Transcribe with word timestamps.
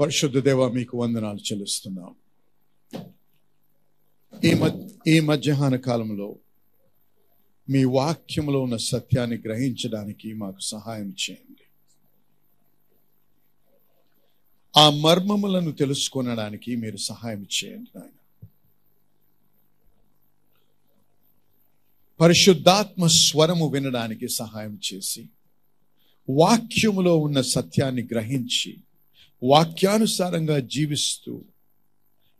పరిశుద్ధ 0.00 0.38
దేవ 0.38 0.68
మీకు 0.68 0.98
వందనాలు 0.98 1.38
చెల్లిస్తున్నాం. 1.38 2.14
ఈ 4.44 4.54
మధ్య 4.54 5.10
ఈ 5.16 5.20
మధ్యాహ్న 5.20 5.76
కాలంలో 5.76 6.36
మీ 7.70 7.84
వాక్యంలో 7.84 8.62
ఉన్న 8.62 8.76
సత్యాన్ని 8.76 9.36
గ్రహించడానికి 9.36 10.32
మాకు 10.32 10.60
సహాయం 10.60 11.08
చేయండి. 11.08 11.64
ఆ 14.76 14.90
మర్మములను 14.90 15.72
తెలుసుకొనడానికి 15.72 16.76
మీరు 16.76 16.96
సహాయం 16.96 17.42
చేయండి 17.42 17.98
నాయన. 17.98 18.46
పరిశుద్ధాత్మ 22.20 23.06
స్వరము 23.06 23.68
వినడానికి 23.68 24.28
సహాయం 24.28 24.80
చేసి 24.94 25.28
వాక్యములో 26.30 27.16
ఉన్న 27.16 27.40
సత్యాన్ని 27.40 28.02
గ్రహించి 28.02 28.76
వాక్యానుసారంగా 29.44 30.58
జీవిస్తూ 30.58 31.42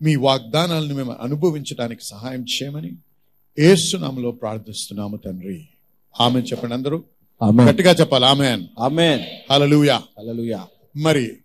మీ 0.02 0.16
వాగ్దానాలను 0.16 0.94
మేము 0.94 1.16
అనుభవించడానికి 1.20 2.04
సహాయం 2.04 2.44
చేయమని 2.44 2.92
ఏసునామలో 3.58 4.30
ప్రార్థిస్తున్నాము 4.30 5.16
తండ్రి. 5.16 5.68
ఆమె 6.20 6.40
చెప్పండి 6.40 6.74
అందరూ. 6.74 7.04
గట్టిగా 7.70 7.90
చెప్పాలి 7.90 8.24
ఆమె 8.24 8.46
ఆమేన్. 8.78 9.20
మరి 10.96 11.36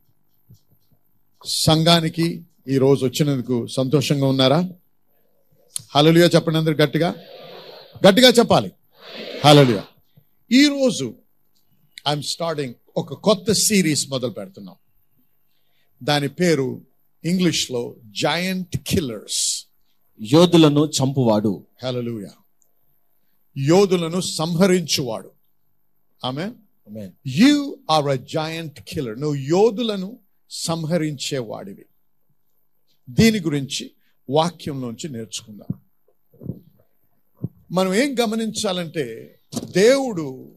సంఘానికి 1.45 2.43
ఈ 2.67 2.77
రోజు 2.77 3.05
వచ్చినందుకు 3.05 3.67
సంతోషంగా 3.67 4.27
ఉన్నారా? 4.27 4.69
హల్లెలూయా 5.95 6.29
చెప్పండి 6.35 6.59
అందరు 6.59 6.73
గట్టిగా. 6.73 7.15
గట్టిగా 8.07 8.29
చెప్పాలి. 8.29 8.71
హల్లెలూయా. 9.45 9.83
ఈ 10.51 10.65
రోజు 10.67 11.13
ఐఎమ్ 12.07 12.23
స్టార్టింగ్ 12.23 12.73
ఒక 12.97 13.13
కొత్త 13.13 13.51
సిరీస్ 13.51 14.09
మొదలు 14.09 14.31
పెడుతున్నాం. 14.31 14.75
దాని 16.03 16.29
పేరు 16.29 16.81
ఇంగ్లీష్లో 17.25 17.95
జాయింట్ 18.05 18.77
కిల్లర్స్ 18.77 19.65
యోధులను 20.21 20.89
చంపువాడు. 20.89 21.65
హల్లెలూయా 21.83 22.31
యోధులను 23.57 24.21
సంహరించువాడు. 24.21 25.31
ఆమె 26.25 26.51
you 27.27 27.77
are 27.91 28.05
a 28.05 28.15
giant 28.15 28.79
killer 28.79 29.19
నువ్వు 29.19 29.35
యోధులను 29.35 30.19
సంహరించేవాడివి. 30.49 31.85
దీని 33.09 33.39
గురించి 33.39 33.91
వాక్యంలోంచి 34.29 35.09
నేర్చుకుందాం. 35.09 35.79
మనం 37.71 37.93
ఏం 37.93 38.15
గమనించాలంటే 38.19 39.39
దేవుడు 39.65 40.55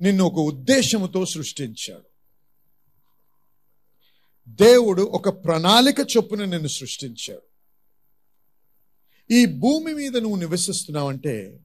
నిన్ను 0.00 0.24
ఒక 0.24 0.34
ఉద్దేశముతో 0.34 1.26
సృష్టించాడు. 1.26 2.11
దేవుడు 4.52 5.02
ఒక 5.02 5.44
ప్రణాళిక 5.44 5.96
చొప్పున 6.16 6.44
నిన్ను 6.44 6.68
సృష్టించాడు. 6.68 7.42
ఈ 9.30 9.46
భూమి 9.46 9.94
మీద 9.94 10.16
నువ్వు 10.16 10.36
నివసిస్తున్నావంటే 10.36 11.60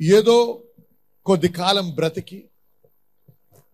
ఏదో 0.00 0.62
కొద్ది 1.26 1.48
కాలం 1.48 1.90
బ్రతికి 1.90 2.44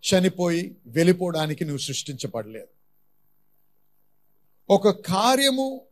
చనిపోయి 0.07 0.77
వెళ్ళిపోవడానికి 0.87 1.65
నువ్వు 1.65 1.79
సృష్టించబడలేదు. 1.79 2.69
ఒక 4.71 4.89
కార్యము 4.89 5.87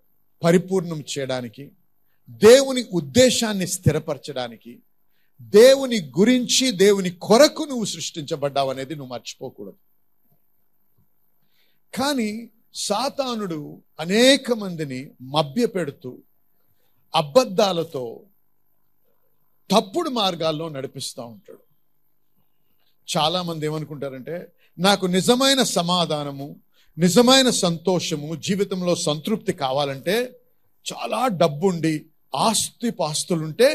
పరిపూర్ణం 0.44 1.04
చేయడానికి 1.18 1.72
దేవుని 2.28 2.84
ఉద్దేశాన్ని 2.92 3.66
స్థిరపరచడానికి 3.66 4.78
దేవుని 5.42 6.00
గురించి 6.18 6.70
దేవుని 6.70 7.10
కొరకు 7.10 7.62
నువ్వు 7.62 7.84
సృష్టించబడ్డావు 7.84 8.70
అనేది 8.70 8.94
నువ్వు 8.94 9.12
మర్చిపోకూడదు. 9.12 9.83
కానీ 11.94 12.30
సాతానుడు 12.74 13.58
అనేక 14.00 14.52
మందిని 14.52 15.00
మభ్యపెడుతూ 15.22 16.10
అబద్ధాలతో 17.14 18.04
తప్పుడు 19.70 20.10
మార్గాల్లో 20.10 20.68
నడిపిస్తూ 20.68 21.22
ఉంటాడు. 21.26 21.62
చాలా 23.08 23.42
మంది 23.42 23.66
ఏమనుకుంటారంటే 23.66 24.36
నాకు 24.78 25.06
నిజమైన 25.06 25.62
సమాధానము 25.62 26.46
నిజమైన 26.96 27.50
సంతోషము 27.50 28.34
జీవితంలో 28.34 28.94
సంతృప్తి 28.94 29.52
కావాలంటే 29.52 30.16
చాలా 30.86 31.28
డబ్బుండి 31.36 31.94
ఆస్తి 32.34 32.90
పాస్తులుంటే 32.90 33.68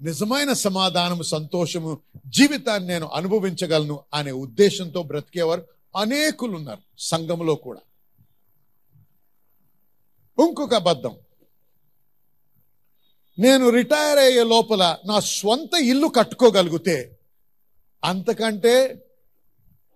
నిజమైన 0.00 0.52
సమాధానము 0.52 1.22
సంతోషము 1.22 1.90
జీవితాన్ని 2.26 2.88
నేను 2.88 3.06
అనుభవించగలను 3.06 4.00
అనే 4.14 4.30
ఉద్దేశంతో 4.30 5.02
బ్రతికేవారు 5.02 5.62
అనేకులు 5.96 6.56
ఉన్నారు 6.56 6.82
సంఘంలో 6.98 7.54
కూడా. 7.54 7.80
ఇంకొక 10.44 10.74
అబద్ధం. 10.74 11.16
నేను 13.38 13.68
రిటైర్ 13.68 14.18
అయ్యే 14.18 14.44
లోపల 14.44 14.96
నా 15.06 15.20
స్వంత 15.20 15.74
ఇల్లు 15.82 16.06
కట్టుకోగలిగితే 16.06 17.18
అంతకంటే 18.04 18.94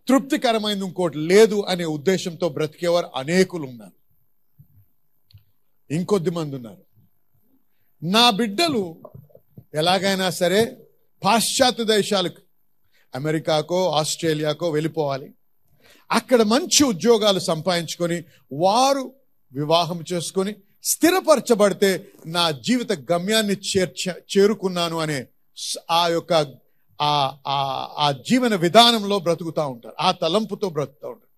తృప్తికరమైనది 0.08 0.84
ఇంకోటి 0.84 1.18
లేదు 1.18 1.64
అనే 1.68 1.84
ఉద్దేశంతో 1.84 2.48
బ్రతికేవారు 2.48 3.10
అనేకులు 3.16 3.66
ఉన్నారు 3.66 4.00
ఇంకొద్ది 5.94 6.30
మంది 6.30 6.56
ఉన్నారు. 6.56 6.84
నా 8.02 8.30
బిడ్డలు 8.30 9.02
ఎలాగైనా 9.74 10.30
సరే 10.30 10.86
పాశ్చాత్య 11.24 11.84
దేశాలకు 11.84 12.42
అమెరికాకో 13.14 13.90
ఆస్ట్రేలియాకో 13.90 14.70
వెళ్ళిపోవాలి. 14.70 15.34
అక్కడ 16.10 16.42
మంచి 16.42 16.84
ఉద్యోగాలు 16.84 17.38
సంపాదించుకొని 17.40 18.24
వారు 18.52 19.04
వివాహం 19.52 20.04
చేసుకొని 20.12 20.52
స్థిరపరచబడితే 20.84 21.90
నా 22.26 22.50
జీవిత 22.50 22.92
గమ్యాన్ని 23.12 23.56
చేర్చ 23.70 24.02
చేరుకున్నాను 24.32 24.98
అనే 24.98 25.18
ఆ 25.90 26.08
యొక్క 26.08 26.32
ఆ 26.98 27.12
ఆ- 27.46 27.86
ఆ 27.98 28.12
జీవన 28.28 28.54
విధానంలో 28.56 29.18
బ్రతుకుతూ 29.18 29.68
ఉంటారు. 29.68 29.94
ఆ 30.00 30.10
తలంపుతో 30.12 30.68
బ్రతుకుతూ 30.68 31.08
ఉంటారు. 31.08 31.30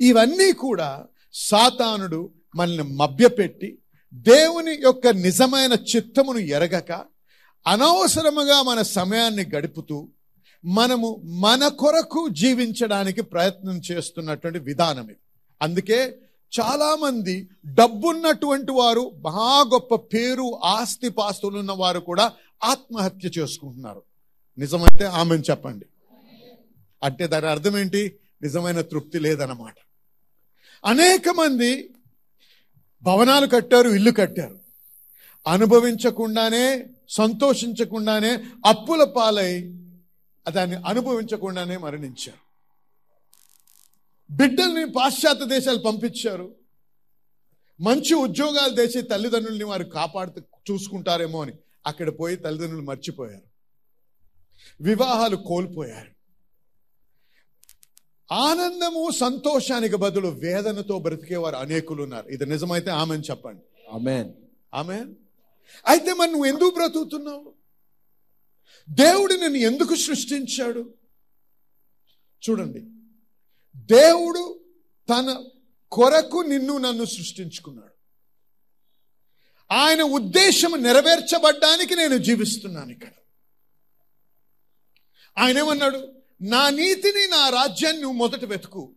ఇవన్నీ 0.00 0.52
కూడా 0.52 0.88
సాతానుడు 1.34 2.20
మనల్ని 2.56 2.82
మభ్యపెట్టి 2.82 3.78
దేవుని 4.12 4.78
యొక్క 4.82 5.06
నిజమైన 5.06 5.72
చిత్తమును 5.90 6.38
ఎరగక 6.38 6.90
అనవసరముగా 7.66 8.62
మన 8.62 8.82
సమయాన్ని 8.82 9.44
గడుపుతూ 9.44 9.96
మనము 10.66 11.20
మన 11.24 11.68
కొరకు 11.68 12.28
జీవించడానికి 12.28 13.22
ప్రయత్నం 13.22 13.80
చేస్తున్నటువంటి 13.92 14.58
విధానం 14.58 15.04
ఇది. 15.04 15.16
అందుకే 15.62 16.18
చాలామంది 16.60 17.48
డబ్బున్నటువంటి 17.66 18.72
వారు 18.72 19.12
మహా 19.24 19.64
గొప్ప 19.72 19.94
పేరు 19.94 20.58
ఆస్తి 20.64 21.08
పాస్తులు 21.08 21.58
ఉన్న 21.58 21.72
వారు 21.72 22.00
కూడా 22.00 22.32
ఆత్మహత్య 22.64 23.30
చేసుకుంటున్నారు. 23.38 24.02
నిజమైతే 24.58 25.04
ఆమెను 25.04 25.42
చెప్పండి. 25.50 25.86
అంటే 27.02 27.26
దాని 27.26 27.46
అర్థం 27.46 27.78
ఏంటి? 27.78 28.12
నిజమైన 28.42 28.80
తృప్తి 28.80 29.18
లేదన్నమాట. 29.18 29.74
అనేక 30.86 31.28
మంది 31.28 31.90
భవనాలు 33.02 33.46
కట్టారు 33.46 33.88
ఇల్లు 33.88 34.10
కట్టారు. 34.10 34.58
అనుభవించకుండానే 35.46 36.86
సంతోషించకుండానే 37.08 38.44
అప్పుల 38.66 39.04
పాలై 39.04 39.74
దాన్ని 40.50 40.76
అనుభవించకుండానే 40.76 41.76
మరణించారు. 41.76 42.46
బిడ్డల్ని 44.30 44.92
పాశ్చాత్య 44.92 45.46
దేశాలు 45.46 45.78
పంపించారు. 45.78 46.54
మంచి 47.80 48.14
ఉద్యోగాలు 48.14 48.74
తెచ్చి 48.74 49.02
తల్లిదండ్రుల్ని 49.02 49.64
వారు 49.64 49.84
కాపాడుతూ 49.84 50.42
చూసుకుంటారేమో 50.70 51.42
అని 51.42 51.52
అక్కడ 51.86 52.18
పోయి 52.18 52.36
తల్లిదండ్రులు 52.36 52.82
మర్చిపోయారు. 52.82 53.56
వివాహాలు 54.80 55.36
కోల్పోయారు. 55.36 56.16
ఆనందము 58.34 59.10
సంతోషానికి 59.10 59.96
బదులు 59.96 60.28
వేదనతో 60.28 60.98
బ్రతికేవారు 60.98 61.56
అనేకులు 61.56 62.02
ఉన్నారు. 62.02 62.28
ఇది 62.28 62.46
నిజమైతే 62.46 62.90
ఆమెను 62.90 63.22
చెప్పండి. 63.22 63.90
ఆమేన్. 63.94 64.32
ఆమె 64.74 65.04
అయితే 65.86 66.14
మరి 66.14 66.30
నువ్వు 66.30 66.46
ఎందుకు 66.46 66.70
బ్రతుకుతున్నావు? 66.70 67.55
దేవుడు 68.88 69.34
నిన్ను 69.34 69.58
ఎందుకు 69.58 69.94
సృష్టించాడు? 69.94 70.94
చూడండి. 72.50 72.84
దేవుడు 73.76 74.64
తన 75.10 75.44
కొరకు 75.92 76.38
నిన్ను 76.38 76.78
నన్ను 76.78 77.04
సృష్టించుకున్నాడు. 77.04 77.94
ఆయన 79.72 80.02
ఉద్దేశం 80.02 80.82
నెరవేర్చబడ్డానికి 80.82 81.96
నేను 81.96 82.16
జీవిస్తున్నాను 82.16 82.92
ఇక్కడ. 82.92 83.12
ఆయన 85.38 85.58
ఏమన్నాడు? 85.58 86.12
నా 86.42 86.70
నీతిని 86.70 87.26
నా 87.26 87.48
రాజ్యాన్ని 87.48 88.02
నువ్వు 88.02 88.18
మొదట 88.18 88.44
వెతుకు. 88.44 88.94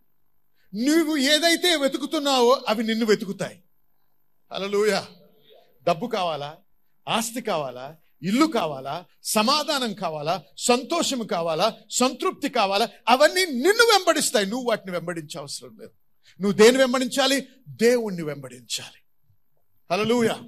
నువ్వు 0.76 1.18
ఏదైతే 1.18 1.76
వెతుకుతున్నావో 1.76 2.66
అవి 2.68 2.84
నిన్ను 2.84 3.06
వెతుకుతాయి. 3.06 3.64
అలలుయా 4.52 5.08
డబ్బు 5.84 6.08
కావాలా? 6.08 6.58
ఆస్తి 7.08 7.42
కావాలా? 7.42 7.98
ఇల్లు 8.24 8.46
కావాలా? 8.46 9.06
సమాధానం 9.24 9.94
కావాలా? 9.94 10.44
సంతోషం 10.58 11.28
కావాలా? 11.28 11.78
సంతృప్తి 11.92 12.50
కావాలా? 12.50 12.90
అవన్నీ 13.08 13.46
నిన్ను 13.46 13.84
వెంబడిస్తాయి. 13.84 14.46
నువ్వు 14.46 14.70
వాటిని 14.70 14.92
వెంబడించవసరం 14.92 15.78
లేదు. 15.80 15.92
నువ్వు 16.42 16.64
దేని 16.64 16.78
వెంబడించాలి? 16.78 17.48
దేవుణ్ణి 17.68 18.24
వెంబడించాలి. 18.24 19.00
హల్లెలూయా. 19.92 20.42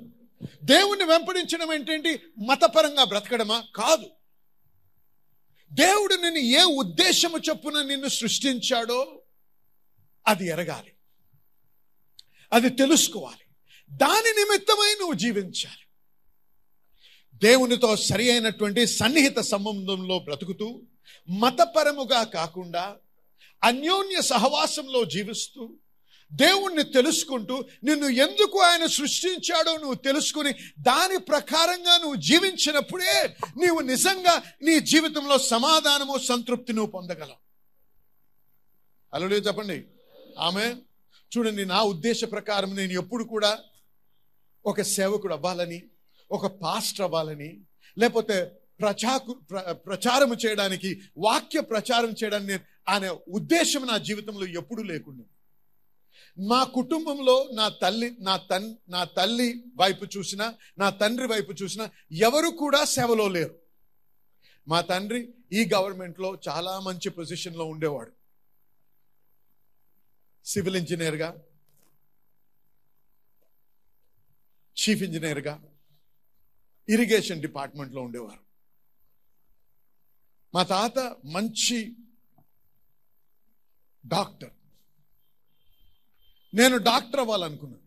దేవుణ్ణి 0.64 1.06
వెంబడించడం 1.06 1.74
ఏంటంటే? 1.74 2.20
మతపరంగా 2.48 3.04
బ్రతకడమా? 3.04 3.64
కాదు. 3.76 4.06
దేవుడు 5.74 6.14
నిన్ను 6.14 6.40
ఏ 6.40 6.64
ఉద్దేశము 6.64 7.38
చొప్పున 7.38 7.82
నిన్ను 7.82 8.08
సృష్టించాడో 8.08 9.22
అది 10.28 10.48
ఎరగాలి. 10.48 10.92
అది 12.54 12.70
తెలుసుకోవాలి. 12.70 13.46
దాని 13.90 14.32
నిమిత్తమై 14.40 14.96
నువ్వు 15.00 15.14
జీవించాలి. 15.14 15.81
దేవునితో 17.44 17.96
సరి 17.96 18.32
అయినటువంటి 18.32 18.88
సన్నిహిత 18.88 19.40
సంబంధంలో 19.40 20.20
బ్రతుకుతూ 20.20 20.82
మతపరముగా 21.30 22.24
కాకుండా 22.24 22.96
అన్యోన్య 23.64 24.22
సహవాసంలో 24.22 25.06
జీవిస్తూ 25.06 25.76
దేవుణ్ణి 26.34 26.84
తెలుసుకుంటూ 26.84 27.64
నిన్ను 27.84 28.08
ఎందుకు 28.08 28.60
ఆయన 28.60 28.86
సృష్టించాడో 28.86 29.78
నువ్వు 29.78 29.94
తెలుసుకుని 29.94 30.52
దాని 30.80 31.18
ప్రకారంగా 31.20 31.98
నువ్వు 31.98 32.16
జీవించినప్పుడే 32.16 33.36
నీవు 33.64 33.80
నిజంగా 33.80 34.44
నీ 34.62 34.80
జీవితంలో 34.80 35.38
సమాధానము 35.38 36.18
సంతృప్తి 36.18 36.74
నువ్వు 36.74 36.92
పొందగలవు. 36.92 37.40
అలా 39.14 39.26
చెప్పండి. 39.26 39.86
ఆమె 40.40 40.76
చూడండి 41.38 41.66
నా 41.66 41.82
ఉద్దేశ 41.82 42.24
ప్రకారం 42.24 42.76
నేను 42.76 42.92
ఎప్పుడు 42.92 43.24
కూడా 43.24 43.60
ఒక 44.66 44.82
సేవకుడు 44.82 45.34
అవ్వాలని 45.34 45.84
ఒక 46.32 46.48
పాస్టర్ 46.48 47.02
అవ్వాలని 47.02 47.62
లేకపోతే 47.98 48.46
ప్రచాకు 48.80 49.34
ప్ర- 49.34 49.72
ప్రచారం 49.74 50.34
చేయడానికి 50.34 51.02
వాక్య 51.18 51.62
ప్రచారం 51.62 52.10
చేయడానికి 52.10 52.64
అనే 52.88 53.10
ఉద్దేశం 53.10 53.88
నా 53.88 53.98
జీవితంలో 53.98 54.46
ఎప్పుడూ 54.46 54.84
లేకుండా. 54.84 55.24
మా 56.40 56.64
కుటుంబంలో 56.64 57.50
నా 57.54 57.70
తల్లి 57.70 58.16
నా 58.20 58.38
తన్ 58.38 58.76
నా 58.90 59.04
తల్లి 59.04 59.64
వైపు 59.76 60.06
చూసినా 60.18 60.56
నా 60.78 60.90
తండ్రి 60.90 61.28
వైపు 61.28 61.52
చూసినా 61.52 61.90
ఎవరు 62.12 62.50
కూడా 62.50 62.86
సేవలో 62.86 63.28
లేరు. 63.28 63.56
మా 64.68 64.82
తండ్రి 64.82 65.34
ఈ 65.52 65.70
గవర్నమెంట్లో 65.74 66.38
చాలా 66.50 66.80
మంచి 66.80 67.10
పొజిషన్లో 67.10 67.66
ఉండేవాడు. 67.66 68.12
సివిల్ 70.46 70.76
ఇంజనీర్గా 70.76 71.42
చీఫ్ 74.84 75.04
ఇంజనీర్గా 75.04 75.64
ఇరిగేషన్ 76.90 77.42
డిపార్ట్మెంట్లో 77.42 78.02
ఉండేవారు. 78.02 78.52
మా 80.56 80.64
తాత 80.64 81.00
మంచి 81.26 81.96
డాక్టర్. 84.06 84.52
నేను 86.54 86.78
డాక్టర్ 86.78 87.20
అవ్వాలనుకున్నాను. 87.20 87.82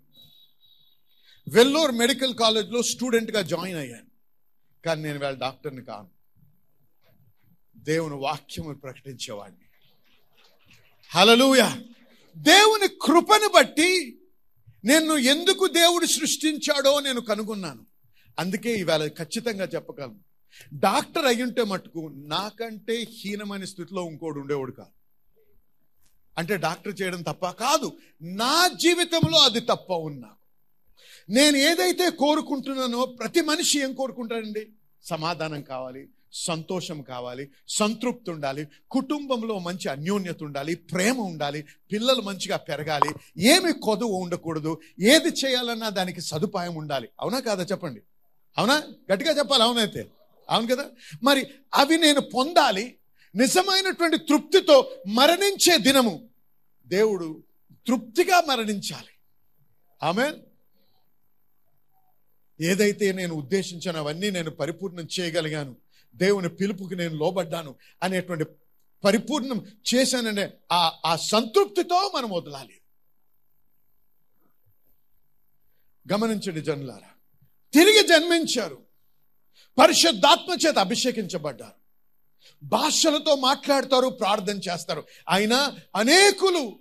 వెల్లూర్ 1.51 1.93
మెడికల్ 1.93 2.35
కాలేజ్లో 2.35 2.83
స్టూడెంట్గా 2.83 3.43
జాయిన్ 3.43 3.79
అయ్యాను. 3.79 4.11
కానీ 4.85 5.03
నేను 5.03 5.19
వాళ్ళ 5.19 5.39
డాక్టర్ని 5.39 5.85
కాను. 5.85 6.11
దేవుని 7.77 8.15
వాక్యము 8.15 8.75
ప్రకటించేవాడిని. 8.75 9.65
హలలుయ 11.09 11.85
దేవుని 12.37 12.89
కృపను 12.89 13.49
బట్టి 13.55 14.21
నేను 14.85 15.15
ఎందుకు 15.15 15.67
దేవుడు 15.67 16.07
సృష్టించాడో 16.07 17.01
నేను 17.01 17.21
కనుగొన్నాను. 17.21 17.94
అందుకే 18.39 18.75
ఇవాళ 18.75 19.07
ఖచ్చితంగా 19.07 19.65
చెప్పగలను. 19.65 20.21
డాక్టర్ 20.75 21.27
అయ్యుంటే 21.27 21.63
మటుకు 21.65 22.13
నాకంటే 22.15 23.07
హీనమైన 23.11 23.65
స్థితిలో 23.65 24.11
ఇంకోడు 24.11 24.41
ఉండేవాడు 24.41 24.73
కాదు. 24.73 24.89
అంటే 26.39 26.57
డాక్టర్ 26.57 27.03
చేయడం 27.03 27.23
తప్ప 27.23 27.51
కాదు. 27.51 27.97
నా 28.23 28.69
జీవితంలో 28.69 29.39
అది 29.39 29.61
తప్ప 29.61 29.93
ఉన్నా. 29.93 30.31
నేను 31.29 31.57
ఏదైతే 31.57 32.11
కోరుకుంటున్నానో 32.11 33.07
ప్రతి 33.07 33.41
మనిషి 33.41 33.81
ఏం 33.81 33.95
కోరుకుంటాడండి? 33.95 34.69
సమాధానం 35.05 35.63
కావాలి 35.63 36.09
సంతోషం 36.33 37.03
కావాలి 37.03 37.51
సంతృప్తి 37.69 38.31
ఉండాలి 38.31 38.69
కుటుంబంలో 38.91 39.59
మంచి 39.59 39.89
అన్యోన్యత 39.89 40.43
ఉండాలి 40.43 40.75
ప్రేమ 40.75 41.21
ఉండాలి 41.21 41.65
పిల్లలు 41.93 42.23
మంచిగా 42.23 42.57
పెరగాలి 42.57 43.11
ఏమి 43.39 43.73
కొదువు 43.73 44.13
ఉండకూడదు 44.13 44.81
ఏది 45.01 45.29
చేయాలన్నా 45.29 45.89
దానికి 45.89 46.21
సదుపాయం 46.21 46.75
ఉండాలి. 46.75 47.09
అవునా 47.21 47.41
కాదా 47.41 47.63
చెప్పండి? 47.63 48.03
అవునా? 48.59 48.83
గట్టిగా 49.13 49.39
చెప్పాలి 49.39 49.63
అవునైతే. 49.63 50.11
అవును 50.51 50.67
కదా? 50.67 50.91
మరి 51.23 51.47
అవి 51.75 51.99
నేను 51.99 52.21
పొందాలి 52.21 52.97
నిజమైనటువంటి 53.35 54.19
తృప్తితో 54.19 54.97
మరణించే 55.07 55.79
దినము. 55.79 56.29
దేవుడు 56.87 57.43
తృప్తిగా 57.87 58.41
మరణించాలి. 58.41 59.09
ఆమె 60.03 60.33
ఏదైతే 62.61 63.13
నేను 63.13 63.35
ఉద్దేశించానో 63.35 63.99
అవన్నీ 63.99 64.31
నేను 64.31 64.51
పరిపూర్ణం 64.51 65.09
చేయగలిగాను. 65.21 65.77
దేవుని 66.17 66.49
పిలుపుకి 66.49 66.97
నేను 66.97 67.15
లోబడ్డాను 67.17 67.75
అనేటువంటి 68.03 68.45
పరిపూర్ణం 69.05 69.67
చేశాననే 69.95 70.53
ఆ 70.73 70.99
ఆ 71.07 71.17
సంతృప్తితో 71.17 72.13
మనం 72.15 72.31
వదలాలి. 72.31 72.75
గమనించండి 76.13 76.61
జనులారా 76.61 77.14
తిరిగి 77.75 78.07
జన్మించారు. 78.07 78.85
పరిశుద్ధాత్మ 79.79 80.67
చేత 80.67 80.79
అభిషేకించబడ్డారు. 80.79 81.85
భాషలతో 82.63 83.37
మాట్లాడతారు 83.37 84.09
ప్రార్థన 84.09 84.59
చేస్తారు. 84.59 85.05
అయినా 85.29 85.77
అనేకులు 85.97 86.79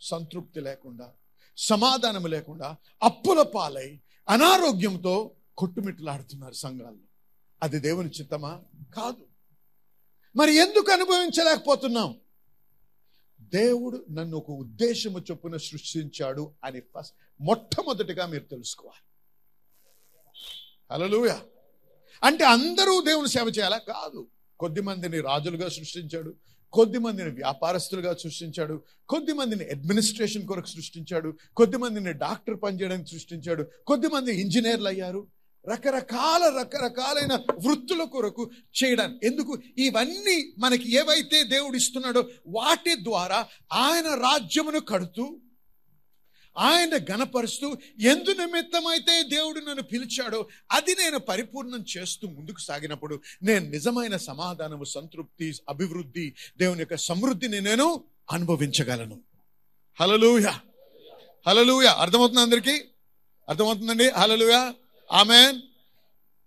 సంతృప్తి 0.00 0.60
లేకుండా 0.60 1.12
సమాధానం 1.56 2.26
లేకుండా 2.26 2.76
అప్పుల 3.02 3.42
పాలై 3.42 4.00
అనారోగ్యంతో 4.28 5.30
కొట్టుమిట్లాడుతున్నారు 5.56 6.52
సంఘాల్లో. 6.52 7.06
అది 7.62 7.78
దేవుని 7.78 8.10
చిత్తమా? 8.10 8.62
కాదు. 8.94 9.26
మరి 10.36 10.56
ఎందుకు 10.56 10.92
అనుభవించలేకపోతున్నాం? 10.92 12.20
దేవుడు 13.40 14.06
నన్ను 14.10 14.36
ఒక 14.36 14.50
ఉద్దేశము 14.50 15.18
చొప్పున 15.18 15.56
సృష్టించాడు 15.56 16.52
అని 16.64 16.80
ఫస్ట్ 16.80 17.14
మొట్టమొదటిగా 17.40 18.26
మీరు 18.26 18.44
తెలుసుకోవాలి. 18.44 19.13
హల్లెలూయా. 20.92 21.40
అంటే 22.24 22.44
అందరూ 22.44 23.00
దేవుని 23.00 23.28
సేవ 23.28 23.46
చేయాలా? 23.48 23.78
కాదు. 23.78 24.26
కొద్ది 24.60 24.80
మందిని 24.80 25.20
రాజులుగా 25.20 25.68
సృష్టించాడు. 25.68 26.34
కొద్దిమందిని 26.72 27.30
వ్యాపారస్తులుగా 27.30 28.14
సృష్టించాడు. 28.14 28.82
కొద్ది 29.08 29.32
మందిని 29.32 29.64
అడ్మినిస్ట్రేషన్ 29.64 30.46
కొరకు 30.46 30.66
సృష్టించాడు. 30.66 31.36
కొద్ది 31.56 31.76
మందిని 31.76 32.12
డాక్టర్ 32.12 32.62
పనిచేయడానికి 32.62 33.10
సృష్టించాడు. 33.10 33.66
కొద్ది 33.86 34.08
మంది 34.08 34.40
ఇంజనీర్లు 34.40 34.88
అయ్యారు. 34.88 35.26
రకరకాల 35.72 36.58
రకరకాలైన 36.58 37.34
వృత్తుల 37.34 38.04
కొరకు 38.04 38.50
చేయడానికి. 38.84 39.26
ఎందుకు? 39.26 39.58
ఇవన్నీ 39.78 40.54
మనకి 40.58 40.94
ఏవైతే 40.94 41.44
దేవుడు 41.44 41.76
ఇస్తున్నాడో 41.76 42.28
వాటి 42.46 42.94
ద్వారా 43.04 43.46
ఆయన 43.72 44.14
రాజ్యమును 44.14 44.80
కడుతూ 44.80 45.40
ఆయన 46.56 46.94
గణపరుస్తూ 47.10 47.68
ఎందు 48.00 48.30
నిమిత్తమైతే 48.32 49.22
దేవుడు 49.22 49.60
నన్ను 49.60 49.82
పిలిచాడో 49.82 50.40
అది 50.70 50.94
నేను 50.94 51.18
పరిపూర్ణం 51.18 51.84
చేస్తూ 51.96 52.28
ముందుకు 52.28 52.60
సాగినప్పుడు 52.60 53.22
నేను 53.42 53.64
నిజమైన 53.70 54.16
సమాధానము 54.16 54.84
సంతృప్తి 54.84 55.54
అభివృద్ధి 55.68 56.26
దేవుని 56.58 56.80
యొక్క 56.80 56.96
సమృద్ధిని 56.96 57.60
నేను 57.60 57.86
అనుభవించగలను. 58.32 59.16
హలలుయ 60.00 60.46
హలలుయ 61.46 61.86
అర్థమవుతుంది 61.86 62.40
అందరికీ? 62.40 62.84
అర్థమవుతుందండి? 63.48 64.08
హలలుయ 64.08 64.74
ఆమె 65.10 65.40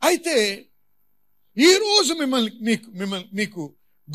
అయితే 0.02 0.36
ఈరోజు 1.58 2.14
మిమ్మల్ని 2.14 2.52
మీకు 2.62 2.90
మిమ్మల్ని 2.92 3.28
మీకు 3.34 3.62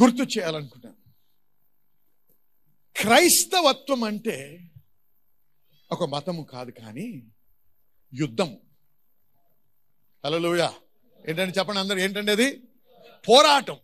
గుర్తు 0.02 0.38
చేయాలనుకుంటాను 0.38 0.99
క్రైస్తవత్వం 2.96 4.04
అంటే 4.04 4.37
ఒక 5.92 6.04
మతము 6.04 6.42
కాదు 6.42 6.70
కానీ 6.70 7.22
యుద్ధం 8.14 8.58
హలోయ 10.26 10.70
ఏంటంటే 11.28 11.58
చెప్పండి 11.58 11.80
అందరు 11.80 11.99
ఏంటంటే 11.99 12.32
అది? 12.32 12.62
పోరాటం. 13.28 13.76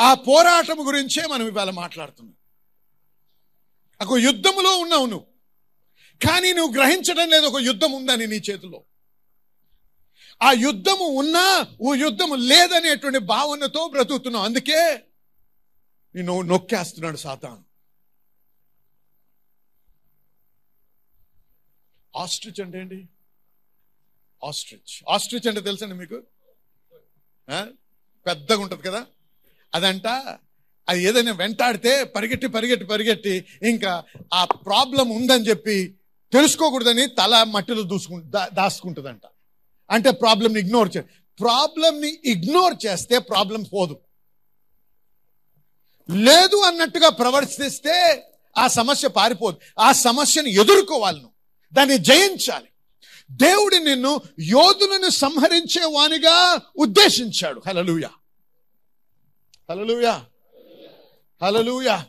ఆ 0.00 0.14
పోరాటం 0.14 0.86
గురించే 0.86 1.26
మనం 1.26 1.48
ఇవాళ 1.48 1.70
మాట్లాడుతున్నాం. 1.70 2.36
ఒక 4.08 4.18
యుద్ధములో 4.18 4.76
ఉన్నావు 4.76 5.06
నువ్వు. 5.06 5.26
కానీ 6.28 6.52
నువ్వు 6.52 6.74
గ్రహించడం 6.74 7.28
లేదు 7.28 7.46
ఒక 7.46 7.60
యుద్ధం 7.60 7.92
ఉందని 7.92 8.26
నీ 8.26 8.36
చేతిలో. 8.36 8.84
ఆ 10.42 10.52
యుద్ధము 10.52 11.04
ఉన్నా 11.04 11.66
ఓ 11.80 11.94
యుద్ధము 11.94 12.34
లేదనేటువంటి 12.34 13.18
భావనతో 13.18 13.88
బ్రతుకుతున్నావు. 13.88 14.44
అందుకే 14.44 15.02
నేను 16.14 16.42
నొక్కేస్తున్నాడు 16.42 17.16
సాతాను. 17.16 17.65
ఆస్ట్రిచ్ 22.16 22.60
అంటే 22.60 22.78
ఏంటి? 22.78 23.08
ఆస్ట్రిచ్. 24.44 25.04
ఆస్ట్రిచ్ 25.08 25.48
అంటే 25.48 25.60
తెలుసండి 25.60 25.94
మీకు? 25.94 26.22
పెద్దగా 28.26 28.58
ఉంటుంది 28.58 28.82
కదా? 28.82 29.06
అదంట 29.74 30.06
అది 30.88 31.04
ఏదైనా 31.04 31.32
వెంటాడితే 31.32 32.04
పరిగెట్టి 32.04 32.46
పరిగెట్టి 32.46 32.86
పరిగెట్టి 32.86 33.44
ఇంకా 33.62 34.04
ఆ 34.34 34.44
ప్రాబ్లం 34.44 35.10
ఉందని 35.10 35.48
చెప్పి 35.48 35.94
తెలుసుకోకూడదని 36.32 37.06
తల 37.06 37.42
మట్టిలో 37.42 37.82
దూసుకు 37.82 38.20
దా- 38.20 38.54
దాచుకుంటుందంట. 38.54 39.20
అంటే 39.90 40.10
ప్రాబ్లమ్ని 40.10 40.60
ఇగ్నోర్ 40.60 40.96
చే 40.96 41.00
ప్రాబ్లమ్ని 41.40 42.18
ఇగ్నోర్ 42.24 42.86
చేస్తే 42.86 43.18
ప్రాబ్లం 43.18 43.62
పోదు. 43.62 44.00
లేదు 46.10 46.56
అన్నట్టుగా 46.56 47.08
ప్రవర్తిస్తే 47.08 48.26
ఆ 48.58 48.68
సమస్య 48.68 49.08
పారిపోదు. 49.08 49.60
ఆ 49.78 49.92
సమస్యను 49.92 50.46
ఎదుర్కోవాలి 50.46 51.16
నువ్వు. 51.16 51.35
దాన్ని 51.76 51.98
జయించాలి. 51.98 52.68
దేవుడు 53.30 53.76
నిన్ను 53.76 54.20
యోధులను 54.40 55.08
సంహరించే 55.10 55.84
వానిగా 55.84 56.60
ఉద్దేశించాడు. 56.78 57.62
హలలుయ 57.66 58.08
హలలుయ 59.70 60.20
హలలుయ 61.42 62.02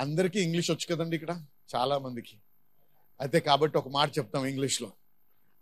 అందరికీ 0.00 0.40
ఇంగ్లీష్ 0.40 0.70
వచ్చు 0.70 0.94
కదండి 0.94 1.16
ఇక్కడ? 1.16 1.36
చాలా 1.76 1.98
మందికి. 1.98 2.36
అయితే 3.20 3.40
కాబట్టి 3.40 3.78
ఒక 3.78 3.88
మాట 3.88 4.18
చెప్తాం 4.18 4.46
ఇంగ్లీష్లో. 4.46 4.92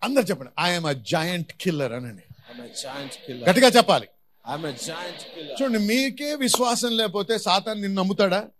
అందరు 0.02 0.24
చెప్పండి. 0.24 0.52
ఐఎమ్ 0.60 0.86
అ 0.86 0.92
జాయింట్ 0.92 1.52
కిల్లర్ 1.52 1.92
అనండి. 1.92 2.22
I'm 2.50 2.60
a 2.60 2.66
giant 2.66 3.14
killer. 3.26 3.48
గట్టిగా 3.48 3.68
చెప్పాలి. 3.68 4.08
I'm 4.54 4.62
a 4.62 4.72
giant 4.72 5.20
killer. 5.34 5.62
చూడండి 5.62 5.78
మీకే 5.78 6.34
విశ్వాసం 6.34 6.96
లేకపోతే 6.96 7.38
సాతాన్ 7.38 7.80
నిన్ను 7.80 8.02
నమ్ముతాడా? 8.02 8.50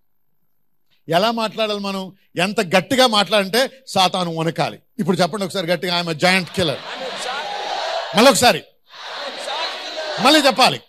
ఎలా 1.09 1.31
మాట్లాడాలి 1.31 1.81
మనం? 1.81 2.13
ఎంత 2.37 2.61
గట్టిగా 2.61 3.07
మాట్లాడంటే 3.07 3.85
సాతాను 3.87 4.37
వనకాలి 4.37 4.79
ఇప్పుడు 4.99 5.17
చెప్పండి 5.17 5.45
ఒకసారి 5.45 5.67
గట్టిగా 5.67 5.97
ఆమె 5.99 6.15
జాయింట్ 6.15 6.51
కిల్లర్ 6.51 6.79
మళ్ళీ 8.17 8.31
ఒకసారి 8.31 8.65
మళ్ళీ 10.21 10.41
చెప్పాలి. 10.41 10.81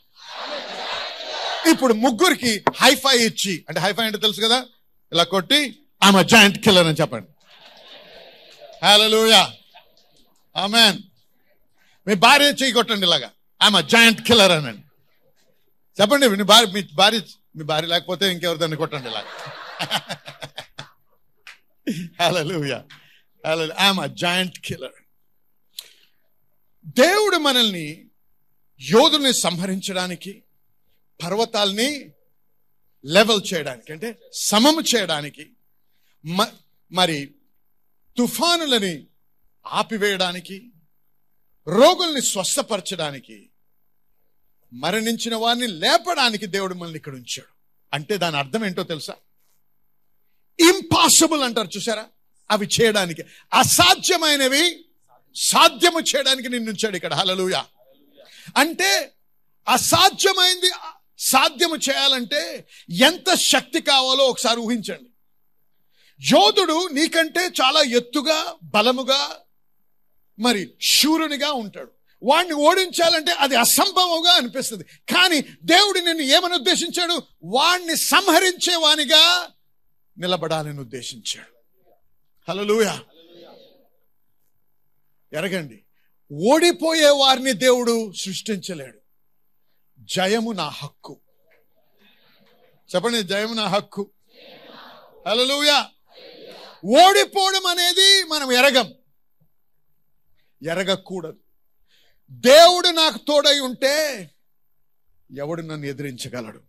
ఇప్పుడు 1.71 1.93
ముగ్గురికి 1.93 2.63
హైఫై 2.77 3.17
ఇచ్చి 3.17 3.65
అంటే 3.69 3.81
హైఫై 3.81 4.05
అంటే 4.05 4.17
తెలుసు 4.17 4.41
కదా? 4.41 4.65
ఇలా 5.13 5.23
కొట్టి 5.23 5.79
ఆమె 6.03 6.23
జాయింట్ 6.23 6.57
కిల్లర్ 6.57 6.87
అని 6.87 6.97
చెప్పండి. 7.01 7.27
హలోయా 8.85 9.51
ఆమెన్ 10.55 10.97
మీ 12.07 12.13
భార్య 12.15 12.45
చెయ్యి 12.45 12.71
కొట్టండి 12.71 13.05
ఇలాగా. 13.05 13.29
ఆమె 13.61 13.81
జాయింట్ 13.81 14.21
కిల్లర్ 14.21 14.51
అనండి. 14.51 14.81
చెప్పండి 16.01 16.27
మీ 16.27 16.43
భార్య 16.43 16.71
మీ 16.73 16.81
భార్య 16.93 17.19
మీ 17.55 17.63
భార్య 17.63 17.87
లేకపోతే 17.87 18.31
ఇంకెవరిదాన్ని 18.31 18.77
కొట్టండి 18.77 19.09
ఇలాగా. 19.09 19.25
హలోయా 22.21 22.87
ఐఎమ్ 23.43 23.99
అ 23.99 24.05
జాయింట్ 24.05 24.59
కిల్లర్ 24.59 24.93
దేవుడు 26.97 27.37
మనల్ని 27.37 28.09
యోధుల్ని 28.81 29.33
సంహరించడానికి 29.33 30.43
పర్వతాల్ని 31.23 32.11
లెవెల్ 33.05 33.53
చేయడానికి 33.53 33.93
అంటే 33.93 34.19
సమము 34.33 34.81
చేయడానికి 34.81 35.51
మ- 36.25 36.55
మరి 36.91 37.35
తుఫానులని 38.17 39.07
ఆపివేయడానికి 39.67 40.71
రోగుల్ని 41.67 42.21
స్వస్థపరచడానికి 42.21 43.49
మరణించిన 44.73 45.35
వారిని 45.35 45.67
లేపడానికి 45.67 46.45
దేవుడు 46.45 46.73
మనల్ని 46.73 46.97
ఇక్కడ 46.97 47.15
ఉంచాడు. 47.15 47.51
అంటే 47.93 48.17
దాని 48.17 48.37
అర్థం 48.37 48.65
ఏంటో 48.65 48.83
తెలుసా? 48.83 49.15
ఇంపాసిబుల్ 50.59 51.43
అంటారు 51.43 51.69
చూసారా 51.77 52.05
అవి 52.51 52.67
చేయడానికి. 52.81 53.23
అసాధ్యమైనవి 53.53 54.85
సాధ్యము 55.35 55.99
చేయడానికి 55.99 56.49
నిన్ను 56.49 56.71
ఉంచాడు 56.71 56.95
ఇక్కడ. 56.95 57.13
హలలుయ 57.13 57.61
అంటే 58.57 59.11
అసాధ్యమైంది 59.67 60.71
సాధ్యము 61.19 61.75
చేయాలంటే 61.75 62.67
ఎంత 62.89 63.35
శక్తి 63.35 63.81
కావాలో 63.81 64.23
ఒకసారి 64.23 64.59
ఊహించండి. 64.59 65.09
యోధుడు 66.33 66.89
నీకంటే 66.91 67.39
చాలా 67.61 67.81
ఎత్తుగా 67.81 68.55
బలముగా 68.63 69.35
మరి 70.39 70.69
శూరునిగా 70.81 71.51
ఉంటాడు. 71.51 71.91
వాడిని 72.23 72.53
ఓడించాలంటే 72.53 73.31
అది 73.31 73.55
అసంభవంగా 73.55 74.31
అనిపిస్తుంది. 74.31 74.83
కానీ 74.83 75.41
దేవుడు 75.63 75.99
నిన్ను 75.99 76.21
ఏమని 76.21 76.53
ఉద్దేశించాడు? 76.53 77.21
వాణ్ణి 77.43 77.97
సంహరించే 77.97 78.75
వానిగా 78.75 79.47
నిలబడాలని 80.19 80.79
ఉద్దేశించాడు. 80.79 81.59
హలలుయా 82.51 83.03
ఎరగండి. 85.33 85.83
ఓడిపోయే 86.31 87.09
వారిని 87.09 87.53
దేవుడు 87.53 88.11
సృష్టించలేడు. 88.11 88.99
జయము 89.99 90.51
నా 90.51 90.69
హక్కు. 90.69 91.19
చెప్పండి 92.95 93.23
జయము 93.23 93.53
నా 93.53 93.67
హక్కు. 93.67 94.11
హలలుయా 95.27 95.91
ఓడిపోవడం 96.85 97.65
అనేది 97.65 98.23
మనం 98.23 98.51
ఎరగం. 98.51 98.93
ఎరగకూడదు. 100.63 101.39
దేవుడు 102.31 102.87
నాకు 102.87 103.17
తోడై 103.17 103.59
ఉంటే 103.59 104.29
ఎవడు 105.37 105.61
నన్ను 105.61 105.85
ఎదిరించగలడు? 105.85 106.61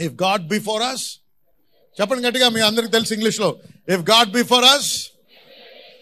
If 0.00 0.12
God 0.22 0.48
be for 0.48 0.82
us 0.82 1.21
చెప్పండి 2.00 2.26
గట్టిగా 2.26 2.48
మీ 2.48 2.60
అందరికి 2.60 2.92
తెలుసు 2.92 3.14
ఇంగ్లీష్లో. 3.14 3.48
ఇఫ్ 3.94 4.04
గాడ్ 4.10 4.30
బిఫోర్ 4.30 4.64
అస్ 4.64 4.90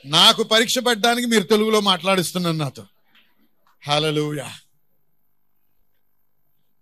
నాకు 0.05 0.43
పరీక్ష 0.43 0.79
పెట్టడానికి 0.79 1.27
మీరు 1.29 1.45
తెలుగులో 1.53 1.81
మాట్లాడిస్తున్నారు 1.81 2.57
నాతో. 2.57 2.85
Hallelujah 3.83 4.51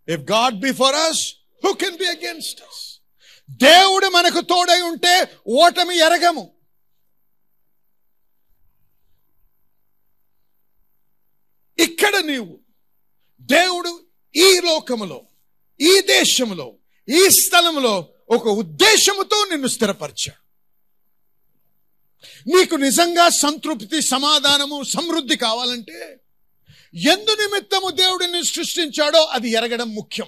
if 0.08 0.24
God 0.32 0.58
be for 0.66 0.96
us 0.96 1.22
who 1.64 1.72
can 1.72 1.96
be 1.96 2.06
against 2.06 2.60
us 2.62 2.82
దేవుడు 3.62 4.06
మనకు 4.06 4.40
తోడై 4.40 4.80
ఉంటే 4.80 5.14
ఓటమి 5.48 5.96
ఎరగము. 5.98 6.44
ఇక్కడ 11.78 12.16
నీవు 12.30 12.54
దేవుడు 13.40 13.90
ఈ 14.36 14.60
లోకములో 14.64 15.18
ఈ 15.80 16.00
దేశంలో 16.00 16.66
ఈ 17.08 17.28
స్థలంలో 17.40 17.94
ఒక 18.30 18.48
ఉద్దేశముతో 18.48 19.44
నిన్ను 19.50 19.66
స్థిరపరిచాడు 19.66 20.48
నీకు 22.56 22.74
నిజంగా 22.74 23.28
సంతృప్తి 23.28 24.02
సమాధానము 24.02 24.82
సమృద్ధి 24.82 25.36
కావాలంటే 25.36 26.20
ఎందు 26.94 27.30
నిమిత్తము 27.30 27.90
దేవుడిని 27.90 28.44
సృష్టించాడో 28.44 29.24
అది 29.24 29.50
ఎరగడం 29.50 29.94
ముఖ్యం. 29.94 30.26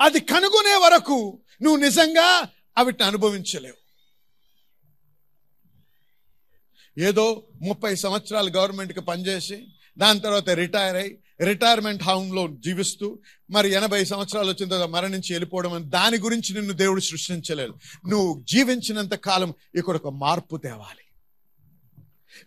అది 0.00 0.20
కనుగొనే 0.20 0.76
వరకు 0.76 1.42
నువ్వు 1.62 1.80
నిజంగా 1.80 2.48
అవిటిని 2.78 3.06
అనుభవించలేవు. 3.06 3.88
ఏదో 7.00 7.46
ముప్పై 7.62 7.94
సంవత్సరాలు 7.94 8.50
గవర్నమెంట్కి 8.50 9.00
పనిచేసి 9.00 9.66
దాని 9.98 10.20
తర్వాత 10.20 10.50
రిటైర్ 10.50 10.96
అయి 10.96 11.18
రిటైర్మెంట్ 11.40 12.02
హోమ్లో 12.02 12.48
జీవిస్తూ 12.50 13.18
మరి 13.50 13.72
ఎనభై 13.72 14.04
సంవత్సరాలు 14.04 14.48
వచ్చిన 14.48 14.68
తర్వాత 14.68 14.88
మరణించి 14.88 15.32
వెళ్ళిపోవడం 15.32 15.72
అని 15.72 15.84
దాని 15.84 16.18
గురించి 16.18 16.54
నిన్ను 16.54 16.72
దేవుడు 16.72 17.00
సృష్టించలేదు 17.00 17.74
నువ్వు 18.08 18.44
జీవించినంత 18.48 19.14
కాలం 19.14 19.54
ఇక్కడ 19.74 19.96
ఒక 19.96 20.08
మార్పు 20.08 20.56
తేవాలి. 20.56 21.04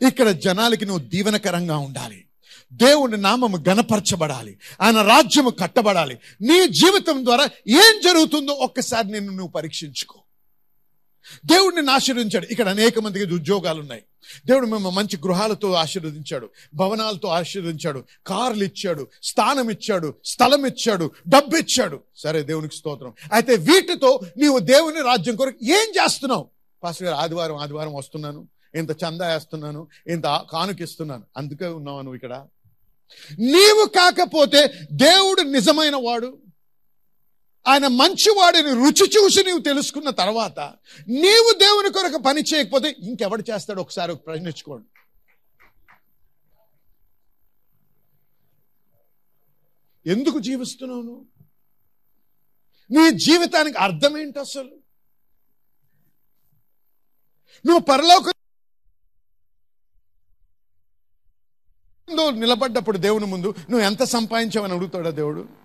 ఇక్కడ 0.07 0.29
జనాలకి 0.29 0.85
నువ్వు 0.85 1.09
దీవెనకరంగా 1.09 1.77
ఉండాలి. 1.77 2.25
దేవుని 2.73 3.17
నామము 3.17 3.63
గణపరచబడాలి 3.69 4.57
ఆయన 4.81 5.01
రాజ్యము 5.01 5.49
కట్టబడాలి. 5.49 6.17
నీ 6.41 6.67
జీవితం 6.67 7.25
ద్వారా 7.25 7.43
ఏం 7.67 8.01
జరుగుతుందో 8.03 8.53
ఒక్కసారి 8.53 9.11
నిన్ను 9.11 9.31
నువ్వు 9.31 9.47
పరీక్షించుకో. 9.47 10.20
దేవుడిని 11.45 11.91
ఆశీర్వదించాడు. 11.91 12.45
ఇక్కడ 12.45 12.69
అనేక 12.69 12.99
మందికి 12.99 13.33
ఉద్యోగాలు 13.33 13.79
ఉన్నాయి 13.79 14.03
దేవుడు 14.45 14.65
మేము 14.65 14.89
మంచి 14.89 15.17
గృహాలతో 15.17 15.71
ఆశీర్వదించాడు. 15.71 16.49
భవనాలతో 16.73 17.27
ఆశీర్వదించాడు. 17.27 18.03
కార్లు 18.27 18.63
ఇచ్చాడు. 18.63 19.07
స్థానం 19.23 19.69
ఇచ్చాడు. 19.69 20.13
స్థలం 20.25 20.65
ఇచ్చాడు. 20.65 21.11
డబ్బు 21.27 21.57
ఇచ్చాడు. 21.57 21.99
సరే 22.17 22.43
దేవునికి 22.43 22.75
స్తోత్రం. 22.75 23.13
అయితే 23.33 23.55
వీటితో 23.55 24.19
నీవు 24.37 24.59
దేవుని 24.59 25.01
రాజ్యం 25.01 25.35
కొరకు 25.35 25.65
ఏం 25.65 26.03
చేస్తున్నావు? 26.03 26.47
పాస్టర్ 26.83 27.07
గారు 27.07 27.17
ఆదివారం 27.17 27.55
ఆదివారం 27.55 27.93
వస్తున్నాను. 27.93 28.47
ఇంత 28.75 28.91
చందా 28.91 29.33
వేస్తున్నాను. 29.33 29.87
ఇంత 30.07 30.41
కానుకిస్తున్నాను 30.51 31.23
అందుకే 31.37 31.65
ఉన్నావు 31.65 31.97
నువ్వు 31.97 32.15
ఇక్కడ? 32.15 32.45
నీవు 33.39 33.87
కాకపోతే 33.87 34.73
దేవుడు 34.91 35.41
నిజమైన 35.41 35.95
వాడు. 35.95 36.37
ఆయన 37.67 37.87
మంచివాడిని 37.87 38.69
రుచి 38.69 39.05
చూసి 39.07 39.43
నీవు 39.43 39.59
తెలుసుకున్న 39.59 40.09
తర్వాత 40.09 40.59
నీవు 41.09 41.57
దేవుని 41.59 41.93
కొరకు 41.93 42.17
పని 42.17 42.41
చేయకపోతే 42.41 42.95
ఇంకెవడు 42.99 43.43
చేస్తాడు? 43.51 43.81
ఒకసారి 43.81 44.15
ప్రశ్నించుకోండి 44.15 44.87
ఎందుకు 50.05 50.39
జీవిస్తున్నావు 50.39 51.01
నువ్వు? 51.01 51.25
నీ 52.89 53.09
జీవితానికి 53.25 53.77
అర్థం 53.77 54.17
ఏంటి 54.17 54.39
అసలు? 54.39 54.73
నువ్వు 57.65 57.79
పరలోక 57.79 58.27
నిలబడ్డప్పుడు 62.33 62.97
దేవుని 62.97 63.25
ముందు 63.25 63.49
నువ్వు 63.69 63.85
ఎంత 63.85 64.03
సంపాదించావని 64.03 64.73
అడుగుతాడా 64.73 65.09
దేవుడు? 65.09 65.60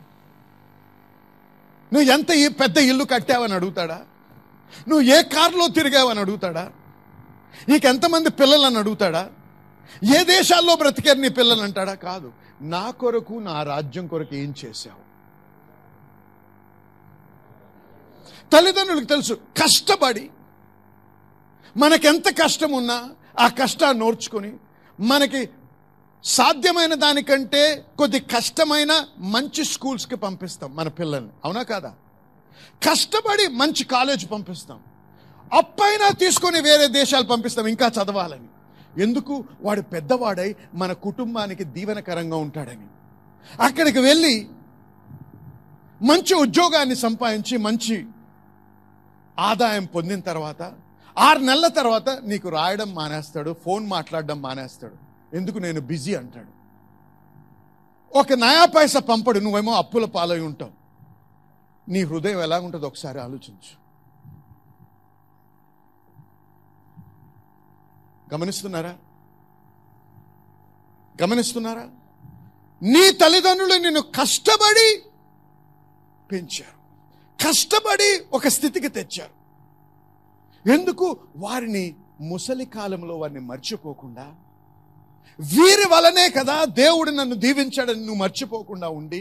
నువ్వు 1.93 2.11
ఎంత 2.11 2.31
ఈ 2.31 2.49
పెద్ద 2.49 2.79
ఇల్లు 2.79 3.05
కట్టావని 3.05 3.55
అడుగుతాడా? 3.55 3.99
నువ్వు 4.89 5.03
ఏ 5.03 5.23
కారులో 5.23 5.69
తిరిగావని 5.69 6.21
అడుగుతాడా? 6.21 6.71
నీకెంతమంది 7.69 8.31
పిల్లలని 8.31 8.79
అడుగుతాడా? 8.79 9.31
ఏ 10.17 10.25
దేశాల్లో 10.25 10.77
బ్రతికారు 10.77 11.19
నీ 11.19 11.29
పిల్లలు 11.29 11.63
అంటాడా? 11.63 11.95
కాదు. 11.95 12.33
నా 12.61 12.91
కొరకు 12.91 13.35
నా 13.35 13.63
రాజ్యం 13.63 14.07
కొరకు 14.07 14.35
ఏం 14.35 14.55
చేశావు? 14.65 15.07
తల్లిదండ్రులకు 18.53 19.07
తెలుసు 19.07 19.35
కష్టపడి 19.35 20.31
మనకెంత 21.77 22.29
కష్టం 22.29 22.73
ఉన్నా 22.73 23.11
ఆ 23.41 23.49
కష్టాన్ని 23.49 24.05
నోర్చుకొని 24.05 24.53
మనకి 25.01 25.49
సాధ్యమైన 26.25 26.95
దానికంటే 26.95 27.85
కొద్ది 27.99 28.21
కష్టమైన 28.21 29.07
మంచి 29.19 29.65
స్కూల్స్కి 29.65 30.17
పంపిస్తాం 30.17 30.77
మన 30.77 30.89
పిల్లల్ని. 30.89 31.31
అవునా 31.45 31.63
కాదా? 31.63 31.95
కష్టపడి 32.89 33.49
మంచి 33.49 33.85
కాలేజ్ 33.85 34.31
పంపిస్తాం. 34.31 34.81
అప్పైనా 35.53 36.13
తీసుకొని 36.13 36.61
వేరే 36.61 36.87
దేశాలు 36.87 37.25
పంపిస్తాం 37.25 37.67
ఇంకా 37.67 37.87
చదవాలని. 37.87 38.49
ఎందుకు? 39.03 39.45
వాడు 39.61 39.81
పెద్దవాడై 39.81 40.57
మన 40.75 40.93
కుటుంబానికి 40.93 41.65
దీవెనకరంగా 41.65 42.37
ఉంటాడని. 42.37 42.87
అక్కడికి 43.63 43.99
వెళ్ళి 43.99 44.49
మంచి 46.03 46.35
ఉద్యోగాన్ని 46.35 46.97
సంపాదించి 46.97 47.57
మంచి 47.57 48.07
ఆదాయం 49.39 49.85
పొందిన 49.85 50.21
తర్వాత 50.21 50.73
ఆరు 51.19 51.39
నెలల 51.39 51.67
తర్వాత 51.67 52.09
నీకు 52.09 52.49
రాయడం 52.49 52.95
మానేస్తాడు 52.95 53.57
ఫోన్ 53.65 53.87
మాట్లాడడం 53.87 54.43
మానేస్తాడు. 54.43 55.06
ఎందుకు 55.35 55.59
నేను 55.59 55.81
బిజీ 55.81 56.15
అంటాడు. 56.15 56.57
ఒక 58.19 58.33
నయా 58.33 58.65
పైసా 58.65 59.01
పంపడు 59.01 59.39
నువ్వేమో 59.39 59.73
అప్పుల 59.73 60.05
పాలై 60.05 60.41
ఉంటావు. 60.41 60.73
నీ 61.91 62.05
హృదయం 62.05 62.41
ఎలా 62.43 62.61
ఉంటుందో 62.61 62.87
ఒకసారి 62.87 63.21
ఆలోచించు. 63.21 63.87
గమనిస్తున్నారా? 68.35 68.99
గమనిస్తున్నారా? 71.23 71.91
నీ 72.83 73.13
తల్లిదండ్రులు 73.13 73.75
నిన్ను 73.75 74.01
కష్టపడి 74.01 75.03
పెంచారు. 76.33 76.77
కష్టపడి 77.49 78.27
ఒక 78.33 78.49
స్థితికి 78.49 78.89
తెచ్చారు. 78.89 79.37
ఎందుకు? 80.69 81.19
వారిని 81.37 81.95
ముసలి 82.21 82.67
కాలంలో 82.67 83.17
వారిని 83.17 83.41
మర్చిపోకుండా 83.41 84.35
వీరి 85.39 85.87
వలనే 85.89 86.27
కదా 86.31 86.57
దేవుడు 86.65 87.11
నన్ను 87.11 87.37
దీవించాడని 87.37 88.01
నువ్వు 88.01 88.21
మర్చిపోకుండా 88.21 88.89
ఉండి 88.91 89.21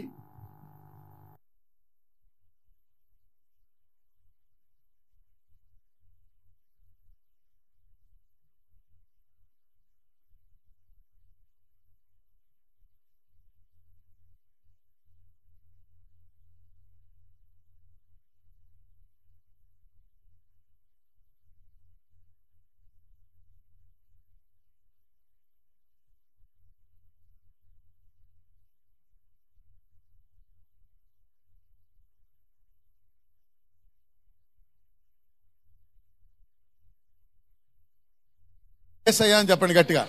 ఏసయ్యా 39.09 39.39
అని 39.39 39.49
చెప్పండి 39.49 39.73
గట్టిగా. 39.77 40.03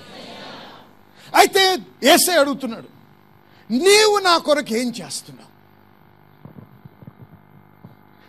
అయితే 1.33 1.63
ఏసై 2.13 2.37
అడుగుతున్నాడు 2.43 2.89
నీవు 3.71 4.15
నా 4.27 4.33
కొరకు 4.47 4.73
ఏం 4.81 4.89
చేస్తున్నావు? 4.99 5.51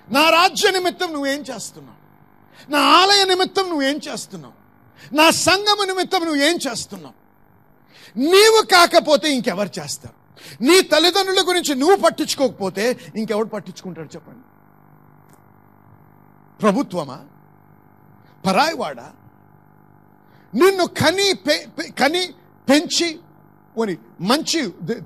నా 0.08 0.24
రాజ్య 0.30 0.72
నిమిత్తం 0.72 1.10
నువ్వేం 1.14 1.42
చేస్తున్నావు? 1.50 2.00
నా 2.72 2.80
ఆలయ 3.00 3.22
నిమిత్తం 3.32 3.66
నువ్వేం 3.70 3.98
చేస్తున్నావు? 4.08 4.56
నా 5.16 5.28
సంఘము 5.48 5.84
నిమిత్తం 5.92 6.24
నువ్వేం 6.26 6.58
చేస్తున్నావు? 6.66 7.16
నీవు 8.16 8.60
కాకపోతే 8.74 9.30
ఇంకెవరు 9.36 9.72
చేస్తారు? 9.80 10.16
నీ 10.62 10.82
తల్లిదండ్రుల 10.92 11.42
గురించి 11.50 11.76
నువ్వు 11.76 11.98
పట్టించుకోకపోతే 12.06 12.86
ఇంకెవడు 13.16 13.50
పట్టించుకుంటాడు 13.56 14.10
చెప్పండి? 14.16 14.46
ప్రభుత్వమా? 16.62 17.20
పరాయివాడా? 18.46 19.08
నిన్ను 20.54 20.86
కని 21.00 21.28
పె- 21.46 21.66
కని 22.00 22.24
పెంచి 22.68 23.10
పోని 23.76 23.94
మంచి 24.22 24.60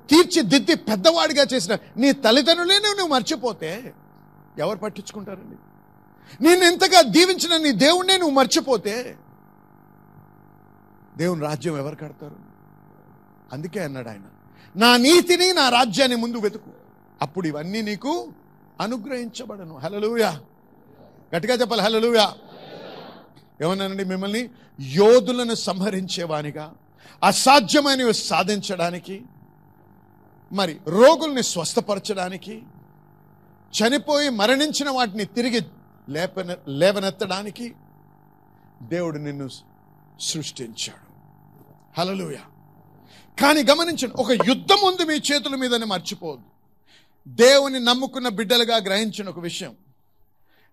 తీర్చిదిద్ది 0.10 0.76
పెద్దవాడిగా 0.88 1.44
చేసిన 1.46 1.74
నీ 1.98 2.10
తల్లిదండ్రులే 2.24 2.78
నువ్వు 2.84 3.12
మర్చిపోతే 3.14 3.72
ఎవరు 4.58 4.80
పట్టించుకుంటారండి? 4.80 5.58
నేను 6.40 6.62
ఎంతగా 6.64 7.00
దీవించిన 7.12 7.54
నీ 7.58 7.72
దేవుణ్ణే 7.80 8.16
నువ్వు 8.18 8.36
మర్చిపోతే 8.36 8.94
దేవుని 11.16 11.42
రాజ్యం 11.42 11.76
ఎవరు 11.78 11.98
కడతారు? 11.98 12.38
అందుకే 13.54 13.80
అన్నాడు 13.80 14.10
ఆయన 14.10 14.28
నా 14.76 14.90
నీతిని 15.00 15.48
నా 15.54 15.66
రాజ్యాన్ని 15.70 16.18
ముందు 16.18 16.38
వెతుకు 16.40 16.72
అప్పుడు 17.22 17.46
ఇవన్నీ 17.48 17.82
నీకు 17.82 18.14
అనుగ్రహించబడను. 18.80 19.76
హలలుయా 19.78 20.32
గట్టిగా 21.32 21.56
చెప్పాలి 21.56 21.82
హలలుయా 21.82 22.26
ఏమన్నానండి 23.62 24.04
మిమ్మల్ని 24.06 24.50
యోధులను 24.82 25.54
సంహరించేవానిగా 25.54 26.74
అసాధ్యమైనవి 27.24 28.14
సాధించడానికి 28.14 29.22
మరి 30.54 30.78
రోగుల్ని 30.88 31.44
స్వస్థపరచడానికి 31.44 32.62
చనిపోయి 33.74 34.30
మరణించిన 34.30 34.90
వాటిని 34.90 35.26
తిరిగి 35.26 35.62
లేపన 36.10 36.56
లేవనెత్తడానికి 36.68 37.74
దేవుడు 38.82 39.18
నిన్ను 39.18 39.50
సృష్టించాడు. 40.20 41.12
హలలుయ 41.98 42.38
కానీ 43.42 43.64
గమనించండి 43.64 44.14
ఒక 44.14 44.32
యుద్ధం 44.32 44.78
ఉంది 44.84 45.04
మీ 45.04 45.14
చేతుల 45.14 45.56
మీదని 45.56 45.86
మర్చిపోవద్దు. 45.86 46.46
దేవుని 47.28 47.80
నమ్ముకున్న 47.80 48.28
బిడ్డలుగా 48.28 48.78
గ్రహించిన 48.78 49.30
ఒక 49.30 49.40
విషయం. 49.40 49.76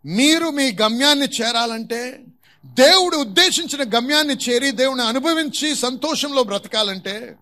మీరు 0.07 0.51
మీ 0.51 0.73
గమ్యాన్ని 0.83 1.27
చేరాలంటే 1.27 2.25
దేవుడు 2.67 3.17
ఉద్దేశించిన 3.17 3.91
గమ్యాన్ని 3.97 4.35
చేరి 4.35 4.71
దేవుని 4.71 5.03
అనుభవించి 5.03 5.75
సంతోషంలో 5.75 6.43
బ్రతకాలంటే 6.43 7.37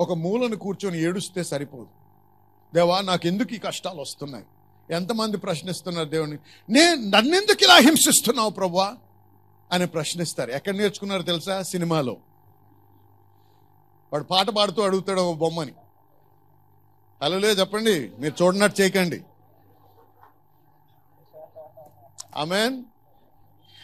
ఒక 0.00 0.12
మూలను 0.12 0.56
కూర్చొని 0.56 1.02
ఏడుస్తే 1.02 1.44
సరిపోదు. 1.44 1.86
దేవా 2.74 3.00
నాకు 3.00 3.26
ఎందుకు 3.26 3.54
ఈ 3.54 3.58
కష్టాలు 3.58 4.00
వస్తున్నాయి? 4.00 4.44
ఎంతమంది 4.90 5.36
ప్రశ్నిస్తున్నారు 5.36 6.08
దేవుని? 6.08 6.38
నేను 6.70 6.94
నన్నెందుకు 6.94 7.64
ఇలా 7.64 7.74
హింసిస్తున్నావు 7.74 8.50
ప్రభా 8.50 8.96
అని 9.72 9.86
ప్రశ్నిస్తారు. 9.86 10.50
ఎక్కడ 10.50 10.74
నేర్చుకున్నారో 10.74 11.22
తెలుసా? 11.22 11.62
సినిమాలో. 11.62 12.16
వాడు 14.12 14.24
పాట 14.24 14.50
పాడుతూ 14.50 14.82
అడుగుతాడు 14.82 15.20
ఒక 15.20 15.36
బొమ్మని. 15.36 15.72
అలలే 17.22 17.48
చెప్పండి. 17.48 18.10
మీరు 18.18 18.44
చూడనట్టు 18.44 18.82
చేయకండి. 18.82 19.24
ఆమెన్. 22.36 22.84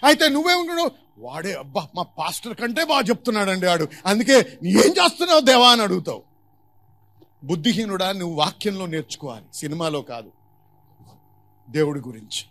అయితే 0.05 0.29
నువ్వేమంటున్నావు 0.29 0.91
వాడే 1.19 1.55
అబ్బా 1.55 1.89
మా 1.95 2.03
పాస్టర్ 2.03 2.55
కంటే 2.55 2.85
బాగా 2.85 3.01
చెప్తున్నాడండి 3.01 3.67
వాడు 3.67 3.89
అందుకే 4.07 4.59
ఏం 4.65 4.95
చేస్తున్నావు 5.05 5.41
దేవా 5.41 5.71
అని 5.71 5.83
అడుగుతావు. 5.83 6.23
బుద్ధిహీనుడా 7.45 8.13
నువ్వు 8.13 8.37
వాక్యంలో 8.37 8.87
నేర్చుకోవాలి 8.87 9.45
సినిమాలో 9.55 10.03
కాదు. 10.03 10.33
దేవుడి 11.71 12.01
గురించి. 12.01 12.45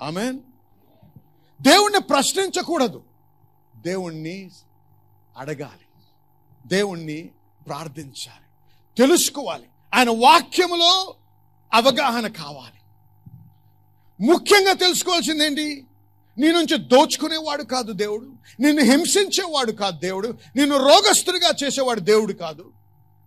ఆమెన్? 0.00 0.40
దేవుణ్ణి 1.62 2.00
ప్రశ్నించకూడదు. 2.00 3.02
దేవుణ్ణి 3.76 4.50
అడగాలి. 5.36 6.04
దేవుణ్ణి 6.66 7.30
ప్రార్థించాలి. 7.66 8.46
తెలుసుకోవాలి. 8.98 9.66
ఆయన 9.94 10.10
వాక్యములో 10.10 11.14
అవగాహన 11.72 12.26
కావాలి. 12.28 12.79
ముఖ్యంగా 14.20 14.72
తెలుసుకోవాల్సింది 14.72 15.44
ఏంటి 15.44 15.84
నీ 16.38 16.52
నుంచి 16.52 16.78
దోచుకునేవాడు 16.78 17.62
కాదు 17.62 17.92
దేవుడు. 17.92 18.32
నిన్ను 18.60 18.82
హింసించేవాడు 18.82 19.72
కాదు 19.72 19.98
దేవుడు. 19.98 20.38
నిన్ను 20.56 20.76
రోగస్తుడిగా 20.76 21.54
చేసేవాడు 21.64 22.00
దేవుడు 22.00 22.32
కాదు. 22.32 22.72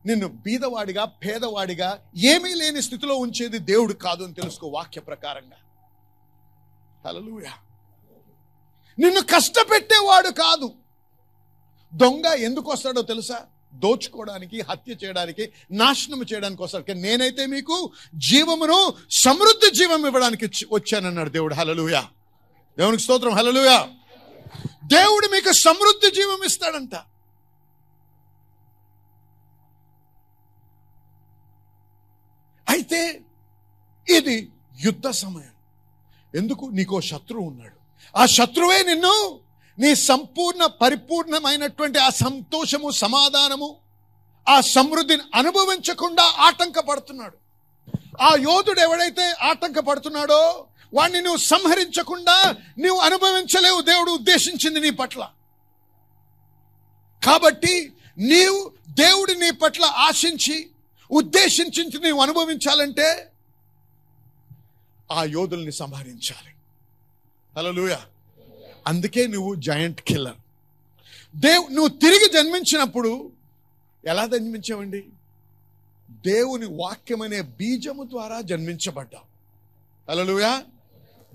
నిన్ను 0.06 0.28
బీదవాడిగా 0.28 1.06
పేదవాడిగా 1.06 2.00
ఏమీ 2.18 2.54
లేని 2.54 2.82
స్థితిలో 2.82 3.16
ఉంచేది 3.16 3.60
దేవుడు 3.60 3.94
కాదు 3.94 4.24
అని 4.24 4.34
తెలుసుకో 4.34 4.68
వాక్య 4.68 5.02
ప్రకారంగా. 5.02 5.58
హలలుయా 7.06 7.52
నిన్ను 9.00 9.22
కష్టపెట్టేవాడు 9.22 10.30
కాదు. 10.30 10.74
దొంగ 11.94 12.26
ఎందుకు 12.26 12.72
వస్తాడో 12.72 13.02
తెలుసా? 13.02 13.46
దోచుకోవడానికి 13.74 14.62
హత్య 14.62 14.96
చేయడానికి 15.04 15.54
నాశనం 15.72 16.24
చేయడానికి 16.24 16.64
వస్తారు 16.64 16.92
నేనైతే 16.94 17.46
మీకు 17.46 17.92
జీవమును 18.16 18.94
సమృద్ధి 19.12 19.76
జీవం 19.76 20.06
ఇవ్వడానికి 20.06 20.66
వచ్చానన్నాడు 20.72 21.30
దేవుడు. 21.30 21.56
హలలుయ 21.56 22.02
దేవునికి 22.78 23.04
స్తోత్రం. 23.04 23.32
హలలుయ 23.32 23.88
దేవుడు 24.86 25.28
మీకు 25.28 25.52
సమృద్ధి 25.52 26.12
జీవం 26.12 26.44
ఇస్తాడంట. 26.46 26.96
అయితే 32.70 33.22
ఇది 34.18 34.52
యుద్ధ 34.86 35.10
సమయం. 35.10 35.54
ఎందుకు? 36.36 36.66
నీకో 36.66 37.02
శత్రువు 37.02 37.48
ఉన్నాడు. 37.48 37.76
ఆ 38.18 38.26
శత్రువే 38.26 38.84
నిన్ను 38.84 39.43
నీ 39.80 39.96
సంపూర్ణ 39.96 40.66
పరిపూర్ణమైనటువంటి 40.66 42.00
ఆ 42.00 42.10
సంతోషము 42.10 42.90
సమాధానము 42.90 43.76
ఆ 44.50 44.62
సమృద్ధిని 44.62 45.24
అనుభవించకుండా 45.36 46.24
ఆటంకపడుతున్నాడు. 46.24 47.38
ఆ 48.22 48.36
యోధుడు 48.36 48.80
ఎవడైతే 48.80 49.32
ఆటంకపడుతున్నాడో 49.32 50.68
వాణ్ణి 50.94 51.22
నువ్వు 51.22 51.38
సంహరించకుండా 51.38 52.52
నువ్వు 52.80 53.00
అనుభవించలేవు 53.00 53.82
దేవుడు 53.82 54.12
ఉద్దేశించింది 54.12 54.80
నీ 54.80 54.90
పట్ల. 54.90 55.32
కాబట్టి 57.26 57.94
నీవు 58.18 58.72
దేవుడి 58.90 59.36
నీ 59.36 59.52
పట్ల 59.52 59.86
ఆశించి 59.86 60.70
ఉద్దేశించి 61.12 62.00
నీవు 62.00 62.22
అనుభవించాలంటే 62.22 63.32
ఆ 65.12 65.24
యోధుల్ని 65.24 65.72
సంహరించాలి. 65.72 66.52
హలోయ 67.58 67.98
అందుకే 68.88 69.28
నువ్వు 69.28 69.56
జాయింట్ 69.56 70.02
కిల్లర్ 70.02 70.36
దేవు 71.36 71.67
నువ్వు 71.67 71.88
తిరిగి 71.88 72.30
జన్మించినప్పుడు 72.34 73.32
ఎలా 74.06 74.26
జన్మించావండి? 74.26 75.06
దేవుని 76.12 76.65
వాక్యం 76.65 77.22
అనే 77.22 77.41
బీజము 77.41 78.04
ద్వారా 78.04 78.41
జన్మించబడ్డావు. 78.41 79.26
అలలుయా 80.12 80.63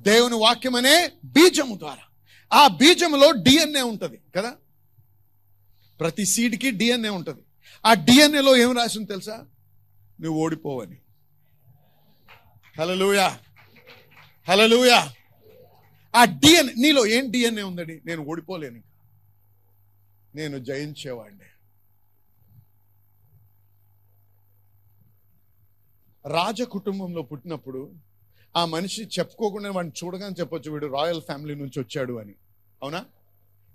దేవుని 0.01 0.35
వాక్యం 0.35 0.75
అనే 0.75 1.13
బీజము 1.25 1.79
ద్వారా. 1.79 2.03
ఆ 2.53 2.67
బీజములో 2.67 3.31
డిఎన్ఏ 3.31 3.81
ఉంటుంది 3.81 4.19
కదా? 4.37 4.55
ప్రతి 6.01 6.25
సీడ్కి 6.25 6.71
డిఎన్ఏ 6.71 7.09
ఉంటుంది. 7.09 7.41
ఆ 7.87 7.95
డిఎన్ఏలో 7.95 8.57
ఏం 8.57 8.77
రాసింది 8.77 9.07
తెలుసా? 9.07 9.45
నువ్వు 10.21 10.41
ఓడిపోవని. 10.41 10.97
హలలుయా 12.79 13.39
హలలుయా 14.49 15.13
ఆ 16.15 16.25
డిఎన్ఏ 16.25 16.73
నీలో 16.79 17.07
ఏం 17.07 17.31
డిఎన్ఏ 17.31 17.63
ఉందండి? 17.63 18.03
నేను 18.07 18.23
ఓడిపోలేను 18.23 18.83
నేను 20.35 20.59
జయించేవాడిని. 20.59 21.45
రాజ 26.27 26.63
కుటుంబంలో 26.63 27.23
పుట్టినప్పుడు 27.23 27.93
ఆ 28.57 28.65
మనిషి 28.65 29.09
చెప్పుకోకుండా 29.19 29.71
వాడిని 29.71 30.05
చూడగానే 30.05 30.35
చెప్పొచ్చు 30.41 30.71
వీడు 30.71 30.87
రాయల్ 30.87 31.23
ఫ్యామిలీ 31.23 31.55
నుంచి 31.55 31.79
వచ్చాడు 31.79 32.13
అని. 32.13 32.35
అవునా? 32.83 33.07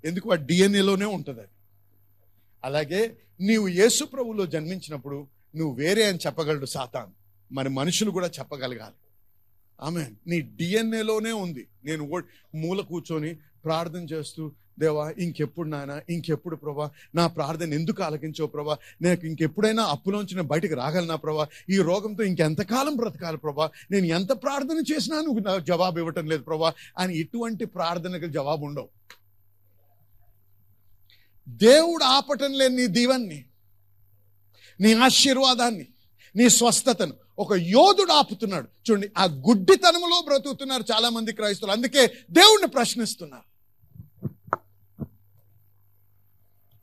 ఎందుకు? 0.06 0.32
ఆ 0.32 0.36
డిఎన్ఏలోనే 0.36 1.06
ఉంటుంది 1.06 1.40
అది. 1.40 1.50
అలాగే 2.64 3.18
నీవు 3.42 3.68
యేసు 3.68 4.04
ప్రభులో 4.04 4.46
జన్మించినప్పుడు 4.46 5.28
నువ్వు 5.56 5.76
వేరే 5.76 6.08
అని 6.08 6.20
చెప్పగలడు 6.26 6.66
సాతాన్. 6.66 7.12
మరి 7.52 7.70
మనుషులు 7.70 8.12
కూడా 8.12 8.28
చెప్పగలగాలి. 8.28 8.96
ఆమె 9.84 10.06
నీ 10.28 10.42
డిఎన్ఏలోనే 10.42 11.32
ఉంది. 11.32 11.68
నేను 11.86 12.24
మూల 12.56 12.82
కూర్చొని 12.82 13.36
ప్రార్థన 13.66 14.02
చేస్తూ 14.02 14.52
దేవా 14.80 15.14
ఇంకెప్పుడు 15.18 15.68
నాయన 15.68 16.02
ఇంకెప్పుడు 16.10 16.56
ప్రభా 16.56 16.92
నా 17.16 17.28
ప్రార్థన 17.28 17.74
ఎందుకు 17.74 18.04
ఆలకించో 18.04 18.48
ప్రభా? 18.48 18.78
నాకు 19.02 19.26
ఇంకెప్పుడైనా 19.28 19.84
అప్పులోంచి 19.84 20.36
నేను 20.36 20.48
బయటకు 20.48 20.74
రాగలనా 20.74 21.16
ప్రభా? 21.16 21.48
ఈ 21.70 21.78
రోగంతో 21.78 22.24
ఇంకెంతకాలం 22.24 22.96
బ్రతకాలి 22.96 23.38
ప్రభా? 23.38 23.70
నేను 23.92 24.06
ఎంత 24.06 24.32
ప్రార్థన 24.32 24.94
చేసినా 24.94 25.22
నువ్వు 25.22 25.40
నాకు 25.40 25.60
జవాబు 25.60 25.98
ఇవ్వటం 25.98 26.28
లేదు 26.28 26.44
ప్రభా. 26.44 26.74
అని 26.98 27.18
ఇటువంటి 27.18 27.66
ప్రార్థనకు 27.66 28.28
జవాబు 28.28 28.66
ఉండవు. 28.66 28.90
దేవుడు 31.48 32.04
ఆపటం 32.04 32.54
లేని 32.54 32.76
నీ 32.76 32.88
దీవన్ని 32.88 33.46
నీ 34.82 34.94
ఆశీర్వాదాన్ని 34.94 35.88
నీ 36.36 36.50
స్వస్థతను 36.50 37.23
ఒక 37.40 37.54
యోధుడు 37.54 38.12
ఆపుతున్నాడు. 38.12 38.68
చూడండి 38.90 39.12
ఆ 39.18 39.26
గుడ్డితనములో 39.26 40.22
బ్రతుకుతున్నారు 40.22 40.84
చాలా 40.92 41.10
మంది 41.10 41.34
క్రైస్తవులు. 41.34 41.72
అందుకే 41.72 42.08
దేవుణ్ణి 42.32 42.68
ప్రశ్నిస్తున్నారు. 42.68 43.54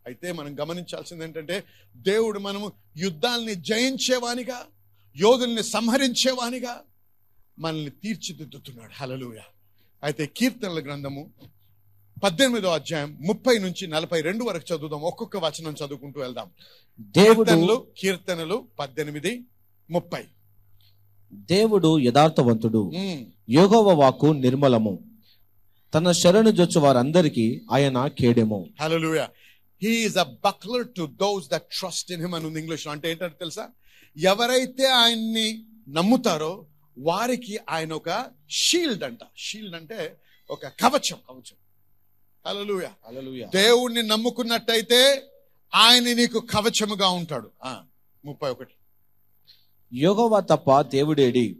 అయితే 0.06 0.32
మనం 0.32 0.60
గమనించాల్సింది 0.60 1.24
ఏంటంటే 1.24 1.64
దేవుడు 1.96 2.38
మనము 2.38 2.72
యుద్ధాల్ని 2.96 3.54
జయించేవానిగా 3.54 4.66
యోధుల్ని 5.16 5.62
సంహరించేవానిగా 5.62 6.82
మనల్ని 7.58 7.90
తీర్చిదిద్దుతున్నాడు. 7.90 8.92
హలలుయ 8.92 9.40
అయితే 10.02 10.26
కీర్తనల 10.26 10.80
గ్రంథము 10.80 11.30
పద్దెనిమిదో 12.22 12.68
అధ్యాయం 12.68 13.18
ముప్పై 13.20 13.58
నుంచి 13.58 13.86
నలభై 13.86 14.20
రెండు 14.20 14.44
వరకు 14.44 14.74
చదువుదాం. 14.74 15.02
ఒక్కొక్క 15.02 15.36
వచనం 15.36 15.72
చదువుకుంటూ 15.72 16.20
వెళ్దాం. 16.20 16.50
దేవుడు 17.00 17.50
కీర్తనలు 17.50 17.86
కీర్తనలు 17.98 18.66
పద్దెనిమిది 18.78 19.44
ముప్పై. 19.90 20.24
దేవుడు 21.32 21.98
యథార్థవంతుడు. 21.98 22.92
యోగవ 23.50 23.88
వాక్కు 23.92 24.26
నిర్మలము. 24.26 24.98
తన 25.94 26.12
శరణు 26.12 26.50
జొచ్చు 26.50 26.80
వారందరికీ 26.80 27.60
ఆయన 27.72 28.06
కేడెము. 28.06 28.68
Hallelujah 28.80 29.28
he 29.82 29.90
is 30.04 30.18
a 30.18 30.22
buckler 30.22 30.88
to 30.96 31.06
those 31.20 31.50
that 31.50 31.62
trust 31.62 32.12
in 32.12 32.20
him 32.20 32.34
అని 32.34 32.46
ఉంది 32.46 32.60
ఇంగ్లీష్ 32.60 32.88
అంటే 32.88 33.10
ఏంటంటే 33.10 33.36
తెలుసా? 33.40 33.68
ఎవరైతే 34.16 34.86
ఆయన్ని 34.86 35.64
నమ్ముతారో 35.88 36.64
వారికి 36.98 37.58
ఆయన 37.70 37.92
ఒక 37.92 38.26
షీల్డ్ 38.50 39.04
అంట. 39.04 39.18
షీల్డ్ 39.36 39.74
అంటే 39.74 40.16
ఒక 40.50 40.66
కవచం. 40.66 41.18
కవచం. 41.28 41.56
హల్లెలూయా 42.46 43.46
దేవుణ్ణి 43.54 44.02
నమ్ముకున్నట్టయితే 44.02 45.22
ఆయన 45.74 46.02
నీకు 46.02 46.38
కవచముగా 46.38 47.08
ఉంటాడు. 47.08 47.50
ముప్పై 48.24 48.50
ఒకటి. 48.50 48.74
యోగవ 49.92 50.40
తప్ప 50.40 50.80
దేవుడేడి. 50.80 51.56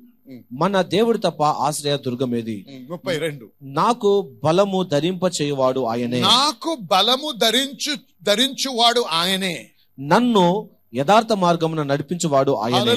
మన 0.53 0.83
దేవుడు 0.83 1.19
తప్ప 1.19 1.43
ఆశ్రయ 1.43 1.97
దుర్గమేది 1.97 2.67
ఉమ్, 2.69 2.91
ముప్పై 2.91 3.19
రెండు. 3.19 3.51
నాకు 3.63 4.31
బలము 4.45 4.83
ధరింప 4.83 5.21
చేయువాడు 5.41 5.81
ఆయనే. 5.81 6.21
నాకు 6.21 6.77
బలము 6.83 7.33
ధరించు 7.33 7.97
ధరించువాడు 8.23 9.01
ఆయనే. 9.01 9.71
నన్ను 10.01 10.71
యథార్థ 10.95 11.33
మార్గమున 11.33 11.83
నడిపించువాడు 11.83 12.51
ఆయనే. 12.51 12.95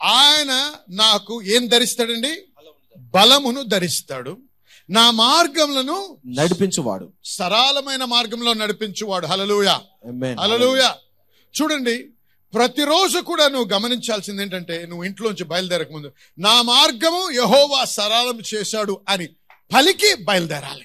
ఆయన 0.00 0.72
నాకు 0.90 1.42
ఏం 1.42 1.66
ధరిస్తాడండి? 1.66 2.32
బలమును 3.14 3.62
ధరిస్తాడు. 3.62 4.36
నా 4.90 5.10
మార్గములను 5.10 6.18
నడిపించువాడు. 6.26 7.12
సరళమైన 7.24 8.04
మార్గంలో 8.04 8.54
నడిపించువాడు. 8.54 9.26
హలలుయా. 9.26 9.80
హలలుయా 10.40 10.94
చూడండి 11.54 12.08
ప్రతిరోజు 12.52 13.18
కూడా 13.30 13.44
నువ్వు 13.54 13.68
గమనించాల్సింది 13.74 14.42
ఏంటంటే 14.44 14.76
నువ్వు 14.90 15.04
ఇంట్లోంచి 15.08 15.44
బయలుదేరక 15.50 15.90
ముందు 15.96 16.08
నా 16.38 16.54
మార్గము 16.70 17.20
యహోవా 17.40 17.80
సరళం 17.96 18.38
చేశాడు 18.50 18.94
అని 19.12 19.26
పలికి 19.70 20.10
బయలుదేరాలి. 20.28 20.84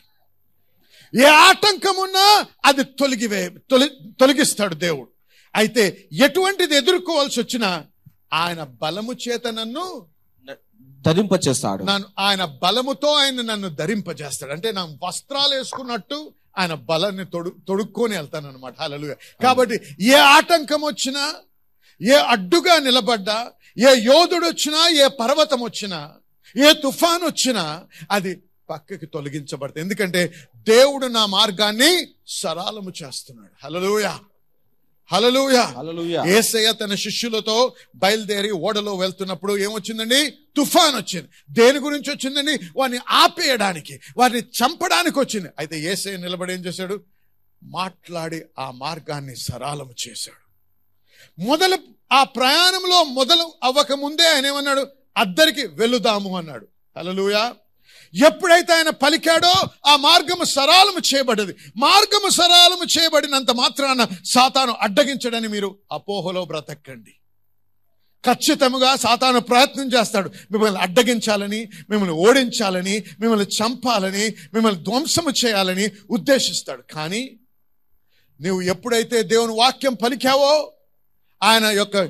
ఏ 1.13 1.27
ఆటంకం 1.47 1.97
ఉన్నా 2.05 2.25
అది 2.69 2.83
తొలగివే 2.99 3.41
తొలి 3.71 3.87
తొలగిస్తాడు 4.19 4.75
దేవుడు. 4.85 5.09
అయితే 5.53 5.83
ఎటువంటిది 6.25 6.75
ఎదుర్కోవాల్సి 6.81 7.37
వచ్చినా 7.43 7.69
ఆయన 8.41 8.61
బలము 8.81 9.13
చేత 9.23 9.45
నన్ను 9.59 9.85
ధరింప 10.99 11.33
చేస్తాడు 11.45 11.81
నన్ను 11.89 12.07
ఆయన 12.25 12.43
బలముతో 12.63 13.09
ఆయన 13.21 13.41
నన్ను 13.51 13.69
ధరింపజేస్తాడు. 13.81 14.51
అంటే 14.55 14.69
నా 14.77 14.83
వస్త్రాలు 15.03 15.53
వేసుకున్నట్టు 15.57 16.19
ఆయన 16.59 16.73
బలాన్ని 16.89 17.25
తొడు 17.33 17.49
తొడుక్కొని 17.67 18.13
వెళ్తాను 18.17 18.47
అనమాట 18.51 18.75
హలలుగా 18.83 19.15
కాబట్టి 19.41 19.77
ఏ 20.11 20.19
ఆటంకం 20.35 20.81
వచ్చినా 20.83 21.23
ఏ 22.01 22.15
అడ్డుగా 22.33 22.79
నిలబడ్డా 22.79 23.37
ఏ 23.77 23.91
యోధుడు 24.05 24.45
వచ్చినా 24.45 24.89
ఏ 25.03 25.07
పర్వతం 25.19 25.61
వచ్చినా 25.61 25.99
ఏ 26.55 26.73
తుఫాన్ 26.73 27.23
వచ్చినా 27.23 27.63
అది 28.11 28.31
పక్కకి 28.69 29.05
తొలగించబడుతుంది 29.05 29.81
ఎందుకంటే 29.81 30.21
దేవుడు 30.67 31.07
నా 31.07 31.25
మార్గాన్ని 31.25 31.91
సరళము 32.27 32.91
చేస్తున్నాడు. 33.03 33.53
హలలుయా 33.63 34.13
హలలుయా. 35.09 35.65
ఏసయ్య 36.27 36.73
తన 36.73 36.95
శిష్యులతో 36.95 37.57
బయలుదేరి 37.95 38.51
ఓడలో 38.51 38.95
వెళ్తున్నప్పుడు 38.95 39.57
ఏమొచ్చిందండి? 39.57 40.21
తుఫాన్ 40.57 40.95
వచ్చింది 40.95 41.27
దేని 41.51 41.79
గురించి 41.79 42.09
వచ్చిందండి 42.11 42.59
వారిని 42.77 42.99
ఆపేయడానికి 43.09 43.99
వారిని 44.17 44.41
చంపడానికి 44.59 45.19
వచ్చింది 45.19 45.49
అయితే 45.59 45.79
ఏసయ్య 45.91 46.17
నిలబడి 46.17 46.53
ఏం 46.53 46.59
చేశాడు? 46.59 46.95
మాట్లాడి 47.63 48.41
ఆ 48.59 48.71
మార్గాన్ని 48.71 49.35
సరళం 49.35 49.89
చేశాడు. 50.07 50.44
మొదలు 51.39 51.77
ఆ 52.11 52.23
ప్రయాణంలో 52.23 53.03
మొదలు 53.03 53.53
అవ్వక 53.63 53.93
ముందే 53.93 54.29
ఆయన 54.29 54.45
ఏమన్నాడు? 54.45 54.87
అద్దరికి 55.17 55.65
వెళుదాము 55.67 56.37
అన్నాడు. 56.37 56.67
అలలుయా 56.97 57.55
ఎప్పుడైతే 58.27 58.73
ఆయన 58.73 58.89
పలికాడో 58.89 59.53
ఆ 59.85 59.95
మార్గము 59.95 60.43
సరాలము 60.43 61.15
చేయబడ్డది. 61.15 61.55
మార్గము 61.77 62.29
సరాలము 62.29 62.99
చేయబడినంత 62.99 63.51
మాత్రాన 63.51 64.07
సాతాను 64.25 64.71
అడ్డగించడని 64.71 65.47
మీరు 65.47 65.75
అపోహలో 65.91 66.45
బ్రతకండి. 66.45 67.11
ఖచ్చితముగా 68.25 68.95
సాతాను 68.95 69.39
ప్రయత్నం 69.39 69.87
చేస్తాడు. 69.87 70.31
మిమ్మల్ని 70.51 70.81
అడ్డగించాలని 70.81 71.67
మిమ్మల్ని 71.89 72.15
ఓడించాలని 72.15 73.03
మిమ్మల్ని 73.19 73.45
చంపాలని 73.45 74.33
మిమ్మల్ని 74.53 74.83
ధ్వంసము 74.83 75.29
చేయాలని 75.45 75.89
ఉద్దేశిస్తాడు. 76.09 76.81
కానీ 76.93 77.39
నువ్వు 78.41 78.61
ఎప్పుడైతే 78.61 79.23
దేవుని 79.23 79.53
వాక్యం 79.53 79.93
పలికావో 79.93 80.71
ఆయన 81.43 81.65
యొక్క 81.65 82.09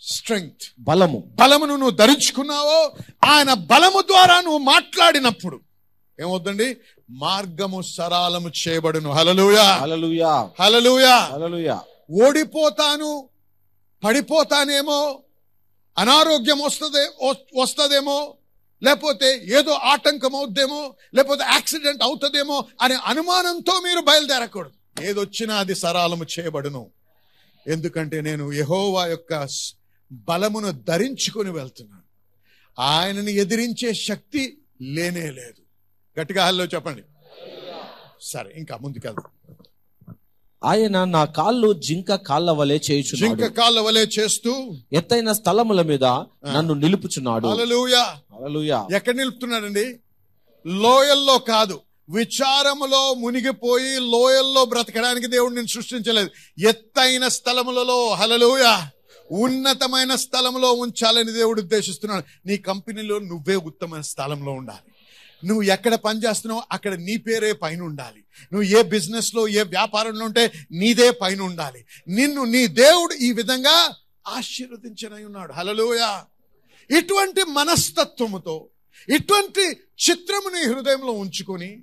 స్ట్రెంగ్త్. 0.00 0.66
బలము. 0.78 1.18
బలమును 1.40 1.76
నువ్వు 1.76 1.90
ధరించుకున్నావో 1.90 2.92
ఆయన 3.24 3.52
బలము 3.52 4.00
ద్వారా 4.02 4.40
నువ్వు 4.40 4.58
మాట్లాడినప్పుడు 4.58 5.60
ఏమవుతుంది 6.20 6.76
మార్గము 7.10 7.82
సరాలము 7.82 8.50
చేయబడును. 8.68 9.10
హలలుయా 9.10 9.62
హల్లెలూయా. 9.62 10.50
హలలుయా 10.60 11.16
హల్లెలూయా. 11.16 11.80
ఓడిపోతాను 12.24 13.28
పడిపోతానేమో 14.04 15.22
అనారోగ్యం 15.98 16.58
వస్తుంది 16.58 17.08
వస్తుందేమో 17.60 18.34
లేకపోతే 18.82 19.44
ఏదో 19.58 19.72
ఆటంకం 19.72 20.36
అవుద్దేమో 20.36 20.94
లేకపోతే 21.14 21.44
యాక్సిడెంట్ 21.44 22.02
అవుతుందేమో 22.02 22.64
అనే 22.80 22.94
అనుమానంతో 22.94 23.72
మీరు 23.84 24.00
బయలుదేరకూడదు. 24.00 25.02
ఏదొచ్చినా 25.02 25.56
అది 25.56 25.74
సరాలము 25.74 26.24
చేయబడును. 26.38 26.90
ఎందుకంటే 27.66 28.20
నేను 28.20 28.52
యెహోవా 28.52 29.06
యొక్క 29.06 29.48
బలమును 30.12 30.70
ధరించుకొని 30.70 31.50
వెళ్తున్నాను. 31.50 32.02
ఆయనని 32.80 33.32
ఎదిరించే 33.32 33.94
శక్తి 33.94 34.58
లేనే 34.82 35.30
లేదు. 35.30 35.62
గట్టిగా 36.20 36.46
హల్లో 36.46 36.64
చెప్పండి. 36.64 37.02
సరే 38.20 38.52
ఇంకా 38.56 38.78
ముందుకెళ్దాం. 38.82 39.56
ఆయన 40.64 41.04
నా 41.04 41.24
కాళ్ళు 41.24 41.72
జింక 41.72 42.14
కాళ్ళ 42.14 42.50
వలె 42.50 42.78
జింక 42.78 42.90
చేయుచున్నాడు 42.90 43.52
కాళ్ళ 43.52 43.80
వలె 43.80 44.00
చేస్తూ 44.00 44.76
ఎత్తైన 44.92 45.32
స్థలముల 45.32 45.82
మీద 45.82 46.04
నన్ను 46.04 46.74
నిలుపుచున్నాడు. 46.74 47.46
ఎక్కడ 48.94 49.14
నిలుపుతున్నాడండి? 49.14 50.00
లోయల్లో 50.66 51.38
కాదు. 51.38 51.80
విచారములో 52.10 53.14
మునిగిపోయి 53.14 53.98
లోయల్లో 53.98 54.64
బ్రతకడానికి 54.64 55.26
దేవుడు 55.26 55.54
నేను 55.54 55.66
సృష్టించలేదు. 55.66 56.30
ఎత్తైన 56.58 57.28
స్థలములలో 57.28 58.14
హలలోయ 58.14 58.86
ఉన్నతమైన 59.30 60.14
స్థలంలో 60.14 60.72
ఉంచాలని 60.72 61.32
దేవుడు 61.32 61.60
ఉద్దేశిస్తున్నాడు. 61.60 62.24
నీ 62.46 62.56
కంపెనీలో 62.56 63.18
నువ్వే 63.18 63.56
ఉత్తమైన 63.56 64.02
స్థలంలో 64.02 64.52
ఉండాలి. 64.52 64.92
నువ్వు 65.46 65.62
ఎక్కడ 65.62 65.94
పనిచేస్తున్నావు 65.94 66.62
అక్కడ 66.72 66.94
నీ 66.94 67.16
పేరే 67.16 67.52
పైన 67.52 67.82
ఉండాలి. 67.82 68.24
నువ్వు 68.52 68.78
ఏ 68.78 68.82
బిజినెస్లో 68.82 69.48
ఏ 69.48 69.62
వ్యాపారంలో 69.62 70.24
ఉంటే 70.24 70.52
నీదే 70.72 71.10
పైన 71.10 71.42
ఉండాలి. 71.42 71.84
నిన్ను 72.08 72.44
నీ 72.44 72.66
దేవుడు 72.66 73.14
ఈ 73.14 73.32
విధంగా 73.32 73.90
ఆశీర్వదించనై 74.28 75.24
ఉన్నాడు. 75.24 75.52
హలలుయా 75.52 76.24
ఇటువంటి 76.98 77.42
మనస్తత్వముతో 77.42 78.68
ఇటువంటి 79.08 79.62
చిత్రము 80.10 80.48
నీ 80.48 80.74
హృదయంలో 80.74 81.12
ఉంచుకొని 81.12 81.82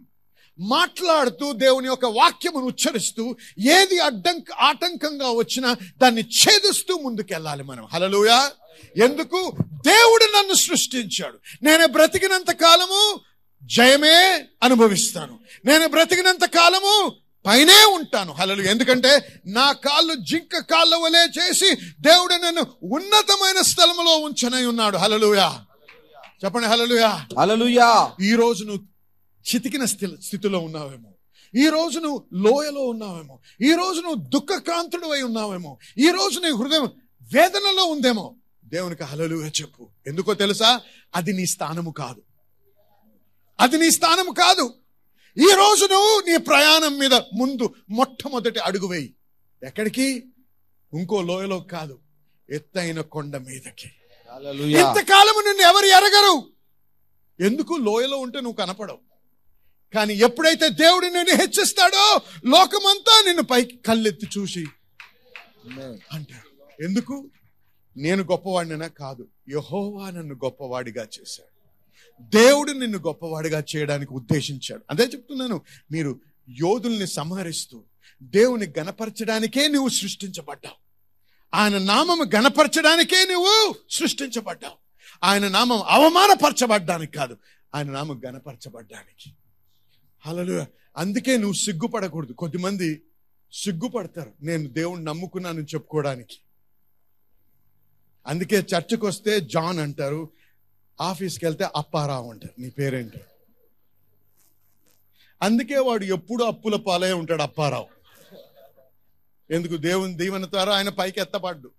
మాట్లాడుతూ 0.59 1.51
దేవుని 1.51 1.87
యొక్క 1.87 2.05
వాక్యమును 2.05 2.65
ఉచ్చరిస్తూ 2.65 3.35
ఏది 3.59 3.99
అడ్డంక 3.99 4.51
ఆటంకంగా 4.59 5.31
వచ్చినా 5.31 5.75
దాన్ని 5.97 6.21
ఛేదిస్తూ 6.21 6.97
ముందుకెళ్ళాలి 6.97 7.63
మనం. 7.63 7.87
హలలుయా 7.93 8.51
ఎందుకు? 8.97 9.53
దేవుడు 9.85 10.37
నన్ను 10.37 10.53
సృష్టించాడు. 10.53 11.39
నేను 11.63 11.87
బ్రతికినంత 11.87 12.51
కాలము 12.51 13.19
జయమే 13.63 14.45
అనుభవిస్తాను. 14.63 15.39
నేను 15.65 15.87
బ్రతికినంత 15.87 16.45
కాలము 16.45 17.13
పైనే 17.45 17.85
ఉంటాను. 17.85 18.33
హలలు 18.33 18.61
ఎందుకంటే 18.61 19.41
నా 19.45 19.71
కాళ్ళు 19.71 20.13
జింక 20.13 20.57
కాళ్ళ 20.57 20.95
వలె 20.95 21.27
చేసి 21.39 21.75
దేవుడు 21.99 22.33
నన్ను 22.33 22.67
ఉన్నతమైన 22.83 23.61
స్థలములో 23.61 24.17
ఉంచనై 24.17 24.65
ఉన్నాడు. 24.65 24.97
హలలుయా 24.97 25.61
చెప్పండి 26.45 26.67
హలలుయా 26.67 27.25
హల్లెలూయా. 27.39 28.11
ఈ 28.21 28.33
రోజు 28.33 28.63
నువ్వు 28.63 28.96
చితికిన 29.55 29.85
స్థి- 29.85 30.19
స్థితిలో 30.19 30.59
ఉన్నావేమో. 30.59 31.13
ఈ 31.55 31.69
రోజు 31.69 31.99
నువ్వు 31.99 32.25
లోయలో 32.33 32.81
ఉన్నావేమో. 32.81 33.39
ఈ 33.61 33.73
రోజు 33.73 34.01
నువ్వు 34.01 34.29
దుఃఖక్రాంతుడు 34.29 35.07
అయి 35.07 35.23
ఉన్నావేమో. 35.23 35.77
ఈ 35.97 36.09
రోజు 36.09 36.39
నీ 36.39 36.51
హృదయం 36.51 36.85
వేదనలో 37.33 37.85
ఉందేమో. 37.85 38.35
దేవునికి 38.65 39.03
హలలుగా 39.03 39.47
చెప్పు. 39.47 39.89
ఎందుకో 40.07 40.33
తెలుసా? 40.33 40.81
అది 41.15 41.33
నీ 41.33 41.45
స్థానము 41.45 41.91
కాదు. 41.91 42.21
అది 43.59 43.77
నీ 43.77 43.91
స్థానము 43.91 44.31
కాదు. 44.31 44.73
ఈ 45.37 45.53
రోజు 45.55 45.85
నువ్వు 45.85 46.29
నీ 46.29 46.37
ప్రయాణం 46.37 46.99
మీద 46.99 47.13
ముందు 47.13 47.73
మొట్టమొదటి 47.89 48.59
అడుగు 48.59 48.87
వేయి. 48.87 49.15
ఎక్కడికి? 49.63 50.25
ఇంకో 50.93 51.21
లోయలో 51.21 51.59
కాదు. 51.59 51.99
ఎత్తైన 52.49 53.01
కొండ 53.01 53.37
మీదకి. 53.37 53.91
ఇంతకాలము 54.71 55.41
నిన్ను 55.47 55.61
ఎవరు 55.61 55.85
ఎరగరు? 55.85 56.43
ఎందుకు 57.45 57.73
లోయలో 57.73 58.17
ఉంటే 58.17 58.41
నువ్వు 58.41 58.65
కనపడవు? 58.65 59.16
కానీ 59.93 60.13
ఎప్పుడైతే 60.13 60.69
దేవుడు 60.69 61.05
నిన్ను 61.05 61.35
హెచ్చిస్తాడో 61.35 62.21
లోకమంతా 62.45 63.23
నిన్ను 63.25 63.43
పైకి 63.43 63.77
కళ్ళెత్తి 63.77 64.27
చూసి 64.37 64.65
అంటారు 66.11 66.47
ఎందుకు? 66.83 67.29
నేను 67.97 68.23
గొప్పవాడినా 68.23 68.87
కాదు. 68.87 69.27
యహోవా 69.49 70.11
నన్ను 70.11 70.35
గొప్పవాడిగా 70.35 71.07
చేశాడు. 71.19 71.57
దేవుడు 72.23 72.71
నిన్ను 72.71 72.97
గొప్పవాడిగా 72.97 73.63
చేయడానికి 73.75 74.13
ఉద్దేశించాడు. 74.13 74.83
అదే 74.89 75.03
చెప్తున్నాను. 75.03 75.61
మీరు 75.91 76.19
యోధుల్ని 76.49 77.07
సంహరిస్తూ 77.07 77.83
దేవుని 78.21 78.73
గణపరచడానికే 78.79 79.67
నువ్వు 79.67 79.89
సృష్టించబడ్డావు. 79.89 80.75
ఆయన 81.55 81.77
నామము 81.77 82.25
గణపరచడానికే 82.35 83.25
నువ్వు 83.25 83.75
సృష్టించబడ్డావు. 83.89 84.77
ఆయన 85.23 85.47
నామం 85.47 85.81
అవమానపరచబడ్డానికి 85.85 87.11
కాదు. 87.11 87.37
ఆయన 87.75 87.91
నామం 87.91 88.21
గణపరచబడ్డానికి 88.25 89.33
హల్లెలూయా. 90.27 90.67
అందుకే 90.97 91.37
నువ్వు 91.37 91.53
సిగ్గుపడకూడదు. 91.53 92.33
కొద్దిమంది 92.33 93.01
సిగ్గుపడతారు. 93.53 94.33
నేను 94.41 94.69
దేవుణ్ణి 94.69 95.05
నమ్ముకున్నానని 95.05 95.63
చెప్పుకోవడానికి. 95.63 96.37
అందుకే 98.27 98.55
చర్చకు 98.55 99.07
వస్తే 99.07 99.39
జాన్ 99.39 99.79
అంటారు 99.79 100.29
ఆఫీస్కి 101.01 101.45
వెళ్తే 101.45 101.67
అప్పారావు 101.75 102.31
అంటారు. 102.31 102.61
నీ 102.61 102.69
పేరేంటి? 102.69 103.17
అందుకే 105.41 105.77
వాడు 105.79 106.03
ఎప్పుడు 106.03 106.43
అప్పుల 106.43 106.75
పాలే 106.75 107.13
ఉంటాడు 107.13 107.41
అప్పారావు. 107.41 107.87
ఎందుకు? 109.51 109.77
దేవుని 109.77 110.17
దీవెన 110.17 110.45
ద్వారా 110.45 110.75
ఆయన 110.75 110.89
పైకి 110.89 111.19
ఎత్తపడ్డు 111.19 111.71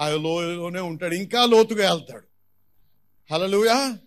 ఆ 0.00 0.08
లోయలోనే 0.08 0.80
ఉంటాడు. 0.80 1.14
ఇంకా 1.14 1.46
లోతుగా 1.46 1.92
వెళ్తాడు. 1.92 2.26
హలలుయా 3.32 3.98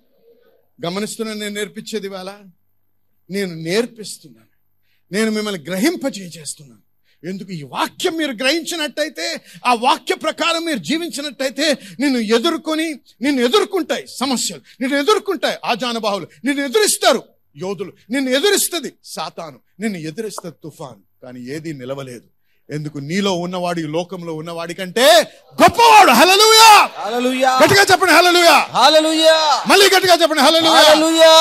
గమనిస్తున్నా 0.85 1.33
నేను 1.33 1.55
నేర్పించేది 1.55 2.07
వేళ 2.07 2.43
నేను 3.31 3.55
నేర్పిస్తున్నాను. 3.55 4.47
నేను 5.11 5.31
మిమ్మల్ని 5.31 5.61
గ్రహింపజేస్తున్నాను 5.63 6.81
ఎందుకు? 7.29 7.51
ఈ 7.51 7.63
వాక్యం 7.63 8.17
మీరు 8.17 8.31
గ్రహించినట్టయితే 8.31 9.41
ఆ 9.65 9.73
వాక్య 9.73 10.15
ప్రకారం 10.15 10.65
మీరు 10.65 10.77
జీవించినట్టయితే 10.77 11.77
నిన్ను 11.99 12.19
ఎదుర్కొని 12.19 12.87
నిన్ను 13.21 13.41
ఎదుర్కొంటాయి 13.41 14.05
సమస్యలు. 14.07 14.61
నిన్ను 14.81 14.97
ఎదుర్కొంటాయి 14.97 15.57
ఆజానుబాహులు. 15.65 16.27
నిన్ను 16.45 16.65
ఎదురిస్తారు 16.65 17.23
యోధులు. 17.57 17.93
నిన్ను 18.09 18.31
ఎదురిస్తుంది 18.31 18.93
సాతాను. 19.03 19.59
నిన్ను 19.79 19.99
ఎదురిస్తుంది 19.99 20.55
తుఫాను. 20.63 21.01
కానీ 21.23 21.39
ఏది 21.41 21.73
నిలవలేదు. 21.73 22.27
ఎందుకు? 22.69 22.99
నీలో 22.99 23.33
ఉన్నవాడు 23.33 23.79
ఈ 23.79 23.83
లోకంలో 23.83 24.33
ఉన్నవాడి 24.33 24.73
కంటే 24.73 25.07
గొప్పవాడు. 25.61 26.11
హలలుయా 26.11 26.89
గట్టిగా 27.63 27.81
చెప్పండి 27.91 28.13
హలలుయా 28.13 28.57
మళ్ళీ 29.67 29.85
గట్టిగా 29.85 30.13
చెప్పండి 30.21 30.43
హలలుయా 30.43 31.33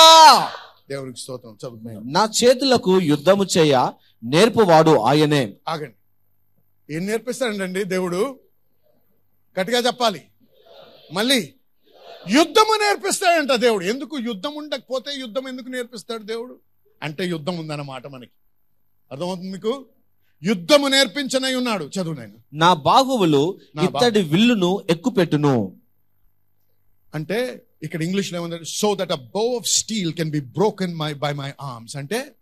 దేవునికి 0.91 1.21
స్తోత్రం. 1.21 1.55
చదువు 1.55 2.01
నా 2.01 2.29
చేతులకు 2.45 3.01
యుద్ధము 3.01 3.45
చేయ 3.45 3.91
నేర్పువాడు 4.25 4.99
ఆయనే. 4.99 5.55
ఆగండి. 5.69 5.95
ఏం 6.95 7.07
నేర్పిస్తాడండి 7.07 7.85
దేవుడు? 7.85 8.39
గట్టిగా 9.61 9.79
చెప్పాలి. 9.79 10.23
మళ్ళీ 11.13 11.55
యుద్ధము 12.29 12.79
నేర్పిస్తాడంట 12.83 13.53
దేవుడు. 13.53 13.85
ఎందుకు 13.85 14.19
యుద్ధం 14.19 14.55
ఉండకపోతే 14.55 15.21
యుద్ధం 15.21 15.49
ఎందుకు 15.49 15.69
నేర్పిస్తాడు 15.69 16.23
దేవుడు? 16.23 16.59
అంటే 17.03 17.27
యుద్ధం 17.27 17.59
ఉందన్నమాట 17.59 18.07
మనకి. 18.07 18.31
అర్థమవుతుంది 19.11 19.53
మీకు? 19.53 19.87
యుద్ధము 20.43 20.89
నేర్పించనై 20.89 21.55
ఉన్నాడు. 21.55 21.85
చదువు 21.85 22.15
నేను 22.15 22.35
నా 22.53 22.75
బాహువులు 22.75 23.59
ఇత్తడి 23.85 24.23
విల్లును 24.23 24.87
ఎక్కుపెట్టును. 24.91 25.77
అంటే 27.15 27.63
ఇక్కడ 27.83 28.03
ఇంగ్లీష్లో 28.03 28.39
ఏమంటారు? 28.39 28.65
So 28.65 28.95
that 28.95 29.13
a 29.13 29.15
bow 29.15 29.57
of 29.57 29.67
steel 29.67 30.13
can 30.13 30.31
be 30.31 30.41
broken 30.41 30.95
my 30.95 31.15
by 31.15 31.33
my 31.33 31.53
arms 31.61 31.97
అంటే 31.97 32.35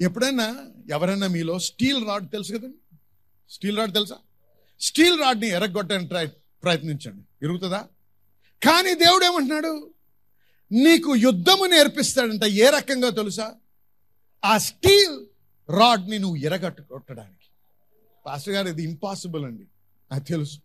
ఎప్పుడైనా 0.00 0.64
ఎవరైనా 0.90 1.26
మీలో 1.26 1.58
స్టీల్ 1.58 2.06
రాడ్ 2.06 2.30
తెలుసు 2.30 2.52
కదా 2.52 2.68
స్టీల్ 3.50 3.78
రాడ్ 3.78 3.94
తెలుసా? 3.94 4.16
స్టీల్ 4.80 5.20
రాడ్ని 5.20 5.48
ఎరగొట్టడానికి 5.48 6.08
ట్రై 6.08 6.26
ప్రయత్నించండి. 6.62 7.22
ఇరుగుతుందా? 7.42 7.88
కానీ 8.62 8.94
దేవుడు 8.94 9.24
ఏమంటున్నాడు? 9.24 9.90
నీకు 10.72 11.16
యుద్ధము 11.16 11.64
నేర్పిస్తాడంట 11.64 12.44
ఏ 12.44 12.70
రకంగా 12.70 13.10
తెలుసా? 13.10 13.54
ఆ 14.44 14.58
స్టీల్ 14.58 15.26
రాడ్ని 15.70 16.18
నువ్వు 16.18 16.36
ఎరగట్టు 16.36 16.82
కొట్టడానికి 16.82 17.46
పాస్టర్ 18.26 18.54
గారు 18.54 18.68
ఇది 18.68 18.82
ఇంపాసిబుల్ 18.82 19.44
అండి. 19.44 19.64
నాకు 20.12 20.24
తెలుసు. 20.24 20.58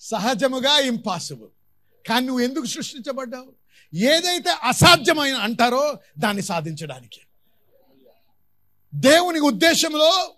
సహజముగా 0.00 0.78
ఇంపాసిబుల్. 0.78 1.48
కానీ 2.08 2.26
నువ్వు 2.26 2.44
ఎందుకు 2.44 2.64
సృష్టించబడ్డావు? 2.64 3.52
ఏదైతే 3.94 4.50
అసాధ్యమైన 4.50 5.34
అంటారో 5.34 5.98
దాన్ని 6.18 6.42
సాధించడానికి. 6.42 7.20
దేవుని 8.94 9.40
ఉద్దేశంలో 9.40 10.34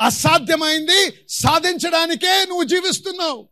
అసాధ్యమైంది 0.00 1.26
సాధించడానికే 1.28 2.44
నువ్వు 2.44 2.64
జీవిస్తున్నావు. 2.64 3.48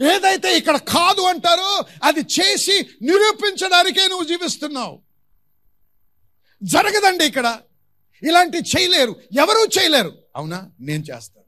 ఏదైతే 0.00 0.58
ఇక్కడ 0.58 0.76
కాదు 0.76 1.20
అంటారో 1.20 1.84
అది 2.02 2.20
చేసి 2.20 2.86
నిరూపించడానికే 3.02 4.08
నువ్వు 4.08 4.24
జీవిస్తున్నావు. 4.24 5.02
జరగదండి 6.62 7.24
ఇక్కడ. 7.24 7.60
ఇలాంటి 8.22 8.58
చేయలేరు. 8.58 9.16
ఎవరూ 9.32 9.64
చేయలేరు. 9.64 10.18
అవునా? 10.36 10.70
నేను 10.80 11.02
చేస్తాను. 11.02 11.43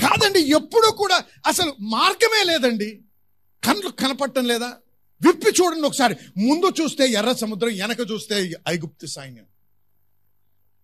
కాదండి 0.00 0.40
ఎప్పుడు 0.40 0.90
కూడా 0.90 1.24
అసలు 1.46 1.74
మార్గమే 1.80 2.44
లేదండి. 2.44 3.02
కళ్ళు 3.64 3.88
కనపడటం 3.88 4.46
లేదా? 4.46 4.76
విప్పి 5.28 5.50
చూడండి 5.50 5.86
ఒకసారి. 5.86 6.16
ముందు 6.36 6.82
చూస్తే 6.82 7.06
ఎర్ర 7.06 7.32
సముద్రం 7.32 7.68
వెనక 7.68 8.00
చూస్తే 8.12 8.52
ఐగుప్తు 8.68 9.06
సైన్యం. 9.06 9.44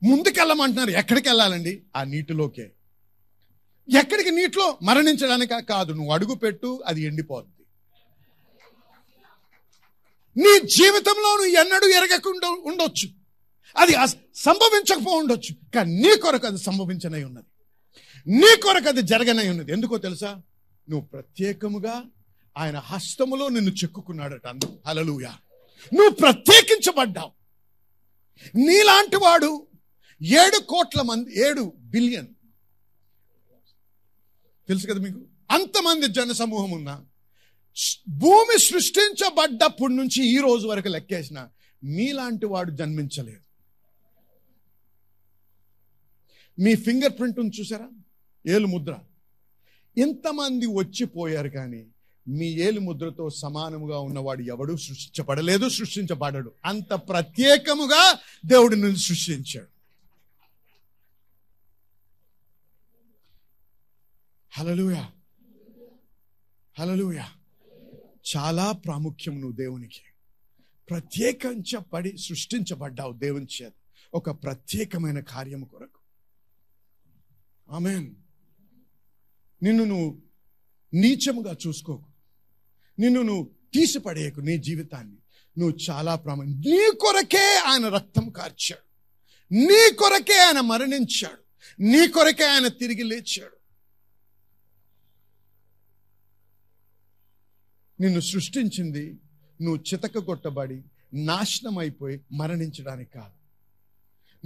ముందుకెళ్ళమంటున్నారు. 0.05 0.91
ఎక్కడికి 0.91 1.29
వెళ్ళాలండి 1.29 1.83
ఆ 1.97 2.05
నీటిలోకే. 2.05 2.71
ఎక్కడికి 3.99 4.31
నీటిలో? 4.31 4.79
మరణించడానిక? 4.83 5.59
కాదు. 5.59 5.93
నువ్వు 5.93 6.13
అడుగు 6.13 6.35
పెట్టు 6.35 6.83
అది 6.87 7.03
ఎండిపోద్ది. 7.03 7.53
నీ 10.37 10.67
జీవితంలో 10.67 11.31
నువ్వు 11.31 11.47
ఎన్నడూ 11.47 11.87
ఎరగకుండా 11.87 12.51
ఉండొచ్చు. 12.51 13.09
అది 13.77 13.95
అస్- 13.95 14.19
సంభవించకపో 14.35 15.11
ఉండొచ్చు. 15.11 15.75
కానీ 15.75 15.99
నీ 15.99 16.17
కొరకు 16.17 16.47
అది 16.47 16.59
సంభవించనై 16.59 17.25
ఉన్నది. 17.25 17.47
నీ 18.29 18.61
కొరకు 18.61 18.89
అది 18.89 19.03
జరగనై 19.03 19.49
ఉన్నది. 19.49 19.73
ఎందుకో 19.73 19.99
తెలుసా? 19.99 20.43
నువ్వు 20.91 21.07
ప్రత్యేకముగా 21.07 22.05
ఆయన 22.59 22.79
హస్తములో 22.79 23.49
నిన్ను 23.49 23.71
చెక్కుకున్నాడట 23.71 24.47
అందు. 24.47 24.79
హలలుయ 24.87 25.27
నువ్వు 25.95 26.11
ప్రత్యేకించబడ్డావు. 26.11 27.33
నీలాంటి 28.57 29.17
వాడు 29.17 29.67
ఏడు 30.23 30.59
కోట్ల 30.59 31.03
మంది 31.03 31.41
ఏడు 31.41 31.73
బిలియన్. 31.79 32.27
తెలుసు 34.69 34.87
కదా 34.87 35.01
మీకు? 35.01 35.21
అంతమంది 35.51 36.07
జన 36.07 36.33
సమూహం 36.33 36.71
ఉన్నా 36.71 37.05
భూమి 38.09 38.59
సృష్టించబడ్డప్పటి 38.59 39.93
నుంచి 39.93 40.25
ఈ 40.25 40.39
రోజు 40.39 40.67
వరకు 40.69 40.89
లెక్కేసిన 40.89 41.49
మీలాంటి 41.85 42.47
వాడు 42.47 42.71
జన్మించలేదు. 42.71 43.41
మీ 46.61 46.75
ఫింగర్ 46.75 47.19
ప్రింట్ 47.19 47.41
ఉంది 47.41 47.61
చూసారా? 47.61 47.89
ఏలు 48.49 48.67
ముద్ర 48.67 48.99
ఇంతమంది 49.99 50.67
వచ్చిపోయారు 50.67 51.49
కానీ 51.49 51.87
మీ 52.29 52.47
ఏలు 52.47 52.81
ముద్రతో 52.81 53.31
సమానముగా 53.31 53.99
ఉన్నవాడు 53.99 54.43
ఎవడు 54.43 54.77
సృష్టించబడలేదు 54.77 55.69
సృష్టించబడడు. 55.69 56.53
అంత 56.65 56.95
ప్రత్యేకముగా 56.95 58.19
దేవుడిని 58.47 58.81
నిన్ను 58.81 58.99
సృష్టించాడు. 58.99 59.67
హలలుయా 64.53 65.11
హలలుయా 66.79 67.29
చాలా 68.37 68.73
ప్రాముఖ్యం 68.73 69.41
నువ్వు 69.41 69.57
దేవునికి. 69.57 70.01
ప్రత్యేకించబడి 70.91 72.19
సృష్టించబడ్డావు 72.19 73.13
దేవుని 73.13 73.47
చేత. 73.63 73.73
ఒక 74.15 74.31
ప్రత్యేకమైన 74.31 75.21
కార్యము 75.21 75.65
కొరకు. 75.65 75.99
ఆమెన్. 77.75 78.15
నిన్ను 79.63 79.85
నువ్వు 79.85 80.19
నీచముగా 80.95 81.57
చూసుకోకు. 81.67 82.07
నిన్ను 82.99 83.23
నువ్వు 83.23 83.51
తీసిపడేయకు 83.75 84.41
నీ 84.41 84.59
జీవితాన్ని. 84.59 85.17
నువ్వు 85.59 85.79
చాలా 85.91 86.15
ప్రాము 86.15 86.43
నీ 86.43 86.91
కొరకే 87.01 87.57
ఆయన 87.67 87.89
రక్తం 87.89 88.31
కార్చాడు. 88.31 88.89
నీ 89.55 89.93
కొరకే 89.95 90.45
ఆయన 90.45 90.61
మరణించాడు. 90.61 91.43
నీ 91.83 92.09
కొరకే 92.09 92.45
ఆయన 92.45 92.69
తిరిగి 92.69 93.03
లేచాడు. 93.03 93.59
నిన్ను 98.03 98.21
సృష్టించింది 98.21 99.19
నువ్వు 99.63 99.85
చితక 99.95 100.19
కొట్టబడి 100.19 100.83
నాశనం 101.15 101.79
అయిపోయి 101.79 102.21
మరణించడానికి 102.33 103.11
కాదు. 103.11 103.39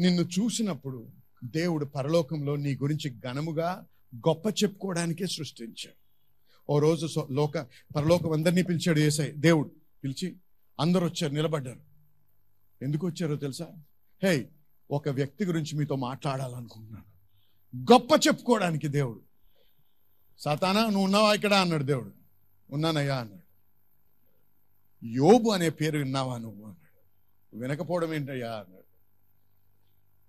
నిన్ను 0.00 0.22
చూసినప్పుడు 0.22 1.08
దేవుడు 1.44 1.84
పరలోకంలో 1.84 2.56
నీ 2.56 2.76
గురించి 2.76 3.10
ఘనముగా 3.10 3.86
గొప్ప 4.16 4.46
చెప్పుకోవడానికే 4.46 5.26
సృష్టించాడు. 5.26 6.02
ఓ 6.72 6.78
రోజు 6.78 7.06
సో- 7.06 7.34
లోక 7.34 7.58
పరలోకం 7.96 8.32
అందరినీ 8.32 8.62
పిలిచాడు 8.62 8.98
ఏసై 8.98 9.30
దేవుడు 9.30 9.70
పిలిచి 10.04 10.36
అందరూ 10.80 11.06
వచ్చారు 11.06 11.32
నిలబడ్డారు. 11.32 11.80
ఎందుకు 12.82 13.06
వచ్చారో 13.06 13.36
తెలుసా? 13.36 13.72
హే 14.22 14.48
ఒక 14.90 15.08
వ్యక్తి 15.08 15.44
గురించి 15.44 15.76
మీతో 15.76 15.96
మాట్లాడాలనుకుంటున్నాను. 15.96 17.12
గొప్ప 17.92 18.26
చెప్పుకోవడానికి 18.26 18.88
దేవుడు. 18.88 19.20
సాతానా 20.38 20.84
నువ్వు 20.84 21.04
ఉన్నావా 21.04 21.34
ఇక్కడ? 21.34 21.54
అన్నాడు 21.54 21.84
దేవుడు. 21.84 22.12
ఉన్నానయ్యా 22.70 23.18
అన్నాడు. 23.18 23.42
యోబు 25.06 25.50
అనే 25.50 25.70
పేరు 25.70 25.98
విన్నావా 25.98 26.38
నువ్వు? 26.38 26.64
అన్నాడు. 26.64 27.56
వినకపోవడం 27.56 28.14
ఏంటయ్యా? 28.14 28.52
అన్నాడు. 28.52 28.82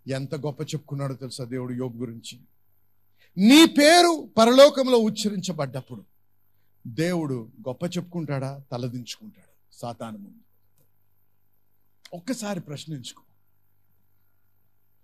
ఎంత 0.09 0.35
గొప్ప 0.35 0.61
చెప్పుకున్నాడో 0.61 1.15
తెలుసా 1.15 1.43
దేవుడు 1.43 1.73
యోబు 1.73 1.97
గురించి? 1.97 2.39
నీ 3.37 3.65
పేరు 3.65 4.29
పరలోకంలో 4.37 4.97
ఉచ్చరించబడ్డప్పుడు 4.97 6.05
దేవుడు 6.87 7.51
గొప్ప 7.67 7.83
చెప్పుకుంటాడా? 7.83 8.63
తలదించుకుంటాడా 8.71 9.53
సాతాను 9.71 10.17
ముందు. 10.17 10.43
ఒక్కసారి 12.15 12.59
ప్రశ్నించుకో. 12.59 13.23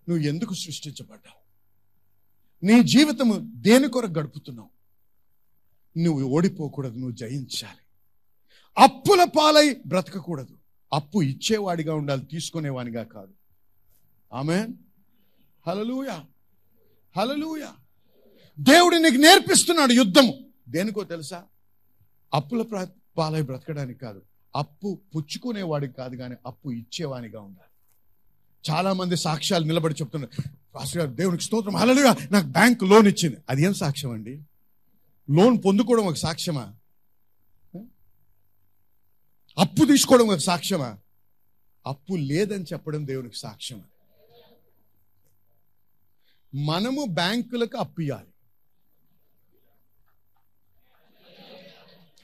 నువ్వు 0.09 0.25
ఎందుకు 0.25 0.53
సృష్టించబడ్డావు? 0.53 1.39
నీ 2.65 2.83
జీవితము 2.83 3.53
దేని 3.55 3.89
కొరకు 3.89 4.11
గడుపుతున్నావు? 4.11 4.69
నువ్వు 5.99 6.23
ఓడిపోకూడదు 6.23 6.93
నువ్వు 6.93 7.15
జయించాలి. 7.15 7.79
అప్పుల 8.77 9.23
పాలై 9.23 9.81
బ్రతకకూడదు. 9.87 10.57
అప్పు 10.93 11.21
ఇచ్చేవాడిగా 11.21 11.95
ఉండాలి 11.95 12.25
తీసుకునేవాడిగా 12.25 13.03
కాదు. 13.03 13.33
ఆమె 14.33 14.67
హలలుయా 15.67 16.25
హలలుయా 17.17 17.75
దేవుడు 18.59 18.95
నీకు 18.95 19.15
నేర్పిస్తున్నాడు 19.15 19.91
యుద్ధము. 19.91 20.33
దేనికో 20.69 21.03
తెలుసా? 21.03 21.43
అప్పుల 22.33 22.87
పాలై 23.17 23.41
బ్రతకడానికి 23.41 23.99
కాదు. 23.99 24.21
అప్పు 24.55 24.99
పుచ్చుకునేవాడికి 25.15 25.93
కాదు 25.93 26.15
కానీ 26.15 26.35
అప్పు 26.45 26.71
ఇచ్చేవానిగా 26.71 27.41
ఉండాలి. 27.41 27.69
చాలా 28.71 28.93
మంది 28.93 29.15
సాక్ష్యాలు 29.15 29.65
నిలబడి 29.65 29.93
చెప్తున్నారు. 29.93 30.43
పాస్టర్ 30.75 31.01
గారు 31.01 31.15
దేవునికి 31.15 31.43
స్తోత్రం. 31.43 31.75
అలలుగా 31.75 32.15
నాకు 32.31 32.47
బ్యాంక్ 32.47 32.83
లోన్ 32.83 33.07
ఇచ్చింది. 33.07 33.37
అది 33.49 33.63
ఏం 33.63 33.73
సాక్ష్యం 33.73 34.11
అండి? 34.11 34.41
లోన్ 35.29 35.57
పొందుకోవడం 35.65 36.05
ఒక 36.05 36.15
సాక్ష్యమా? 36.15 36.73
అప్పు 39.57 39.85
తీసుకోవడం 39.85 40.27
ఒక 40.27 40.37
సాక్ష్యమా? 40.37 40.97
అప్పు 41.87 42.13
లేదని 42.13 42.63
చెప్పడం 42.63 43.07
దేవునికి 43.07 43.37
సాక్ష్యమా? 43.37 43.83
మనము 46.55 47.05
బ్యాంకులకు 47.05 47.77
అప్పు 47.77 48.01
ఇవ్వాలి 48.01 48.27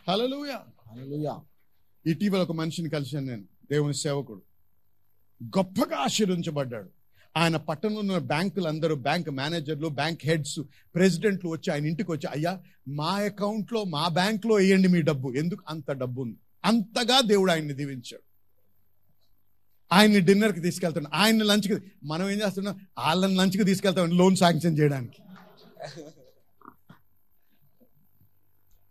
హలలుయా 0.08 1.40
ఇటీవల 2.06 2.40
ఒక 2.40 2.52
మనిషిని 2.52 2.90
కలిశాను 2.90 3.26
నేను 3.26 3.44
దేవుని 3.72 3.94
సేవకుడు. 3.94 4.42
గొప్పగా 5.44 5.98
ఆశీర్వించబడ్డాడు. 5.98 6.90
ఆయన 7.38 7.58
పట్టణంలో 7.58 8.00
ఉన్న 8.00 8.18
బ్యాంకులు 8.18 8.68
అందరూ 8.68 8.96
బ్యాంక్ 8.96 9.30
మేనేజర్లు 9.30 9.88
బ్యాంక్ 9.88 10.20
హెడ్స్ 10.24 10.60
ప్రెసిడెంట్లు 10.96 11.50
వచ్చి 11.50 11.74
ఆయన 11.74 11.86
ఇంటికి 11.86 12.12
వచ్చి 12.12 12.28
అయ్యా 12.32 12.62
మా 12.88 13.12
అకౌంట్లో 13.14 13.84
మా 13.84 14.08
బ్యాంక్లో 14.08 14.56
వేయండి 14.56 14.88
మీ 14.88 15.02
డబ్బు. 15.02 15.30
ఎందుకు 15.32 15.64
అంత 15.70 15.92
డబ్బు 15.92 16.22
ఉంది? 16.22 16.38
అంతగా 16.66 17.22
దేవుడు 17.22 17.52
ఆయన్ని 17.52 17.74
దీవించాడు. 17.74 18.24
ఆయన్ని 19.94 20.20
డిన్నర్కి 20.20 20.60
తీసుకెళ్తాడు 20.60 21.08
ఆయన్ని 21.14 21.44
లంచ్కి 21.44 21.92
మనం 22.04 22.30
ఏం 22.30 22.42
చేస్తున్నాం? 22.42 22.80
వాళ్ళని 22.98 23.36
లంచ్కి 23.36 23.64
తీసుకెళ్తాం 23.64 24.18
లోన్ 24.18 24.36
శాంక్షన్ 24.36 24.80
చేయడానికి. 24.80 25.18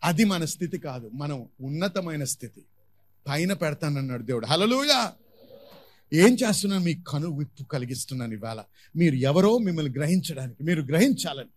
అది 0.05 0.25
మన 0.25 0.45
స్థితి 0.45 0.79
కాదు 0.79 1.11
మనం 1.15 1.49
ఉన్నతమైన 1.61 2.25
స్థితి. 2.25 2.63
పైన 3.29 3.53
పెడతానన్నాడు 3.53 4.23
దేవుడు. 4.23 4.47
హలలుయా 4.47 5.13
ఏం 6.13 6.35
చేస్తున్నాను 6.35 6.85
మీకు 6.85 7.11
కను 7.11 7.37
విప్పు 7.37 7.65
కలిగిస్తున్నాను 7.65 8.33
ఇవాళ. 8.33 8.63
మీరు 8.97 9.15
ఎవరో 9.15 9.59
మిమ్మల్ని 9.59 9.93
గ్రహించడానికి 9.93 10.65
మీరు 10.65 10.83
గ్రహించాలని. 10.83 11.49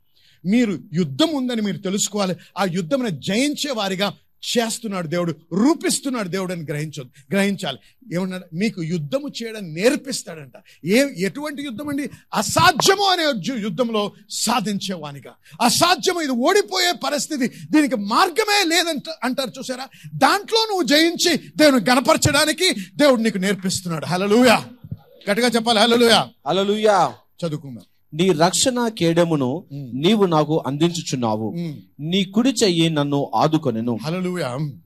మీరు 0.50 0.80
యుద్ధం 0.94 1.30
ఉందని 1.34 1.62
మీరు 1.62 1.78
తెలుసుకోవాలి. 1.78 2.36
ఆ 2.58 2.66
యుద్ధమును 2.66 3.10
జయించే 3.10 3.72
వారిగా 3.72 4.14
చేస్తున్నాడు 4.46 5.08
దేవుడు 5.08 5.36
రూపిస్తున్నాడు 5.54 6.28
దేవుడు 6.28 6.54
అని 6.54 6.64
గ్రహించొద్దు 6.64 7.34
గ్రహించాలి. 7.34 7.78
ఏమన్నాడు? 8.16 8.56
మీకు 8.56 8.84
యుద్ధము 8.84 9.28
చేయడం 9.44 9.74
నేర్పిస్తాడంట. 9.74 10.52
ఏ 10.86 11.06
ఎటువంటి 11.18 11.64
యుద్ధం 11.64 11.90
అండి 11.90 12.10
అసాధ్యము 12.34 13.04
అనే 13.04 13.24
యుద్ధంలో 13.62 14.12
సాధించేవానిగా. 14.30 15.32
అసాధ్యము 15.62 16.22
ఇది 16.22 16.32
ఓడిపోయే 16.32 16.92
పరిస్థితి. 17.06 17.48
దీనికి 17.48 17.96
మార్గమే 17.96 18.70
లేదంట 18.70 19.04
అంటారు 19.24 19.52
చూసారా? 19.60 19.88
దాంట్లో 20.16 20.60
నువ్వు 20.60 20.84
జయించి 20.84 21.38
దేవుని 21.58 21.86
గణపరచడానికి 21.90 22.74
దేవుడు 22.96 23.22
నీకు 23.22 23.38
నేర్పిస్తున్నాడు. 23.38 24.06
హలలుయా 24.06 24.66
గట్టిగా 25.30 25.48
చెప్పాలి. 25.48 25.80
హలలుయా 25.80 26.30
అలలుయా 26.48 27.14
చదువుకుందాం. 27.46 27.84
నీ 28.14 28.32
రక్షణ 28.32 28.88
కేడమును 28.88 29.64
నీవు 29.94 30.26
నాకు 30.26 30.64
అందించుచున్నావు. 30.68 31.54
నీ 32.00 32.26
కుడి 32.26 32.50
చెయ్యి 32.50 32.90
నన్ను 32.90 33.32
ఆదుకొనెను. 33.36 34.00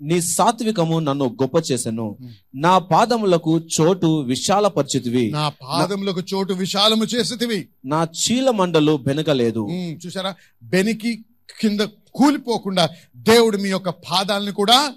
నీ 0.01 0.21
సాత్వికము 0.21 0.99
నన్ను 0.99 1.25
గొప్ప 1.25 1.71
చేసెను. 1.71 2.17
నా 2.55 2.77
పాదములకు 2.77 3.59
చోటు 3.59 4.21
విశాలపరిచితివి. 4.21 5.31
నా 5.31 5.49
పాదములకు 5.49 6.21
చోటు 6.33 6.53
విశాలము 6.53 7.03
చేసేటివి 7.03 7.67
నా 7.85 8.07
చీల 8.21 8.49
మండలు 8.49 8.97
బెనకలేదు. 8.97 9.67
చూసారా 10.05 10.35
బెనికి 10.63 11.25
కింద 11.59 11.79
కూలిపోకుండా 12.15 12.89
దేవుడు 13.15 13.57
మీ 13.57 13.69
యొక్క 13.69 13.89
పాదాలను 13.89 14.51
కూడా 14.51 14.93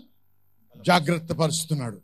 జాగ్రత్త 0.86 1.32
పరుస్తున్నాడు. 1.32 2.00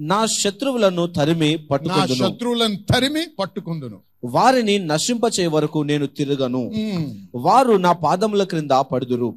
నా 0.00 0.26
శత్రువులను 0.26 1.06
తరిమి 1.06 1.50
నా 1.54 1.66
పట్టుకుందును 1.70 2.24
శత్రువులను 2.24 2.76
తరిమి 2.92 3.24
పట్టుకుందును 3.38 3.98
వారిని 4.24 4.78
నశింపచే 4.78 5.46
వరకు 5.46 5.78
నేను 5.78 6.06
తిరగను. 6.06 6.62
వారు 7.34 7.72
నా 7.76 7.92
పాదముల 7.92 8.44
క్రింద 8.44 8.70
పడుదురు. 8.70 9.28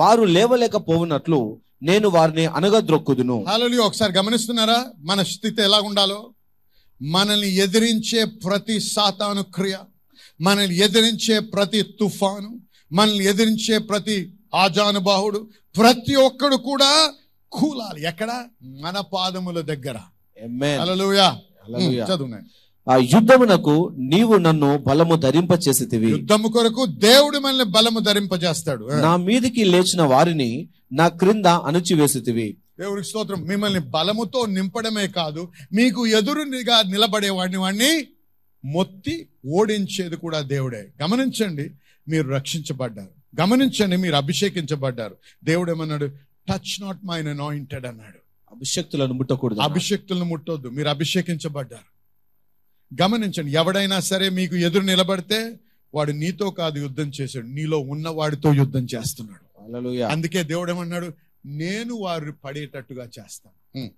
వారు 0.00 0.24
లేవలేకపోవునట్లు 0.36 1.40
నేను 1.82 2.08
వారిని 2.08 2.46
అనగద్రొక్కుదును. 2.46 3.44
హలలుయా 3.48 3.84
ఒకసారి 3.84 4.12
గమనిస్తున్నారా? 4.12 4.78
మన 4.98 5.22
స్థితి 5.22 5.62
ఎలా 5.62 5.80
ఉండాలో? 5.80 6.20
మనల్ని 7.00 7.50
ఎదిరించే 7.56 8.24
ప్రతి 8.24 8.80
సాతాను 8.80 9.42
క్రియ 9.42 9.76
మనల్ని 10.40 10.76
ఎదిరించే 10.78 11.38
ప్రతి 11.38 11.82
తుఫాను 11.82 12.50
మనల్ని 12.92 13.24
ఎదిరించే 13.24 13.78
ప్రతి 13.78 14.16
ఆజానుబాహుడు 14.54 15.48
ప్రతి 15.76 16.14
ఒక్కడు 16.14 16.56
కూడా 16.56 16.90
కూలాలి. 17.52 18.06
ఎక్కడ? 18.06 18.44
మన 18.62 19.00
పాదముల 19.00 19.60
దగ్గర. 19.60 19.96
ఆ 22.90 22.96
యుద్ధమునకు 22.96 23.92
నీవు 23.98 24.36
నన్ను 24.36 24.78
బలము 24.78 25.14
ధరింపచేసితివి 25.14 26.10
యుద్ధము 26.10 26.48
కొరకు 26.48 26.86
దేవుడు 26.86 27.38
మనల్ని 27.38 27.64
బలము 27.64 27.98
ధరింపజేస్తాడు. 27.98 28.84
నా 28.84 29.16
మీదికి 29.16 29.64
లేచిన 29.64 30.02
వారిని 30.02 30.68
నా 30.92 31.08
క్రింద 31.08 31.46
అణుచివేసితివి 31.46 32.56
దేవుడికి 32.80 33.08
స్తోత్రం. 33.08 33.42
మిమ్మల్ని 33.42 33.80
బలముతో 33.80 34.46
నింపడమే 34.46 35.06
కాదు 35.06 35.48
మీకు 35.72 36.06
ఎదురుగా 36.06 36.82
నిలబడే 36.82 37.30
వాడిని 37.30 37.58
వాడిని 37.58 38.06
మొత్తి 38.64 39.28
ఓడించేది 39.46 40.16
కూడా 40.16 40.40
దేవుడే. 40.40 40.88
గమనించండి 41.02 41.70
మీరు 42.08 42.28
రక్షించబడ్డారు. 42.28 43.40
గమనించండి 43.40 43.96
మీరు 43.96 44.14
అభిషేకించబడ్డారు. 44.14 45.16
దేవుడు 45.44 45.72
ఏమన్నాడు? 45.72 46.10
టచ్ 46.48 46.80
నాట్ 46.80 46.98
మైన్ 47.06 47.28
అనాయింటెడ్ 47.28 47.86
అన్నాడు. 47.86 48.18
అభిషక్తులను 48.54 49.12
ముట్టకూడదు 49.12 49.60
అభిషేక్తులను 49.60 50.24
ముట్టొద్దు. 50.24 50.68
మీరు 50.68 50.88
అభిషేకించబడ్డారు. 50.88 51.90
గమనించండి 53.02 53.52
ఎవడైనా 53.52 54.00
సరే 54.00 54.28
మీకు 54.28 54.56
ఎదురు 54.56 54.84
నిలబడితే 54.84 55.58
వాడు 55.94 56.12
నీతో 56.12 56.50
కాదు 56.50 56.78
యుద్ధం 56.78 57.12
చేశాడు. 57.20 57.46
నీలో 57.46 57.78
ఉన్న 57.78 58.08
వాడితో 58.08 58.54
యుద్ధం 58.54 58.86
చేస్తున్నాడు. 58.94 59.88
అందుకే 60.12 60.42
దేవుడు 60.42 60.72
ఏమన్నాడు 60.72 61.12
నేను 61.46 61.94
వారు 61.94 62.34
పడేటట్టుగా 62.44 63.04
చేస్తాను. 63.04 63.90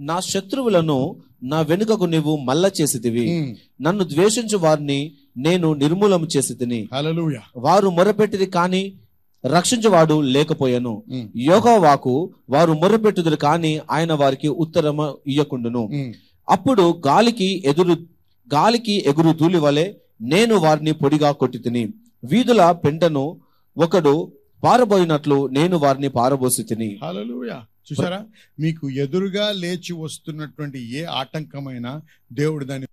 నా 0.00 0.20
శత్రువులను 0.20 1.22
నా 1.42 1.60
వెనుకకు 1.60 2.04
నీవు 2.04 2.36
మల్ల 2.36 2.70
చేసితివి. 2.80 3.40
ఉమ్. 3.40 3.56
నన్ను 3.82 4.04
ద్వేషించు 4.04 4.56
వారిని 4.56 5.12
నేను 5.36 5.74
నిర్మూలము 5.74 6.26
చేసి 6.36 6.54
తిని 6.54 6.88
వారు 7.56 7.90
మొరపెట్టిది 7.90 8.46
కాని 8.46 8.96
రక్షించువాడు 9.44 10.16
లేకపోయాను. 10.34 10.92
యోగోవాకు 11.42 12.14
వారు 12.50 12.72
మొరపెట్టుదురు 12.72 13.38
కాని 13.38 13.72
ఆయన 13.90 14.12
వారికి 14.14 14.48
ఉత్తరము 14.62 15.06
ఇయ్యకుండును. 15.26 15.82
అప్పుడు 16.48 16.84
గాలికి 17.06 17.48
ఎదురు 17.64 17.94
గాలికి 18.48 18.94
ఎగురు 19.10 19.32
ధూళి 19.32 19.58
వలె 19.58 19.86
నేను 20.24 20.54
వారిని 20.56 20.92
పొడిగా 20.92 21.32
కొట్టి 21.32 21.58
తిని 21.58 21.82
వీధుల 22.22 22.62
పెంటను 22.82 23.24
ఒకడు 23.76 24.14
పారబోయినట్లు 24.62 25.38
నేను 25.48 25.76
వారిని 25.78 26.08
పారబోసి 26.08 26.62
తిని 26.62 26.88
చూసారా 27.88 28.18
మీకు 28.58 28.84
ఎదురుగా 29.02 29.52
లేచి 29.60 29.92
వస్తున్నటువంటి 29.98 30.78
ఏ 30.98 31.02
ఆటంకమైనా 31.18 31.92
దేవుడు 32.32 32.64
దాన్ని 32.64 32.88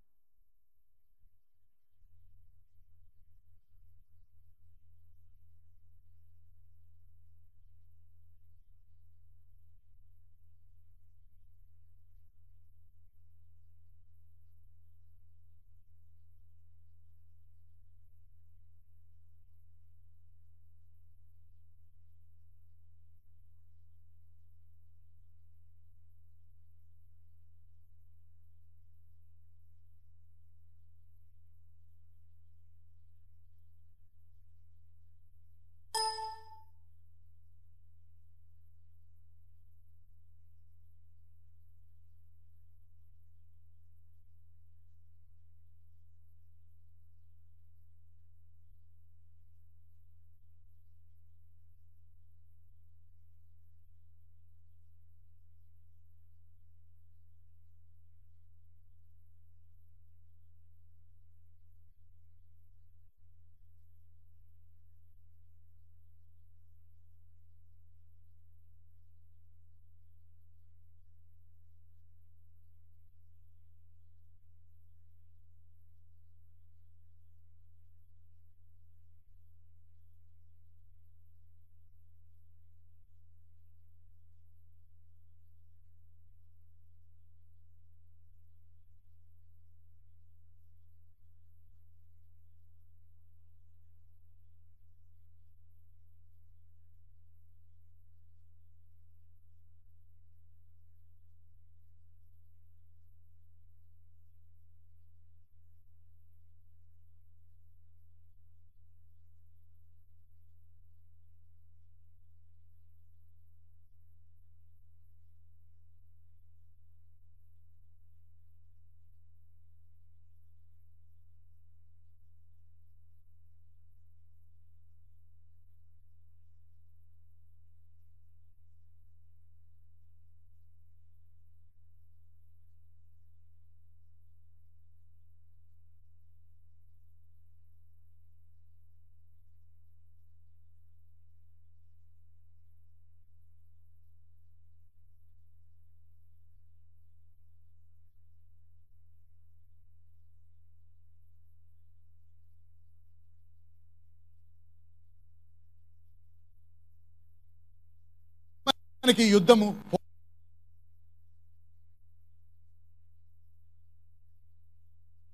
మనకి 159.06 159.24
యుద్ధము 159.24 159.68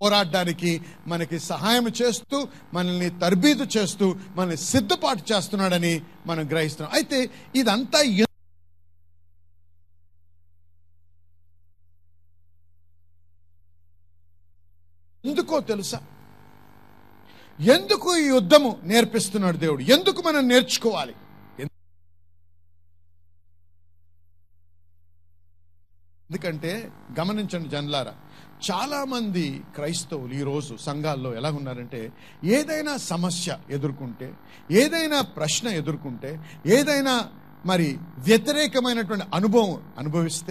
పోరాడడానికి 0.01 0.81
మనకి 1.07 1.39
సహాయం 1.39 1.87
చేస్తూ 1.87 2.47
మనల్ని 2.73 3.09
తర్బీదు 3.19 3.63
చేస్తూ 3.77 4.15
మనల్ని 4.35 4.57
సిద్ధపాటు 4.57 5.23
చేస్తున్నాడని 5.31 5.93
మనం 6.25 6.49
గ్రహిస్తున్నాం. 6.49 6.91
అయితే 6.93 7.29
ఇదంతా 7.55 7.99
ఎందుకో 15.25 15.59
తెలుసా? 15.59 15.99
ఎందుకు 17.75 18.17
ఈ 18.17 18.27
యుద్ధము 18.27 18.79
నేర్పిస్తున్నాడు 18.83 19.57
దేవుడు? 19.57 19.83
ఎందుకు 19.95 20.21
మనం 20.21 20.47
నేర్చుకోవాలి? 20.47 21.13
ఎందుకంటే 26.43 26.71
గమనించండి 27.19 27.69
జన్లారా 27.69 28.13
చాలా 28.67 28.99
మంది 29.11 29.43
క్రైస్తవులు 29.75 30.33
ఈరోజు 30.33 30.73
సంఘాల్లో 30.85 31.29
ఎలా 31.39 31.49
ఉన్నారంటే 31.51 31.99
ఏదైనా 32.57 32.93
సమస్య 33.05 33.57
ఎదుర్కొంటే 33.69 34.27
ఏదైనా 34.81 35.19
ప్రశ్న 35.37 35.67
ఎదుర్కొంటే 35.81 36.31
ఏదైనా 36.77 37.13
మరి 37.65 37.87
వ్యతిరేకమైనటువంటి 38.27 39.27
అనుభవం 39.33 39.73
అనుభవిస్తే 39.97 40.49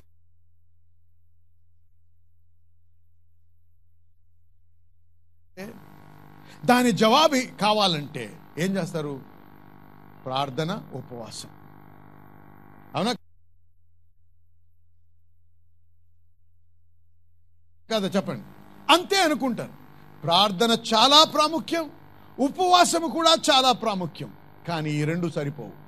దాని 6.64 6.91
జవాబు 7.03 7.38
కావాలంటే 7.61 8.24
ఏం 8.59 8.70
చేస్తారు? 8.76 9.12
ప్రార్థన 10.24 10.70
ఉపవాసం. 10.93 11.51
అవునా 12.95 13.12
కదా 17.93 18.09
చెప్పండి. 18.09 18.45
అంతే 18.93 19.22
అనుకుంటారు. 19.22 19.72
ప్రార్థన 20.22 20.70
చాలా 20.95 21.24
ప్రాముఖ్యం 21.24 21.91
ఉపవాసము 22.38 23.07
కూడా 23.07 23.36
చాలా 23.51 23.72
ప్రాముఖ్యం 23.72 24.32
కానీ 24.68 24.91
ఈ 24.91 25.05
రెండు 25.05 25.28
సరిపోవు. 25.28 25.80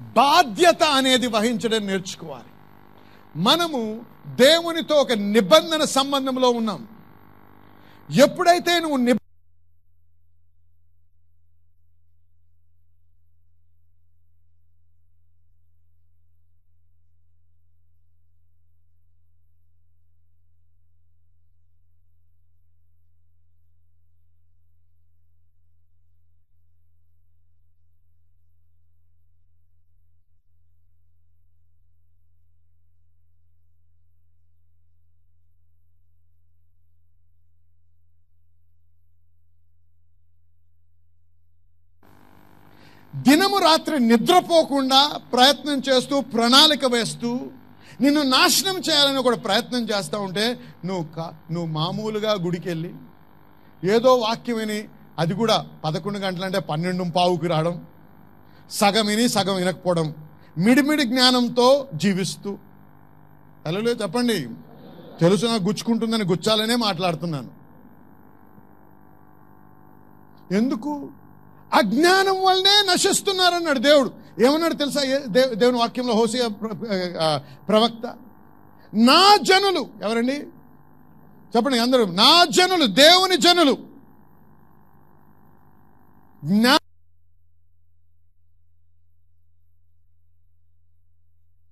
బాధ్యత 0.00 0.82
అనేది 0.82 1.26
వహించడం 1.26 1.86
నేర్చుకోవాలి. 1.86 2.48
మనము 3.36 4.04
దేవునితో 4.26 4.94
ఒక 4.94 5.12
నిబంధన 5.12 5.84
సంబంధంలో 5.84 6.50
ఉన్నాం. 6.50 6.88
ఎప్పుడైతే 8.10 8.80
నువ్వు 8.80 8.96
దినము 43.18 43.58
రాత్రి 43.58 44.00
నిద్రపోకుండా 44.00 45.20
ప్రయత్నం 45.32 45.82
చేస్తూ 45.88 46.20
ప్రణాళిక 46.20 46.84
వేస్తూ 46.86 47.40
నిన్ను 48.00 48.22
నాశనం 48.22 48.78
చేయాలని 48.78 49.22
కూడా 49.22 49.36
ప్రయత్నం 49.36 49.84
చేస్తూ 49.84 50.20
ఉంటే 50.20 50.60
నువ్వు 50.84 51.04
కా- 51.16 51.52
నువ్వు 51.52 51.72
మామూలుగా 51.72 52.32
గుడికెళ్ళి 52.32 52.94
ఏదో 53.84 54.14
వాక్యం 54.14 54.56
విని 54.56 54.88
అది 55.18 55.34
కూడా 55.34 55.66
పదకొండు 55.84 56.18
గంటలంటే 56.18 56.58
పన్నెండు 56.58 57.04
పావుకి 57.16 57.46
రావడం 57.46 57.86
సగం 58.70 59.06
విని 59.06 59.28
సగం 59.28 59.54
వినకపోవడం 59.54 60.14
మిడిమిడి 60.58 61.04
జ్ఞానంతో 61.04 61.88
జీవిస్తూ. 61.94 62.58
తెలలే 63.64 63.90
చెప్పండి. 63.90 64.48
తెలుసు 65.20 65.46
నాకు 65.46 65.62
గుచ్చుకుంటుందని 65.62 66.24
గుచ్చాలనే 66.24 66.76
మాట్లాడుతున్నాను. 66.76 67.50
ఎందుకు? 70.54 71.10
అజ్ఞానం 71.74 72.42
వల్లనే 72.42 72.92
నశిస్తున్నారన్నాడు 72.92 73.78
దేవుడు. 73.78 74.10
ఏమన్నాడు 74.44 74.74
తెలుసా? 74.74 75.00
దేవుని 75.54 75.78
వాక్యంలో 75.78 76.14
హోసియా 76.14 76.48
ప్రవక్త? 77.68 78.16
నా 78.94 79.36
జనులు 79.36 79.88
ఎవరండి? 80.02 80.36
చెప్పండి 81.56 81.78
అందరూ. 81.78 82.04
నా 82.04 82.44
జనులు 82.44 82.86
దేవుని 82.86 83.36
జనులు. 83.36 83.78
జ్ఞా 86.44 86.78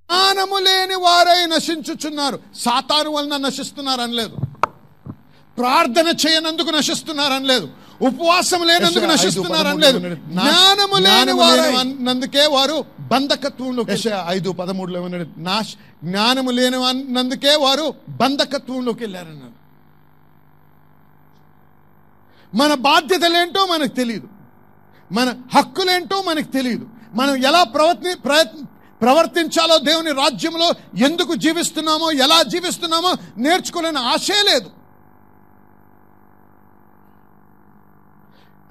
జ్ఞానము 0.09 0.59
లేని 0.59 0.95
వారై 0.95 1.47
నశించుచున్నారు. 1.47 2.41
సాతాను 2.57 3.11
వలన 3.11 3.37
నశిస్తున్నారు 3.37 4.01
అనలేదు 4.01 4.37
ప్రార్థన 5.59 6.09
చేయనందుకు 6.23 6.71
నశిస్తున్నారు 6.71 7.35
అనలేదు 7.35 7.67
ఉపవాసం 8.01 8.63
లేనందుకు 8.69 9.05
యెషయా 9.05 9.13
ఐదు 9.13 9.21
నశిస్తున్నారు 9.21 9.53
పదమూడులో 9.59 9.89
అనలేదు 9.89 9.99
ఉన్నాడు. 9.99 10.19
జ్ఞానము 10.35 10.97
లేని 11.07 11.35
వారు 11.41 11.63
అన్నందుకే 11.81 12.45
వారు 12.47 12.77
బంధకత్వంలో 13.13 13.83
ఐదు 14.29 14.51
పదమూడులో 14.61 15.01
ఉన్నాడు 15.03 15.27
నా 15.47 15.57
జ్ఞానము 16.05 16.51
లేని 16.51 16.79
అన్నందుకే 16.91 17.55
వారు 17.65 17.87
బంధకత్వంలోకి 18.21 19.03
వెళ్ళారన్నారు. 19.05 19.55
మన 22.53 22.73
బాధ్యతలేంటో 22.89 23.63
మనకు 23.67 23.95
తెలియదు 23.95 24.29
మన 25.11 25.29
హక్కులేంటో 25.55 26.17
మనకు 26.23 26.51
తెలియదు 26.53 26.87
మనం 27.15 27.35
ఎలా 27.49 27.63
ప్రవర్తి 27.75 28.13
ప్రయత్న 28.27 28.63
ప్రవర్తించాలో 29.01 29.77
దేవుని 29.89 30.13
రాజ్యంలో 30.15 30.69
ఎందుకు 31.07 31.33
జీవిస్తున్నామో 31.45 32.07
ఎలా 32.25 32.39
జీవిస్తున్నామో 32.53 33.11
నేర్చుకోలేని 33.39 34.01
ఆశే 34.13 34.39
లేదు. 34.51 34.69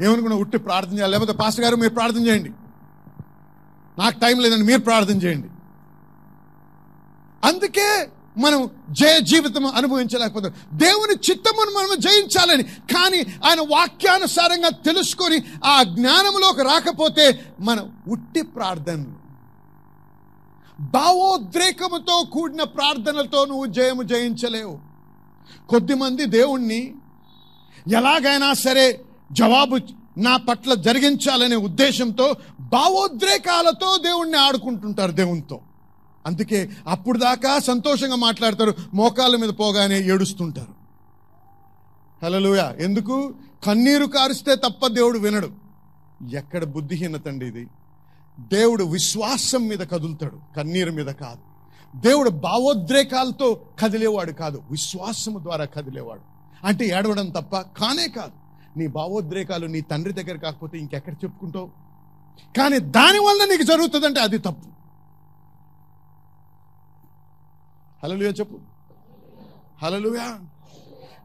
ఏమనుకున్నా 0.02 0.38
ఉట్టి 0.38 0.58
ప్రార్థన 0.58 0.93
చేయాలి. 0.93 1.12
లేకపోతే 1.12 1.34
పాస్టర్ 1.34 1.66
గారు 1.66 1.76
మీరు 1.76 1.93
ప్రార్థన 1.93 2.28
చేయండి. 2.28 2.52
నాకు 3.98 4.20
టైం 4.20 4.39
లేదండి 4.39 4.64
మీరు 4.64 4.82
ప్రార్థన 4.82 5.16
చేయండి. 5.16 5.48
అందుకే 7.43 8.10
మనం 8.38 8.70
జయ 8.89 9.20
జీవితం 9.20 9.66
అనుభవించలేకపోతాం 9.66 10.54
దేవుని 10.74 11.32
చిత్తమును 11.32 11.72
మనం 11.72 12.00
జయించాలని 12.00 12.64
కానీ 12.64 13.20
ఆయన 13.46 13.60
వాక్యానుసారంగా 13.60 14.70
తెలుసుకొని 14.70 15.43
ఆ 15.66 15.84
జ్ఞానంలోకి 15.84 16.62
రాకపోతే 16.62 17.46
మనం 17.60 17.98
ఉట్టి 18.08 18.41
ప్రార్థనలు 18.41 19.26
భావోద్రేకముతో 20.80 22.30
కూడిన 22.34 22.64
ప్రార్థనలతో 22.64 23.46
నువ్వు 23.46 23.66
జయము 23.66 24.04
జయించలేవు. 24.04 24.80
కొద్దిమంది 25.70 26.26
దేవుణ్ణి 26.26 26.96
ఎలాగైనా 27.93 28.54
సరే 28.54 29.02
జవాబు 29.32 29.78
నా 30.18 30.38
పట్ల 30.38 30.74
జరిగించాలనే 30.74 31.56
ఉద్దేశంతో 31.56 32.36
భావోద్రేకాలతో 32.60 33.98
దేవుణ్ణి 33.98 34.38
ఆడుకుంటుంటారు 34.38 35.12
దేవునితో. 35.12 35.60
అందుకే 36.26 36.70
అప్పుడు 36.88 37.20
దాకా 37.20 37.60
సంతోషంగా 37.60 38.16
మాట్లాడతారు 38.16 38.74
మోకాళ్ళ 38.94 39.36
మీద 39.36 39.50
పోగానే 39.60 40.00
ఏడుస్తుంటారు. 40.00 40.86
హలోయ 42.26 42.72
ఎందుకు? 42.80 43.34
కన్నీరు 43.68 44.06
కారిస్తే 44.06 44.56
తప్ప 44.56 44.88
దేవుడు 44.88 45.20
వినడు. 45.20 45.52
ఎక్కడ 46.34 46.64
బుద్ధిహీనత 46.64 47.28
అండి 47.28 47.46
ఇది? 47.46 47.68
దేవుడు 48.40 48.84
విశ్వాసం 48.84 49.68
మీద 49.68 49.80
కదులుతాడు 49.80 50.40
కన్నీరు 50.58 50.92
మీద 50.92 51.06
కాదు. 51.06 51.56
దేవుడు 52.00 52.30
భావోద్రేకాలతో 52.30 53.62
కదిలేవాడు 53.80 54.32
కాదు 54.32 54.64
విశ్వాసము 54.72 55.40
ద్వారా 55.40 55.66
కదిలేవాడు. 55.66 56.22
అంటే 56.68 56.86
ఏడవడం 56.86 57.30
తప్ప 57.30 57.58
కానే 57.58 58.08
కాదు. 58.08 58.45
నీ 58.78 58.88
భావోద్రేకాలు 58.88 59.68
నీ 59.68 59.82
తండ్రి 59.82 60.14
దగ్గర 60.14 60.38
కాకపోతే 60.38 60.78
ఇంకెక్కడ 60.78 61.14
చెప్పుకుంటావు? 61.14 61.72
కానీ 62.58 62.80
దానివల్ల 62.80 63.46
నీకు 63.46 63.64
జరుగుతుందంటే 63.64 64.20
అది 64.20 64.38
తప్పు. 64.38 64.68
హలలుయా 68.04 68.30
చెప్పు. 68.30 68.60
హలలుయా 69.82 70.40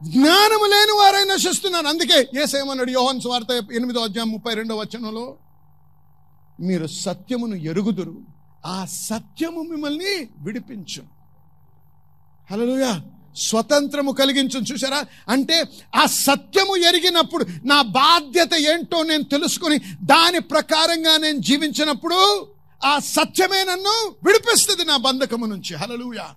జ్ఞానము 0.03 0.65
లేని 0.65 0.91
వారై 0.91 1.35
నశిస్తున్నారు 1.35 1.87
అందుకే 1.87 2.41
ఏసేమన్నాడు 2.41 2.91
యోహన్ 2.91 3.21
వార్త 3.27 3.51
ఎనిమిదో 3.51 3.99
అధ్యాయం 3.99 4.31
ముప్పై 4.31 4.53
రెండో 4.53 4.75
వచనంలో 4.75 5.37
మీరు 6.59 6.85
సత్యమును 6.85 7.55
ఎరుగుదురు 7.55 8.21
ఆ 8.65 8.85
సత్యము 8.85 9.61
మిమ్మల్ని 9.61 10.29
విడిపించు. 10.37 11.03
హలలుయా 12.51 13.01
స్వతంత్రము 13.35 14.11
కలిగించు 14.11 14.59
చూసారా 14.59 15.05
అంటే 15.29 15.63
ఆ 15.95 16.05
సత్యము 16.05 16.75
ఎరిగినప్పుడు 16.75 17.45
నా 17.65 17.81
బాధ్యత 17.81 18.53
ఏంటో 18.53 19.03
నేను 19.03 19.23
తెలుసుకుని 19.23 19.77
దాని 20.03 20.39
ప్రకారంగా 20.39 21.17
నేను 21.17 21.39
జీవించినప్పుడు 21.39 22.47
ఆ 22.85 22.99
సత్యమే 22.99 23.63
నన్ను 23.63 24.15
విడిపిస్తుంది 24.23 24.85
నా 24.85 24.97
బంధకము 24.97 25.45
నుంచి. 25.45 25.75
హలలుయా 25.75 26.35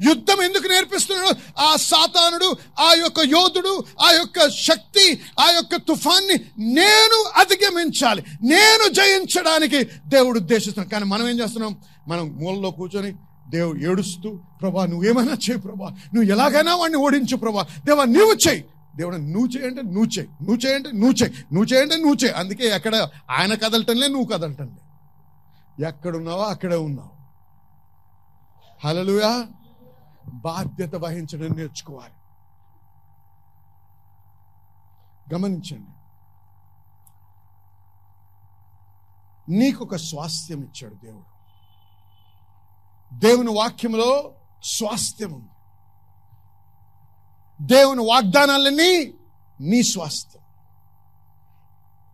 యుద్ధం 0.00 0.42
ఎందుకు 0.42 0.68
నేర్పిస్తున్నాడు? 0.68 1.60
ఆ 1.60 1.76
సాతానుడు 1.76 2.56
ఆ 2.80 2.94
యొక్క 2.98 3.18
యోధుడు 3.18 3.84
ఆ 4.00 4.10
యొక్క 4.12 4.48
శక్తి 4.48 5.20
ఆ 5.40 5.50
యొక్క 5.50 5.76
తుఫాన్ని 5.76 6.34
నేను 6.58 7.40
అధిగమించాలి. 7.40 8.22
నేను 8.42 8.92
జయించడానికి 8.92 9.84
దేవుడు 9.84 10.38
ఉద్దేశిస్తున్నాను 10.38 10.90
కానీ 10.90 11.04
మనం 11.04 11.28
ఏం 11.28 11.40
చేస్తున్నాం? 11.40 11.76
మనం 12.08 12.36
మూలలో 12.40 12.70
కూర్చొని 12.70 13.14
దేవుడు 13.50 13.78
ఏడుస్తూ 13.78 14.40
ప్రభా 14.60 14.86
నువ్వేమైనా 14.86 15.32
చేయి 15.32 15.58
ప్రభా. 15.58 15.88
నువ్వు 15.88 16.22
ఎలాగైనా 16.22 16.76
వాడిని 16.76 16.98
ఓడించు 16.98 17.36
ప్రభా. 17.36 17.66
దేవా 17.86 18.04
నువ్వు 18.04 18.48
చేయి. 18.48 18.64
దేవుడు 18.96 19.16
నువ్వు 19.16 19.58
చేయంటే 19.58 19.82
నువ్వు 19.82 20.18
చేయి. 20.18 20.28
నువ్వు 20.28 20.56
చేయంటే 20.56 20.92
నువ్వు 20.92 21.22
చేయి. 21.22 21.32
నువ్వు 21.52 21.64
చేయంటే 21.64 21.96
నువ్వు 21.96 22.24
చేయి. 22.24 22.34
అందుకే 22.34 22.66
ఎక్కడ 22.66 22.96
ఆయన 23.30 23.54
కదలటంలే 23.54 24.08
నువ్వు 24.08 24.24
కదలటంలే. 24.24 24.82
ఎక్కడున్నావో 25.86 26.42
అక్కడే 26.42 26.76
ఉన్నావు. 26.76 27.10
హలలుయా 28.86 29.46
బాధ్యత 30.32 30.94
వహించడం 30.94 31.56
నేర్చుకోవాలి. 31.56 32.14
గమనించండి. 35.34 35.92
నీకు 39.56 39.84
ఒక 39.84 39.96
స్వాస్థ్యం 39.96 40.58
ఇచ్చాడు 40.58 40.94
దేవుడు. 40.94 41.27
దేవుని 43.12 43.52
వాక్యంలో 43.52 44.34
స్వాస్థ్యం 44.64 45.32
ఉంది. 45.32 45.48
దేవుని 47.60 48.06
వాగ్దానాలన్నీ 48.06 49.14
నీ 49.60 49.82
స్వాస్థ్యం. 49.82 50.42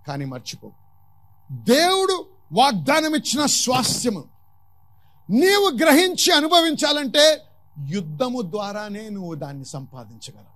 కానీ 0.07 0.25
మర్చిపో 0.25 0.71
దేవుడు 1.53 2.27
వాగ్దానం 2.53 3.15
ఇచ్చిన 3.15 3.47
స్వాస్థ్యము 3.47 4.25
నీవు 5.31 5.77
గ్రహించి 5.77 6.33
అనుభవించాలంటే 6.33 7.47
యుద్ధము 7.89 8.43
ద్వారానే 8.43 9.09
నువ్వు 9.09 9.35
దాన్ని 9.35 9.65
సంపాదించగలవు. 9.65 10.55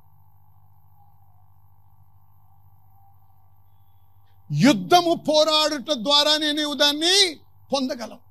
యుద్ధము 4.52 5.14
పోరాడుట 5.14 5.90
ద్వారానే 5.92 6.52
నీవు 6.52 6.74
దాన్ని 6.74 7.40
పొందగలవు. 7.72 8.27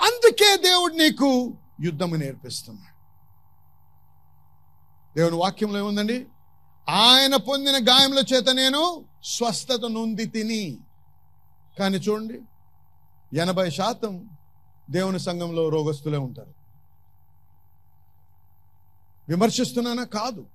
అందుకే 0.00 0.56
దేవుడు 0.56 0.94
నీకు 0.94 1.58
యుద్ధము 1.80 2.16
నేర్పిస్తున్నాడు. 2.16 2.92
దేవుని 5.16 5.36
వాక్యంలో 5.36 5.78
ఏముందండి? 5.78 6.26
ఆయన 6.88 7.36
పొందిన 7.36 7.76
గాయముల 7.88 8.24
చేత 8.34 8.50
నేను 8.50 9.04
స్వస్థత 9.24 9.80
నొంది 9.90 10.24
తిని. 10.24 10.78
కానీ 11.78 11.96
చూడండి 11.96 12.40
ఎనభై 13.38 13.70
శాతం 13.70 14.30
దేవుని 14.90 15.20
సంఘంలో 15.20 15.68
రోగస్తులే 15.68 16.18
ఉంటారు. 16.18 16.54
విమర్శిస్తున్నానా? 19.28 20.04
కాదు. 20.04 20.46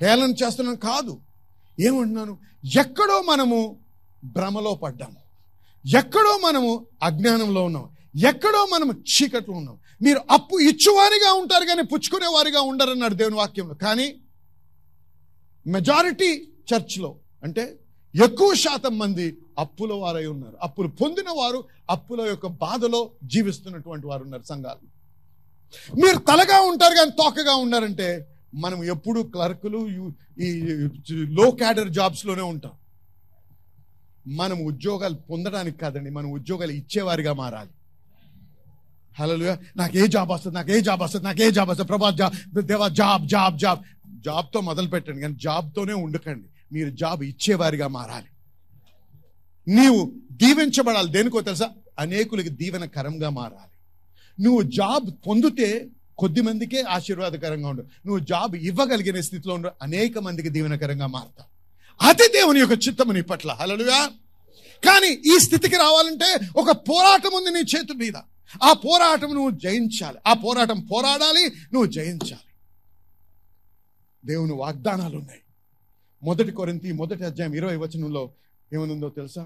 హేళన 0.00 0.30
చేస్తున్నాను? 0.30 0.78
కాదు. 0.78 1.20
ఏమంటున్నాను? 1.80 2.38
ఎక్కడో 2.78 3.22
మనము 3.22 3.78
భ్రమలో 4.24 4.74
పడ్డాము. 4.74 5.16
ఎక్కడో 5.98 6.38
మనము 6.38 6.86
అజ్ఞానంలో 7.02 7.64
ఉన్నాం 7.64 7.95
ఎక్కడో 8.16 8.66
మనం 8.72 8.90
చీకట్లో 8.90 9.54
ఉన్నాం. 9.56 9.78
మీరు 10.02 10.20
అప్పు 10.30 10.56
ఇచ్చువారిగా 10.58 11.32
ఉంటారు 11.32 11.64
కానీ 11.64 11.82
పుచ్చుకునే 11.82 12.26
వారిగా 12.26 12.60
ఉండరన్నాడు 12.60 13.14
దేవుని 13.14 13.36
వాక్యంలో. 13.36 13.74
కానీ 13.74 14.14
మెజారిటీ 15.66 16.48
చర్చ్లో 16.70 17.14
అంటే 17.42 17.76
ఎక్కువ 18.24 18.54
శాతం 18.54 18.98
మంది 18.98 19.36
అప్పుల 19.58 19.92
వారై 19.92 20.26
ఉన్నారు. 20.26 20.56
అప్పులు 20.62 20.88
పొందిన 20.88 21.30
వారు 21.36 21.64
అప్పుల 21.90 22.20
యొక్క 22.20 22.46
బాధలో 22.46 23.10
జీవిస్తున్నటువంటి 23.24 24.06
వారు 24.06 24.22
ఉన్నారు 24.22 24.42
సంఘాలు. 24.42 24.84
మీరు 26.04 26.18
తలగా 26.18 26.60
ఉంటారు 26.60 26.94
కానీ 26.94 27.10
తోకగా 27.10 27.54
ఉన్నారంటే 27.54 28.26
మనం 28.54 28.84
ఎప్పుడు 28.84 29.20
క్లర్కులు 29.20 29.88
ఈ 30.40 30.50
లో 31.38 31.50
క్యాడర్ 31.50 31.88
జాబ్స్లోనే 31.88 32.42
ఉంటాం. 32.42 32.72
మనం 34.26 34.64
ఉద్యోగాలు 34.64 35.14
పొందడానికి 35.14 35.78
కాదండి 35.78 36.10
మనం 36.10 36.30
ఉద్యోగాలు 36.32 36.72
ఇచ్చేవారిగా 36.72 37.32
మారాలి. 37.32 37.70
హలో 39.20 39.56
నాకు 39.76 39.98
ఏ 39.98 40.06
జాబ్ 40.06 40.30
వస్తుంది 40.30 40.56
నాకు 40.56 40.70
ఏ 40.70 40.80
జాబ్ 40.80 41.02
వస్తుంది 41.02 41.24
నాకు 41.24 41.42
ఏ 41.42 41.50
జాబ్ 41.50 41.70
వస్తుంది. 41.70 41.88
ప్రభా 41.88 42.10
జాబ్ 42.10 42.60
దేవా 42.60 42.88
జాబ్ 42.88 43.28
జాబ్ 43.28 43.58
జాబ్ 43.58 43.80
జాబ్తో 44.20 44.60
మొదలు 44.60 44.88
పెట్టండి 44.88 45.20
కానీ 45.20 45.34
జాబ్తోనే 45.42 45.92
ఉండకండి. 45.92 46.48
మీరు 46.72 46.90
జాబ్ 46.90 47.24
ఇచ్చేవారిగా 47.24 47.88
మారాలి. 47.88 48.26
నీవు 49.74 50.12
దీవించబడాలి. 50.32 51.12
దేనికో 51.12 51.40
తెలుసా? 51.40 51.70
అనేకులకి 51.98 52.48
దీవెనకరంగా 52.48 53.30
మారాలి. 53.30 53.76
నువ్వు 54.42 54.62
జాబ్ 54.62 55.10
పొందితే 55.26 55.86
కొద్ది 56.18 56.40
మందికే 56.40 56.82
ఆశీర్వాదకరంగా 56.82 57.68
ఉండు. 57.68 57.82
నువ్వు 57.82 58.18
జాబ్ 58.18 58.56
ఇవ్వగలిగిన 58.56 59.20
స్థితిలో 59.20 59.54
ఉండు 59.54 59.70
అనేక 59.82 60.18
మందికి 60.18 60.48
దీవెనకరంగా 60.48 61.06
మారుతావు. 61.06 61.56
అతి 62.08 62.28
దేవుని 62.28 62.60
యొక్క 62.60 62.88
చిత్తము 62.88 63.12
నీ 63.12 63.22
పట్ల. 63.22 63.52
హలలుగా 63.52 64.10
కానీ 64.84 65.10
ఈ 65.32 65.38
స్థితికి 65.38 65.76
రావాలంటే 65.76 66.28
ఒక 66.56 66.70
పోరాటం 66.88 67.32
ఉంది 67.34 67.50
నీ 67.50 67.62
చేతి 67.74 67.94
మీద. 67.94 68.16
ఆ 68.62 68.72
పోరాటం 68.72 69.34
నువ్వు 69.34 69.50
జయించాలి. 69.50 70.18
ఆ 70.26 70.32
పోరాటం 70.32 70.78
పోరాడాలి 70.92 71.44
నువ్వు 71.72 71.88
జయించాలి. 71.90 72.42
దేవుని 74.24 74.52
వాగ్దానాలు 74.52 75.16
ఉన్నాయి 75.16 75.42
మొదటి 76.22 76.52
కొరింతి 76.52 76.92
మొదటి 76.92 77.24
అధ్యాయం 77.24 77.54
ఇరవై 77.54 77.76
వచనంలో 77.76 78.22
ఏమనుందో 78.72 79.08
తెలుసా? 79.08 79.42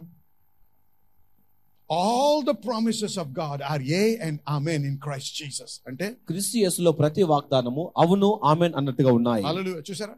All 1.91 2.43
the 2.45 2.51
promises 2.67 3.19
of 3.19 3.29
God 3.39 3.63
are 3.63 3.83
yea 3.83 4.17
and 4.17 4.41
amen 4.49 4.85
in 4.87 4.99
Christ 4.99 5.39
Jesus 5.39 5.81
అంటే 5.87 6.17
క్రీస్తు 6.29 6.59
యేసులో 6.59 6.93
ప్రతి 6.93 7.23
వాగ్దానము 7.23 7.93
అవును 7.99 8.41
ఆమెన్ 8.45 8.75
అన్నట్టుగా 8.77 9.13
ఉన్నాయి. 9.13 9.45
చూసారా? 9.91 10.15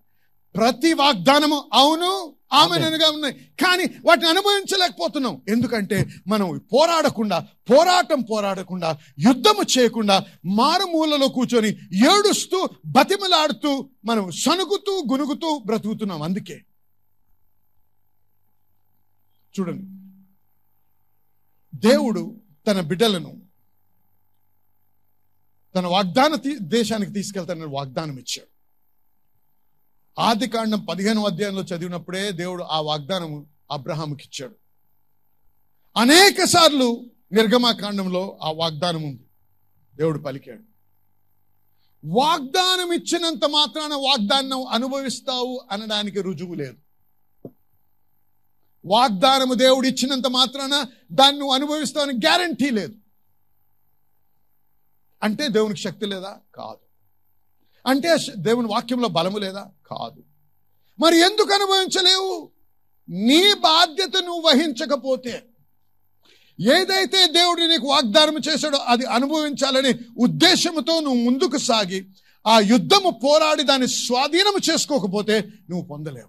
ప్రతి 0.56 0.92
వాగ్దానము 0.92 1.70
అవును 1.72 2.36
ఆమెనగా 2.52 3.10
ఉన్నాయి. 3.10 3.34
కానీ 3.34 3.84
వాటిని 4.04 4.28
అనుభవించలేకపోతున్నాం. 4.28 5.42
ఎందుకంటే 5.48 6.06
మనం 6.26 6.60
పోరాడకుండా 6.72 7.38
పోరాటం 7.70 8.20
పోరాడకుండా 8.20 8.98
యుద్ధము 9.18 9.78
చేయకుండా 9.78 10.26
మారుమూలలో 10.44 11.28
కూర్చొని 11.28 11.68
ఏడుస్తూ 11.94 12.68
బతిమలాడుతూ 12.86 13.90
మనం 14.04 14.30
సనుగుతూ 14.30 15.04
గునుగుతూ 15.10 15.58
బ్రతుకుతున్నాం. 15.58 16.22
అందుకే. 16.22 16.60
చూడండి. 19.60 19.84
దేవుడు 21.74 22.40
తన 22.66 22.80
బిడ్డలను 22.80 23.42
తన 25.74 25.86
వాగ్దాన 25.86 26.34
దేశానికి 26.56 27.12
తీసుకెళ్తానని 27.12 27.66
వాగ్దానం 27.66 28.18
ఇచ్చాడు 28.18 28.51
ఆది 30.18 30.48
కాండం 30.48 30.84
పదిహేను 30.84 31.26
అధ్యాయంలో 31.26 31.62
చదివినప్పుడే 31.62 32.32
దేవుడు 32.32 32.62
ఆ 32.62 32.80
వాగ్దానం 32.80 33.46
అబ్రహాంకి 33.70 34.24
ఇచ్చాడు 34.24 34.56
అనేక 35.96 36.44
సార్లు 36.44 37.06
నిర్గమాకాండంలో 37.32 38.38
ఆ 38.42 38.52
వాగ్దానం 38.52 39.02
ఉంది. 39.02 39.24
దేవుడు 39.96 40.18
పలికాడు. 40.18 40.62
వాగ్దానం 42.04 42.92
ఇచ్చినంత 42.92 43.44
మాత్రాన 43.44 43.94
వాగ్దానం 43.94 44.66
అనుభవిస్తావు 44.66 45.64
అనడానికి 45.70 46.22
రుజువు 46.22 46.54
లేదు. 46.54 46.76
వాగ్దానము 48.84 49.54
దేవుడు 49.54 49.86
ఇచ్చినంత 49.86 50.26
మాత్రాన 50.26 50.84
దాన్ని 51.12 51.38
నువ్వు 51.38 51.54
అనుభవిస్తావని 51.54 52.12
గ్యారంటీ 52.12 52.70
లేదు. 52.70 52.94
అంటే 55.22 55.48
దేవునికి 55.48 55.80
శక్తి 55.80 56.06
లేదా? 56.06 56.38
కాదు. 56.54 56.91
అంటే 57.86 58.16
దేవుని 58.36 58.68
వాక్యంలో 58.68 59.08
బలము 59.08 59.38
లేదా? 59.38 59.70
కాదు. 59.86 60.24
మరి 61.00 61.20
ఎందుకు 61.20 61.54
అనుభవించలేవు? 61.54 62.50
నీ 63.08 63.54
బాధ్యత 63.54 64.22
నువ్వు 64.24 64.40
వహించకపోతే. 64.40 65.44
ఏదైతే 66.60 67.26
దేవుడు 67.26 67.62
నీకు 67.62 67.86
వాగ్దానం 67.86 68.36
చేశాడో 68.48 68.78
అది 68.78 69.04
అనుభవించాలని 69.04 69.94
ఉద్దేశంతో 70.18 71.00
నువ్వు 71.00 71.30
ముందుకు 71.30 71.56
సాగి 71.56 72.06
ఆ 72.46 72.58
యుద్ధము 72.58 73.10
పోరాడి 73.10 73.62
దాన్ని 73.62 73.88
స్వాధీనము 73.88 74.72
చేసుకోకపోతే 74.72 75.40
నువ్వు 75.40 75.86
పొందలేవు. 75.86 76.28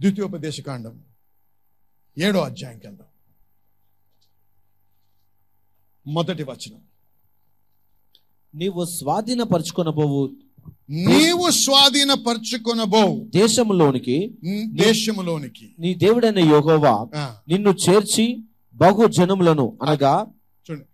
ద్వితీయోపదేశకాండం 0.00 1.04
ఏడో 2.18 2.40
అధ్యాయం 2.40 2.78
కింద. 2.78 2.98
మొదటి 6.06 6.42
వచనం. 6.42 6.97
నీవు 8.58 8.84
స్వాధీనపరుచుకొనబోవు. 8.84 10.30
నీవు 10.90 11.50
స్వాధీనపరచుకొనబో 11.50 13.22
దేశంలోనికి 13.34 14.38
దేశములోనికి. 14.66 15.74
నీ 15.78 15.94
దేవుడైన 15.94 16.38
యోగోవా 16.38 17.06
ఆ, 17.16 17.36
నిన్ను 17.48 17.70
చేర్చి 17.70 18.38
బహు 18.74 19.06
జనములను 19.08 19.78
అనగా 19.82 20.26
చూడండి. 20.70 20.86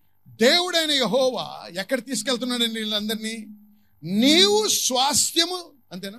దేవుడైన 0.44 0.90
యహోవా 0.90 1.80
ఎక్కడ 1.80 2.00
తీసుకెళ్తున్నాడండి 2.00 2.80
వీళ్ళందరినీ? 2.80 3.46
నీవు 4.04 4.68
స్వాస్థ్యము 4.68 5.58
అంతేనా? 5.92 6.18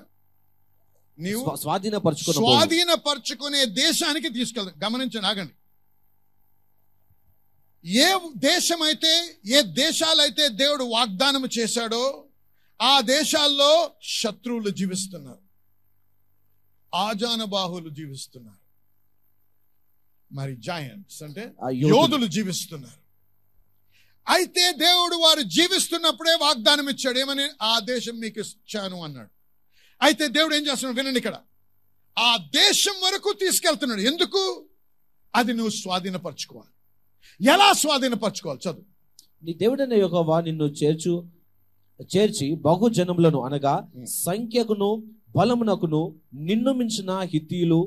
నీవు 1.20 1.44
స్వా- 1.44 1.56
స్వాధీనపరచుకున్న 1.56 2.40
భూమి. 2.40 2.54
స్వాధీనపరచుకునే 2.54 3.66
దేశానికి 3.66 4.30
తీసుకెళ్తాం 4.30 4.90
గమనించండి 4.90 5.28
ఆగండి. 5.28 5.52
ఏ 7.86 8.16
దేశమైతే 8.38 9.38
ఏ 9.46 9.62
దేశాలైతే 9.62 10.50
దేవుడు 10.50 10.84
వాగ్దానం 10.84 11.50
చేశాడో 11.60 12.26
ఆ 12.82 13.02
దేశాల్లో 13.02 13.92
శత్రువులు 14.04 14.70
జీవిస్తున్నారు. 14.70 15.46
ఆజానబాహులు 16.96 17.90
జీవిస్తున్నారు. 17.90 18.66
మరి 20.34 20.56
జాయింట్స్ 20.56 21.24
అంటే. 21.24 21.52
యోధులు. 21.74 22.28
జీవిస్తున్నారు. 22.28 23.06
అయితే 24.34 24.72
దేవుడు 24.72 25.16
వారు 25.16 25.42
జీవిస్తున్నప్పుడే 25.42 26.36
వాగ్దానం 26.36 26.90
ఇచ్చాడు. 26.90 27.20
ఏమని? 27.20 27.50
ఆ 27.62 27.80
దేశం 27.80 28.20
మీకు 28.20 28.40
ఇచ్చాను 28.40 29.04
అన్నాడు. 29.04 29.30
అయితే 30.02 30.28
దేవుడు 30.28 30.56
ఏం 30.56 30.68
చేస్తున్నాడు? 30.68 30.98
వినండి 30.98 31.18
ఇక్కడ. 31.18 31.40
ఆ 32.20 32.38
దేశం 32.38 32.94
వరకు 33.04 33.34
తీసుకెళ్తున్నాడు. 33.34 34.02
ఎందుకు? 34.02 34.66
అది 35.36 35.54
నువ్వు 35.54 35.72
స్వాధీనపరచుకోవాలి. 35.72 36.75
ఎలా 37.42 37.74
స్వాధీనపరచుకోవాలి? 37.74 38.62
చదువు. 38.66 38.86
నీ 39.44 39.54
దేవుడైన 39.54 39.94
యెహోవా 39.94 40.42
నిన్ను 40.42 40.66
చేర్చు 40.80 41.14
చేర్చి 42.16 42.56
బహు 42.56 42.90
జనములను 42.90 43.40
అనగా 43.42 43.74
సంఖ్యకును 44.26 44.90
బలమునకును 45.36 46.02
నిన్ను 46.42 46.74
మించిన 46.74 47.12
హిత్తీయులు 47.24 47.80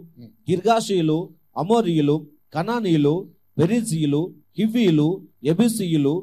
గిర్గాషీయులు 0.50 1.18
అమోరియులు 1.56 2.16
కనానీయులు 2.54 3.14
పెరిజీయులు 3.58 4.20
హివ్వీయులు 4.58 5.08
ఎబిసీయులు 5.44 6.14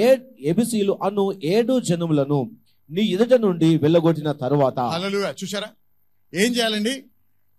ఏ 0.00 0.08
ఎబిసీయులు 0.40 0.98
అను 1.02 1.24
ఏడు 1.44 1.80
జనములను 1.80 2.40
నీ 2.90 3.02
ఎదుట 3.06 3.32
నుండి 3.40 3.76
వెళ్ళగొట్టిన 3.76 4.32
తరువాత. 4.32 4.78
చూసారా 5.40 5.68
ఏం 6.32 6.50
చేయాలండి? 6.52 6.94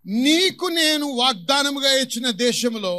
నీకు 0.05 0.65
నేను 0.71 1.05
వాగ్దానముగా 1.13 1.91
ఇచ్చిన 1.99 2.29
దేశంలో 2.37 2.93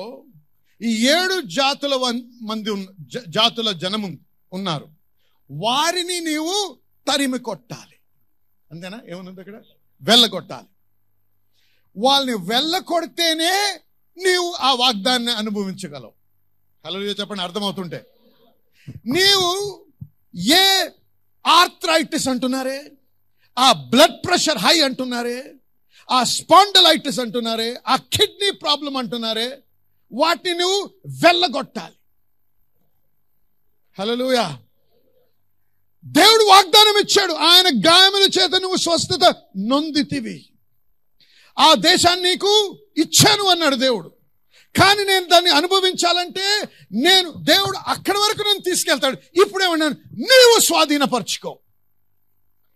ఈ 0.83 1.09
ఏడు 1.09 1.41
జాతుల 1.41 1.97
మంది 2.43 2.70
ఉన్న- 2.70 2.93
జ- 3.01 3.24
జాతుల 3.28 3.72
జనము 3.72 4.18
ఉన్నారు. 4.53 4.89
వారిని 5.51 6.20
నీవు 6.20 6.78
తరిమి 7.09 7.39
కొట్టాలి. 7.39 7.97
అంతేనా? 8.70 9.01
ఏమనుంది 9.09 9.41
అక్కడ 9.41 9.62
వెళ్ళగొట్టాలి 10.03 10.66
వాళ్ళని 11.97 12.35
వెళ్ళకొడితేనే 12.35 13.80
నీవు 14.18 14.55
ఆ 14.61 14.74
వాగ్దాన్ని 14.74 15.33
అనుభవించగలవు. 15.33 16.12
హలో 16.87 17.01
చెప్పండి 17.01 17.43
అర్థమవుతుంటే. 17.43 18.07
నీవు 19.07 19.85
ఏ 20.37 20.89
ఆర్థరైటిస్ 21.47 22.28
అంటున్నారే? 22.28 22.93
ఆ 23.59 23.72
బ్లడ్ 23.72 24.26
ప్రెషర్ 24.26 24.59
హై 24.59 24.80
అంటున్నారే? 24.80 25.55
ఆ 26.11 26.24
స్పాండలైటిస్ 26.24 27.20
అంటున్నారే? 27.20 27.80
ఆ 27.87 27.97
కిడ్నీ 27.97 28.51
ప్రాబ్లం 28.51 28.97
అంటున్నారే? 28.97 29.62
వాటిని 30.12 30.58
నువ్వు 30.58 30.90
వెళ్ళగొట్టాలి. 31.24 31.94
హలోయా 33.98 34.58
దేవుడు 36.04 36.44
వాగ్దానం 36.44 36.98
ఇచ్చాడు. 36.98 37.32
ఆయన 37.32 37.66
గాయముల 37.86 38.22
చేత 38.22 38.50
నువ్వు 38.50 38.76
స్వస్థత 38.76 39.36
నొందితివి. 39.58 40.48
ఆ 41.58 41.74
దేశాన్ని 41.74 42.30
నీకు 42.30 42.78
ఇచ్చాను 42.96 43.44
అన్నాడు 43.44 43.74
దేవుడు. 43.74 44.12
కానీ 44.78 45.04
నేను 45.04 45.26
దాన్ని 45.26 45.50
అనుభవించాలంటే 45.50 46.68
నేను 46.92 47.30
దేవుడు 47.30 47.78
అక్కడి 47.78 48.18
వరకు 48.18 48.42
నన్ను 48.42 48.60
తీసుకెళ్తాడు. 48.60 49.16
ఇప్పుడేమన్నాను 49.16 49.94
నీవు 50.12 50.60
స్వాధీనపరచుకో. 50.60 51.58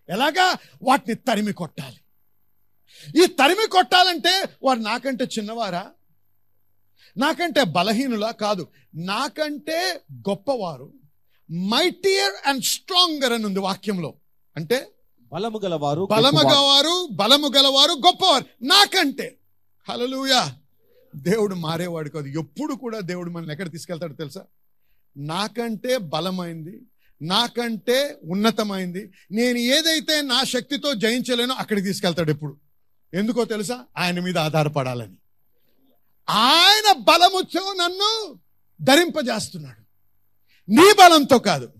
ఎలాగా? 0.09 0.57
వాటిని 0.83 1.15
తరిమి 1.15 1.53
కొట్టాలి. 1.53 1.97
ఈ 3.23 3.25
తరిమి 3.25 3.67
కొట్టాలంటే 3.67 4.43
వారు 4.63 4.79
నాకంటే 4.79 5.23
చిన్నవారా? 5.23 5.91
నాకంటే 7.17 7.63
బలహీనులా 7.63 8.31
కాదు. 8.31 8.67
నాకంటే 8.95 10.01
గొప్పవారు 10.13 10.93
మైటియర్ 11.51 12.49
అండ్ 12.49 12.63
స్ట్రాంగర్ 12.63 13.33
అని 13.33 13.45
ఉంది 13.45 13.59
వాక్యంలో. 13.59 14.13
అంటే 14.57 14.87
బలము 15.33 15.59
గలవారు 15.63 16.07
బలము. 16.11 16.39
గలవారు 16.39 17.07
బలము 17.11 17.47
గలవారు 17.47 17.91
గొప్పవారు. 17.91 18.45
నాకంటే. 18.63 19.37
హలలుయా 19.89 20.55
దేవుడు 21.15 21.55
మారేవాడు 21.55 22.09
కాదు. 22.09 22.27
ఎప్పుడు 22.27 22.73
కూడా 22.73 22.99
దేవుడు 22.99 23.29
మనల్ని 23.29 23.53
ఎక్కడ 23.53 23.71
తీసుకెళ్తాడు 23.71 24.13
తెలుసా? 24.13 24.43
నాకంటే 25.17 25.97
బలమైంది 25.97 26.81
నాకంటే 27.21 28.17
ఉన్నతమైంది 28.23 29.11
నేను 29.31 29.57
ఏదైతే 29.57 30.21
నా 30.21 30.43
శక్తితో 30.43 30.93
జయించలేనో 30.93 31.55
అక్కడికి 31.55 31.87
తీసుకెళ్తాడు 31.87 32.31
ఎప్పుడు. 32.31 32.57
ఎందుకో 33.13 33.45
తెలుసా? 33.45 33.83
ఆయన 33.97 34.19
మీద 34.19 34.37
ఆధారపడాలని. 34.37 35.15
ఆయన 36.29 36.97
బలముతో 36.97 37.73
నన్ను 37.73 38.39
ధరింపజేస్తున్నాడు. 38.81 39.81
నీ 40.69 40.93
బలంతో 40.99 41.39
కాదు 41.39 41.73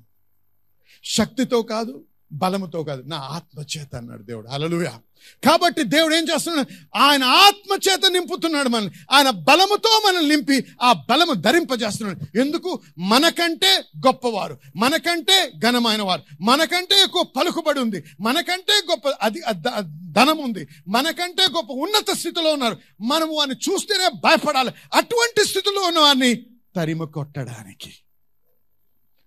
శక్తితో 1.04 1.62
కాదు 1.64 2.06
బలముతో 2.32 2.84
కాదు 2.84 3.04
నా 3.08 3.18
ఆత్మ 3.18 3.80
చేత 3.80 3.96
అన్నాడు 3.96 4.24
దేవుడు. 4.24 4.48
అలలుయా 4.48 5.00
కాబట్టి 5.46 5.84
దేవుడు 5.84 6.16
ఏం 6.16 6.24
చేస్తున్నాడు? 6.24 6.98
ఆయన 6.98 7.24
ఆత్మ 7.24 7.78
చేత 7.90 8.00
నింపుతున్నాడు 8.12 8.70
మనల్ని. 8.70 8.92
ఆయన 9.12 9.30
బలముతో 9.30 10.02
మనల్ని 10.08 10.36
నింపి 10.36 10.66
ఆ 10.82 10.94
బలము 10.94 11.34
ధరింపజేస్తున్నాడు. 11.34 12.40
ఎందుకు? 12.40 12.82
మనకంటే 12.98 13.84
గొప్పవారు. 14.08 14.60
మనకంటే 14.76 15.52
ఘనమైన 15.58 16.02
వారు 16.02 16.22
మనకంటే 16.42 17.04
ఎక్కువ 17.04 17.24
పలుకుబడి 17.24 17.80
ఉంది. 17.80 18.04
మనకంటే 18.22 18.74
గొప్ప 18.92 19.04
అది 19.22 19.42
ధనం 20.12 20.38
ఉంది. 20.38 20.68
మనకంటే 20.88 21.44
గొప్ప 21.44 21.72
ఉన్నత 21.72 22.16
స్థితిలో 22.16 22.54
ఉన్నారు. 22.54 22.78
మనము 23.02 23.34
వారిని 23.34 23.72
చూస్తేనే 23.72 24.10
భయపడాలి. 24.10 24.72
అటువంటి 24.94 25.48
స్థితిలో 25.48 25.82
ఉన్న 25.82 26.00
వారిని 26.00 26.46
తరిమి 26.76 27.08
కొట్టడానికి. 27.08 27.94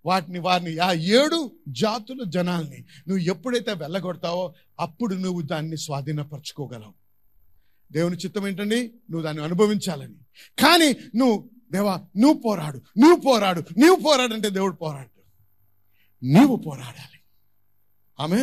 వాటిని 0.05 0.39
వారిని 0.39 0.79
ఆ 0.79 0.93
ఏడు 0.93 1.53
జాతుల 1.69 2.25
జనాల్ని 2.29 2.79
నువ్వు 3.09 3.19
ఎప్పుడైతే 3.19 3.73
వెళ్ళగొడతావో 3.73 4.55
అప్పుడు 4.81 5.15
నువ్వు 5.15 5.43
దాన్ని 5.43 5.77
స్వాధీనపరచుకోగలవు. 5.77 6.95
దేవుని 7.93 8.17
చిత్తం 8.17 8.49
ఏంటండి? 8.49 8.83
నువ్వు 8.83 9.23
దాన్ని 9.23 9.43
అనుభవించాలని. 9.43 10.15
కానీ 10.59 10.97
నువ్వు 11.17 11.51
దేవా 11.73 12.05
నువ్వు 12.17 12.41
పోరాడు 12.41 12.83
నువ్వు 12.99 13.21
పోరాడు 13.21 13.61
నువ్వు 13.61 14.05
పోరాడంటే 14.05 14.51
దేవుడు 14.51 14.75
పోరాడు. 14.75 15.21
నీవు 16.23 16.57
పోరాడాలి. 16.57 17.21
ఆమె 18.21 18.41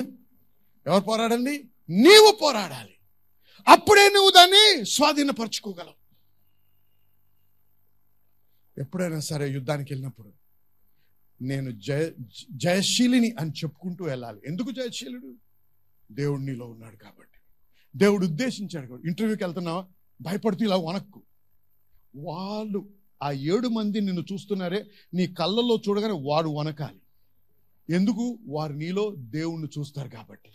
ఎవరు 0.87 1.01
పోరాడండి? 1.01 1.69
నీవు 1.89 2.37
పోరాడాలి. 2.41 2.93
అప్పుడే 3.67 4.09
నువ్వు 4.09 4.31
దాన్ని 4.31 4.85
స్వాధీనపరచుకోగలవు. 4.85 6.07
ఎప్పుడైనా 8.81 9.19
సరే 9.19 9.49
యుద్ధానికి 9.51 9.93
వెళ్ళినప్పుడు 9.93 10.33
నేను 11.41 11.71
జయ 11.71 12.09
జయశీలిని 12.51 13.35
అని 13.39 13.49
చెప్పుకుంటూ 13.51 14.05
వెళ్ళాలి. 14.05 14.39
ఎందుకు 14.47 14.71
జయశీలుడు? 14.71 15.35
దేవుడు 16.11 16.41
నీలో 16.41 16.65
ఉన్నాడు 16.65 16.95
కాబట్టి. 16.95 17.39
దేవుడు 17.95 18.25
ఉద్దేశించాడు 18.25 19.01
ఇంటర్వ్యూకి 19.05 19.43
వెళ్తున్నావా? 19.43 19.85
భయపడుతూ 20.21 20.65
ఇలా 20.65 20.75
వనక్కు 20.75 21.21
వాళ్ళు 22.15 22.89
ఆ 23.23 23.31
ఏడు 23.31 23.67
మంది 23.67 24.01
నిన్ను 24.01 24.25
చూస్తున్నారే 24.33 24.85
నీ 25.13 25.27
కళ్ళల్లో 25.27 25.81
చూడగానే 25.89 26.13
వాడు 26.21 26.49
వనకాలి 26.49 27.01
ఎందుకు? 27.95 28.39
వారు 28.47 28.73
నీలో 28.73 29.15
దేవుణ్ణి 29.17 29.79
చూస్తారు 29.79 30.09
కాబట్టి. 30.09 30.49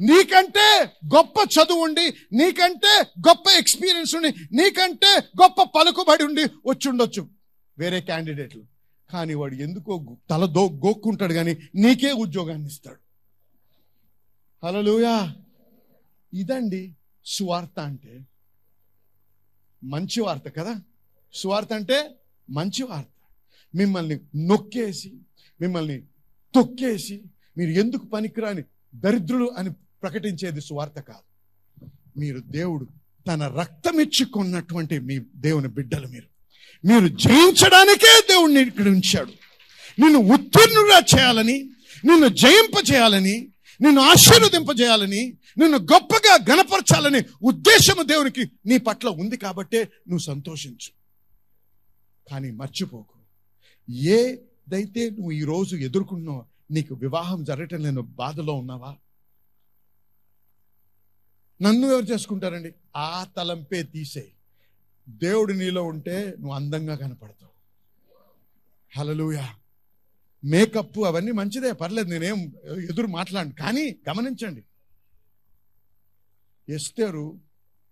నీకంటే 0.00 0.90
గొప్ప 1.14 1.34
చదువు 1.38 1.84
ఉండి 1.84 2.36
నీకంటే 2.36 3.04
గొప్ప 3.28 3.44
ఎక్స్పీరియన్స్ 3.58 4.14
ఉండి 4.14 4.56
నీకంటే 4.56 5.18
గొప్ప 5.42 5.62
పలుకుబడి 5.62 6.24
ఉండి 6.24 6.42
వచ్చి 6.42 6.88
ఉండొచ్చు. 6.88 7.28
వేరే 7.78 8.00
క్యాండిడేట్లు. 8.00 8.75
కానీ 9.10 9.34
వాడు 9.34 9.54
ఎందుకో 9.54 10.16
తల 10.30 10.46
దో 10.46 10.68
గోక్కుంటాడు 10.68 11.32
కానీ 11.32 11.58
నీకే 11.74 12.12
ఉద్యోగాన్ని 12.12 12.66
ఇస్తాడు. 12.66 12.98
హలోయా 14.66 15.36
ఇదండి 16.34 16.94
సువార్త 17.24 17.80
అంటే 17.80 18.26
మంచి 19.84 20.20
వార్త 20.20 20.48
కదా? 20.48 20.82
సువార్త 21.34 21.72
అంటే 21.72 22.10
మంచి 22.50 22.82
వార్త. 22.82 23.08
మిమ్మల్ని 23.74 24.20
నొక్కేసి 24.36 25.12
మిమ్మల్ని 25.60 26.02
తొక్కేసి 26.54 27.22
మీరు 27.58 27.70
ఎందుకు 27.70 28.06
పనికిరాని 28.06 28.62
దరిద్రులు 28.94 29.50
అని 29.50 29.72
ప్రకటించేది 29.72 30.60
సువార్త 30.60 31.00
కాదు. 31.00 31.26
మీరు 32.18 32.40
దేవుడు 32.40 32.88
తన 33.26 33.48
రక్తమిచ్చి 33.48 34.24
కొన్నటువంటి 34.24 34.98
మీ 34.98 35.18
దేవుని 35.18 35.68
బిడ్డలు 35.68 36.06
మీరు. 36.08 36.35
మీరు 36.86 37.08
జయించడానికే 37.08 38.20
దేవుణ్ణి 38.20 38.62
ఇక్కడ 38.62 38.88
ఉంచాడు. 38.88 39.32
నిన్ను 40.00 40.18
ఉత్తీర్ణుగా 40.18 40.98
చేయాలని 40.98 41.62
నిన్ను 42.04 42.28
జయింప 42.28 42.92
చేయాలని 42.92 43.52
నిన్ను 43.80 44.02
ఆశీర్వదింపజేయాలని 44.02 45.36
నిన్ను 45.58 45.78
గొప్పగా 45.78 46.38
గణపరచాలని 46.50 47.24
ఉద్దేశము 47.42 48.02
దేవునికి 48.02 48.50
నీ 48.66 48.78
పట్ల 48.78 49.08
ఉంది 49.08 49.36
కాబట్టే 49.36 49.82
నువ్వు 49.82 50.18
సంతోషించు. 50.18 50.92
కానీ 52.30 52.50
మర్చిపోకు. 52.50 53.18
ఏదైతే 53.90 55.10
నువ్వు 55.10 55.30
ఈరోజు 55.30 55.76
ఎదుర్కొన్నో 55.76 55.86
ఎదుర్కొన్నావు 55.86 56.44
నీకు 56.70 56.94
వివాహం 56.94 57.44
జరగటం 57.44 57.82
లేని 57.82 58.02
బాధలో 58.02 58.54
ఉన్నావా? 58.54 58.96
నన్ను 61.62 61.86
ఎవరు 61.86 62.04
చేసుకుంటారండి? 62.04 62.72
ఆ 62.96 63.26
తలంపే 63.36 63.82
తీసేయి. 63.82 64.32
దేవుడు 65.06 65.52
నీలో 65.52 65.82
ఉంటే 65.84 66.36
నువ్వు 66.38 66.52
అందంగా 66.52 66.94
కనపడతావు. 66.94 67.52
హలలుయా 68.92 69.46
మేకప్ 70.42 70.98
అవన్నీ 71.06 71.32
మంచిదే 71.32 71.72
పర్లేదు 71.72 72.08
నేనేం 72.08 72.38
ఎదురు 72.90 73.06
మాట్లాడు 73.08 73.50
కానీ 73.54 73.96
గమనించండి. 74.08 74.62
ఎస్తేరు 76.68 77.24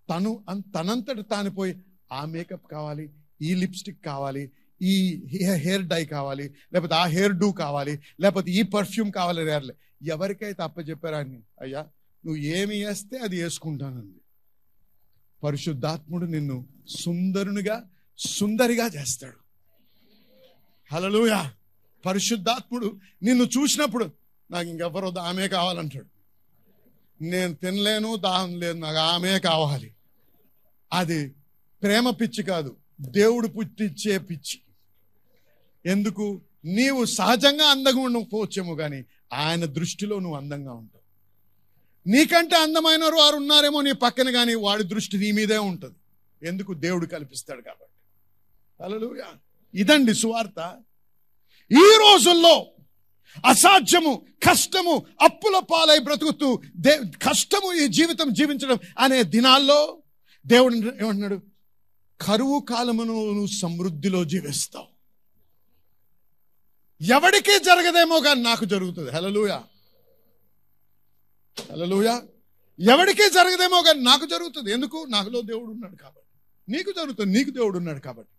తను 0.09 0.31
తనంతట 0.75 1.31
తాను 1.31 1.51
పోయి 1.51 1.75
ఆ 2.13 2.25
మేకప్ 2.25 2.67
కావాలి 2.71 3.05
ఈ 3.41 3.55
లిప్స్టిక్ 3.55 4.05
కావాలి 4.05 4.43
ఈ 4.81 4.95
హె- 5.27 5.59
హెయిర్ 5.59 5.83
డై 5.83 6.05
కావాలి 6.05 6.55
లేకపోతే 6.73 6.95
ఆ 6.95 7.07
హెయిర్ 7.07 7.33
డూ 7.33 7.53
కావాలి 7.53 7.95
లేకపోతే 8.21 8.51
ఈ 8.51 8.63
పర్ఫ్యూమ్ 8.75 9.13
కావాలి 9.13 9.45
రేర్లే 9.45 9.75
ఎవరికైతే 10.07 10.63
అప్పచెప్పారా 10.63 11.19
అని 11.19 11.43
అయ్యా 11.61 11.83
నువ్వు 12.25 12.41
ఏమి 12.55 12.85
వేస్తే 12.85 13.19
అది 13.19 13.43
వేసుకుంటానండి 13.43 14.21
పరిశుద్ధాత్ముడు 15.45 16.27
నిన్ను 16.27 16.67
సుందరునిగా 16.89 17.91
సుందరిగా 18.19 18.87
చేస్తాడు. 18.87 19.37
హలలుయా 20.95 21.53
పరిశుద్ధాత్ముడు 22.07 22.99
నిన్ను 23.23 23.45
చూసినప్పుడు 23.45 24.13
నాకు 24.51 24.69
ఇంకెవరో 24.69 25.15
ఆమె 25.21 25.49
కావాలంటాడు. 25.49 26.07
నేను 27.25 27.55
తినలేను 27.55 28.17
దాహం 28.17 28.61
లేదు 28.61 28.79
నాకు 28.79 28.99
ఆమె 28.99 29.39
కావాలి. 29.39 29.95
అది 30.93 31.29
ప్రేమ 31.83 32.11
పిచ్చి 32.11 32.43
కాదు 32.43 32.77
దేవుడు 33.01 33.49
పుట్టించే 33.49 34.19
పిచ్చి. 34.19 34.61
ఎందుకు? 35.91 36.41
నీవు 36.65 37.05
సహజంగా 37.05 37.71
అందంగా 37.71 38.01
ఉండకపోవచ్చేమో 38.01 38.75
కానీ 38.75 39.05
ఆయన 39.33 39.65
దృష్టిలో 39.65 40.19
నువ్వు 40.19 40.37
అందంగా 40.37 40.73
ఉంటావు. 40.73 41.04
నీకంటే 42.07 42.57
అందమైన 42.57 43.05
వారు 43.05 43.37
ఉన్నారేమో 43.37 43.81
నీ 43.81 43.93
పక్కన 43.93 44.31
కానీ 44.31 44.55
వాడి 44.55 44.83
దృష్టి 44.83 45.19
నీ 45.19 45.33
మీదే 45.33 45.59
ఉంటుంది. 45.59 45.95
ఎందుకు? 46.49 46.75
దేవుడు 46.75 47.07
కల్పిస్తాడు 47.07 47.63
కాబట్టి. 47.63 47.85
అలలు 48.85 49.17
ఇదండి 49.75 50.15
సువార్త. 50.15 50.83
ఈ 51.73 51.97
రోజుల్లో 51.99 52.67
అసాధ్యము 53.45 54.27
కష్టము 54.49 55.07
అప్పుల 55.23 55.59
పాలై 55.59 55.99
బ్రతుకుతూ 55.99 56.63
దే 56.77 57.01
కష్టము 57.29 57.73
ఈ 57.73 57.89
జీవితం 57.89 58.33
జీవించడం 58.33 58.79
అనే 58.99 59.23
దినాల్లో 59.23 59.99
దేవుడు 60.47 60.75
ఏమంటున్నాడు? 60.75 61.43
కరువు 62.21 62.61
కాలమును 62.61 63.13
నువ్వు 63.13 63.47
సమృద్ధిలో 63.47 64.25
జీవిస్తావు. 64.25 64.87
ఎవడికి 67.05 67.59
జరగదేమో 67.65 68.21
కానీ 68.21 68.43
నాకు 68.43 68.65
జరుగుతుంది. 68.65 69.11
హలలుయా 69.11 69.65
అలలుయా 71.73 72.23
ఎవరికీ 72.81 73.31
జరగదేమో 73.31 73.83
కానీ 73.83 74.01
నాకు 74.01 74.27
జరుగుతుంది. 74.27 74.73
ఎందుకు? 74.73 75.07
నాకులో 75.09 75.41
దేవుడు 75.41 75.71
ఉన్నాడు 75.71 75.97
కాబట్టి. 75.97 76.25
నీకు 76.77 76.91
జరుగుతుంది. 76.91 77.39
నీకు 77.39 77.51
దేవుడు 77.51 77.79
ఉన్నాడు 77.79 78.01
కాబట్టి. 78.01 78.31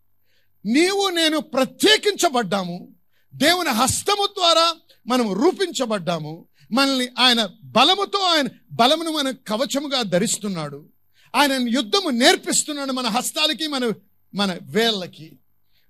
నీవు 0.71 1.09
నేను 1.09 1.39
ప్రత్యేకించబడ్డాము. 1.39 2.95
దేవుని 3.35 3.69
హస్తము 3.69 4.27
ద్వారా 4.27 4.73
మనం 5.07 5.33
రూపించబడ్డాము. 5.33 6.47
మనల్ని 6.71 7.09
ఆయన 7.19 7.49
బలముతో 7.63 8.19
ఆయన 8.19 8.45
బలమును 8.71 9.11
మన 9.11 9.31
కవచముగా 9.31 10.01
ధరిస్తున్నాడు. 10.01 10.89
ఆయన 11.35 11.69
యుద్ధము 11.69 12.09
నేర్పిస్తున్నాడు 12.09 12.91
మన 12.91 13.07
హస్తాలకి 13.07 13.67
మన 13.67 13.91
మన 14.35 14.57
వేళ్ళకి. 14.61 15.39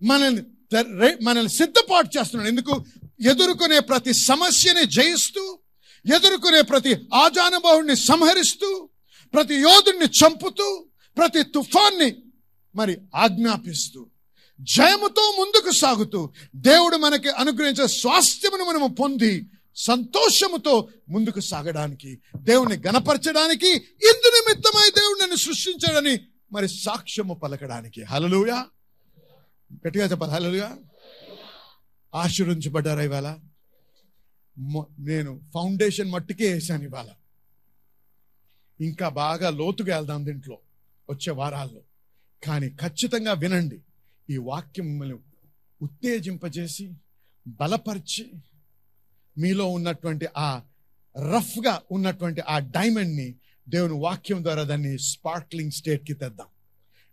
మనల్ని 0.04 0.44
మనల్ని 1.24 1.50
సిద్ధపాటు 1.50 2.10
చేస్తున్నాడు. 2.20 2.50
ఎందుకు? 2.50 2.86
ఎదుర్కొనే 3.30 3.80
ప్రతి 3.80 4.14
సమస్యని 4.14 4.86
జయిస్తూ 4.86 5.60
ఎదుర్కొనే 6.06 6.62
ప్రతి 6.62 6.92
ఆజానుభావుడిని 7.14 7.96
సంహరిస్తూ 8.02 8.70
ప్రతి 9.34 9.56
యోధుడిని 9.56 10.06
చంపుతూ 10.20 10.68
ప్రతి 11.18 11.44
తుఫాన్ని 11.44 12.10
మరి 12.76 12.98
ఆజ్ఞాపిస్తూ 13.16 14.02
జయముతో 14.60 15.34
ముందుకు 15.40 15.72
సాగుతూ 15.72 16.20
దేవుడు 16.56 16.98
మనకి 16.98 17.30
అనుగ్రహించే 17.30 17.88
స్వాస్థ్యమును 17.94 18.66
మనము 18.66 18.88
పొంది 18.94 19.34
సంతోషముతో 19.78 20.74
ముందుకు 21.10 21.40
సాగడానికి 21.42 22.12
దేవుని 22.42 22.76
గణపరచడానికి 22.78 23.72
ఇందు 24.10 24.30
నిమిత్తమై 24.36 24.90
దేవుడు 24.92 25.20
నన్ను 25.22 25.36
సృష్టించాడని 25.36 26.16
మరి 26.52 26.68
సాక్ష్యము 26.84 27.34
పలకడానికి. 27.34 28.04
హలలుయా 28.04 28.60
గట్టిగా 29.86 30.06
చెప్పాలి 30.06 30.32
హలలుయా 30.32 30.70
ఆశీర్వించబడ్డారా 32.14 33.04
ఇవాళ? 33.04 33.28
నేను 35.00 35.42
ఫౌండేషన్ 35.54 36.12
మట్టుకే 36.12 36.54
వేసాను 36.54 36.84
ఇవాళ. 36.84 37.08
ఇంకా 38.82 39.10
బాగా 39.10 39.50
లోతుగా 39.50 39.96
వెళ్దాం 39.96 40.26
దీంట్లో 40.26 40.58
వచ్చే 41.10 41.34
వారాల్లో. 41.34 41.82
కానీ 42.44 42.70
ఖచ్చితంగా 42.70 43.34
వినండి 43.34 43.80
ఈ 44.30 44.38
వాక్యం 44.38 44.86
మిమ్మల్ని 44.86 45.16
ఉత్తేజింపజేసి 45.82 46.94
బలపరిచి 47.48 48.32
మీలో 49.38 49.68
ఉన్నటువంటి 49.68 50.28
ఆ 50.38 50.62
రఫ్గా 51.34 51.82
ఉన్నటువంటి 51.92 52.42
ఆ 52.42 52.60
డైమండ్ని 52.60 53.36
దేవుని 53.70 53.94
వాక్యం 53.94 54.44
ద్వారా 54.44 54.64
దాన్ని 54.64 55.00
స్పార్క్లింగ్ 55.00 55.72
స్టేట్కి 55.72 56.14
తెద్దాం. 56.14 56.48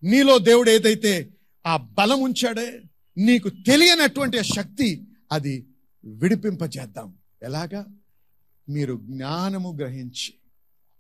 నీలో 0.05 0.38
దేవుడు 0.38 0.70
ఏదైతే 0.70 1.28
ఆ 1.66 1.76
బలం 1.76 2.20
ఉంచాడే 2.20 2.82
నీకు 3.18 3.49
తెలియనటువంటి 3.49 4.45
శక్తి 4.45 5.07
అది 5.32 5.66
విడిపింపజేద్దాం. 6.05 7.14
ఎలాగా? 7.43 7.86
మీరు 8.68 9.01
జ్ఞానము 9.03 9.76
గ్రహించి 9.80 10.34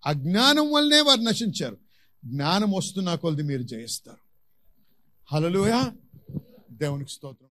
అజ్ఞానం 0.06 0.72
వల్లనే 0.72 1.00
వారు 1.00 1.20
నశించారు. 1.20 1.76
జ్ఞానం 2.24 2.72
వస్తున్న 2.72 3.14
కొలది 3.14 3.42
మీరు 3.42 3.62
జయిస్తారు. 3.62 4.18
హలలుయా 5.34 5.92
దేవునికి 6.70 7.10
స్తోత్రం. 7.10 7.48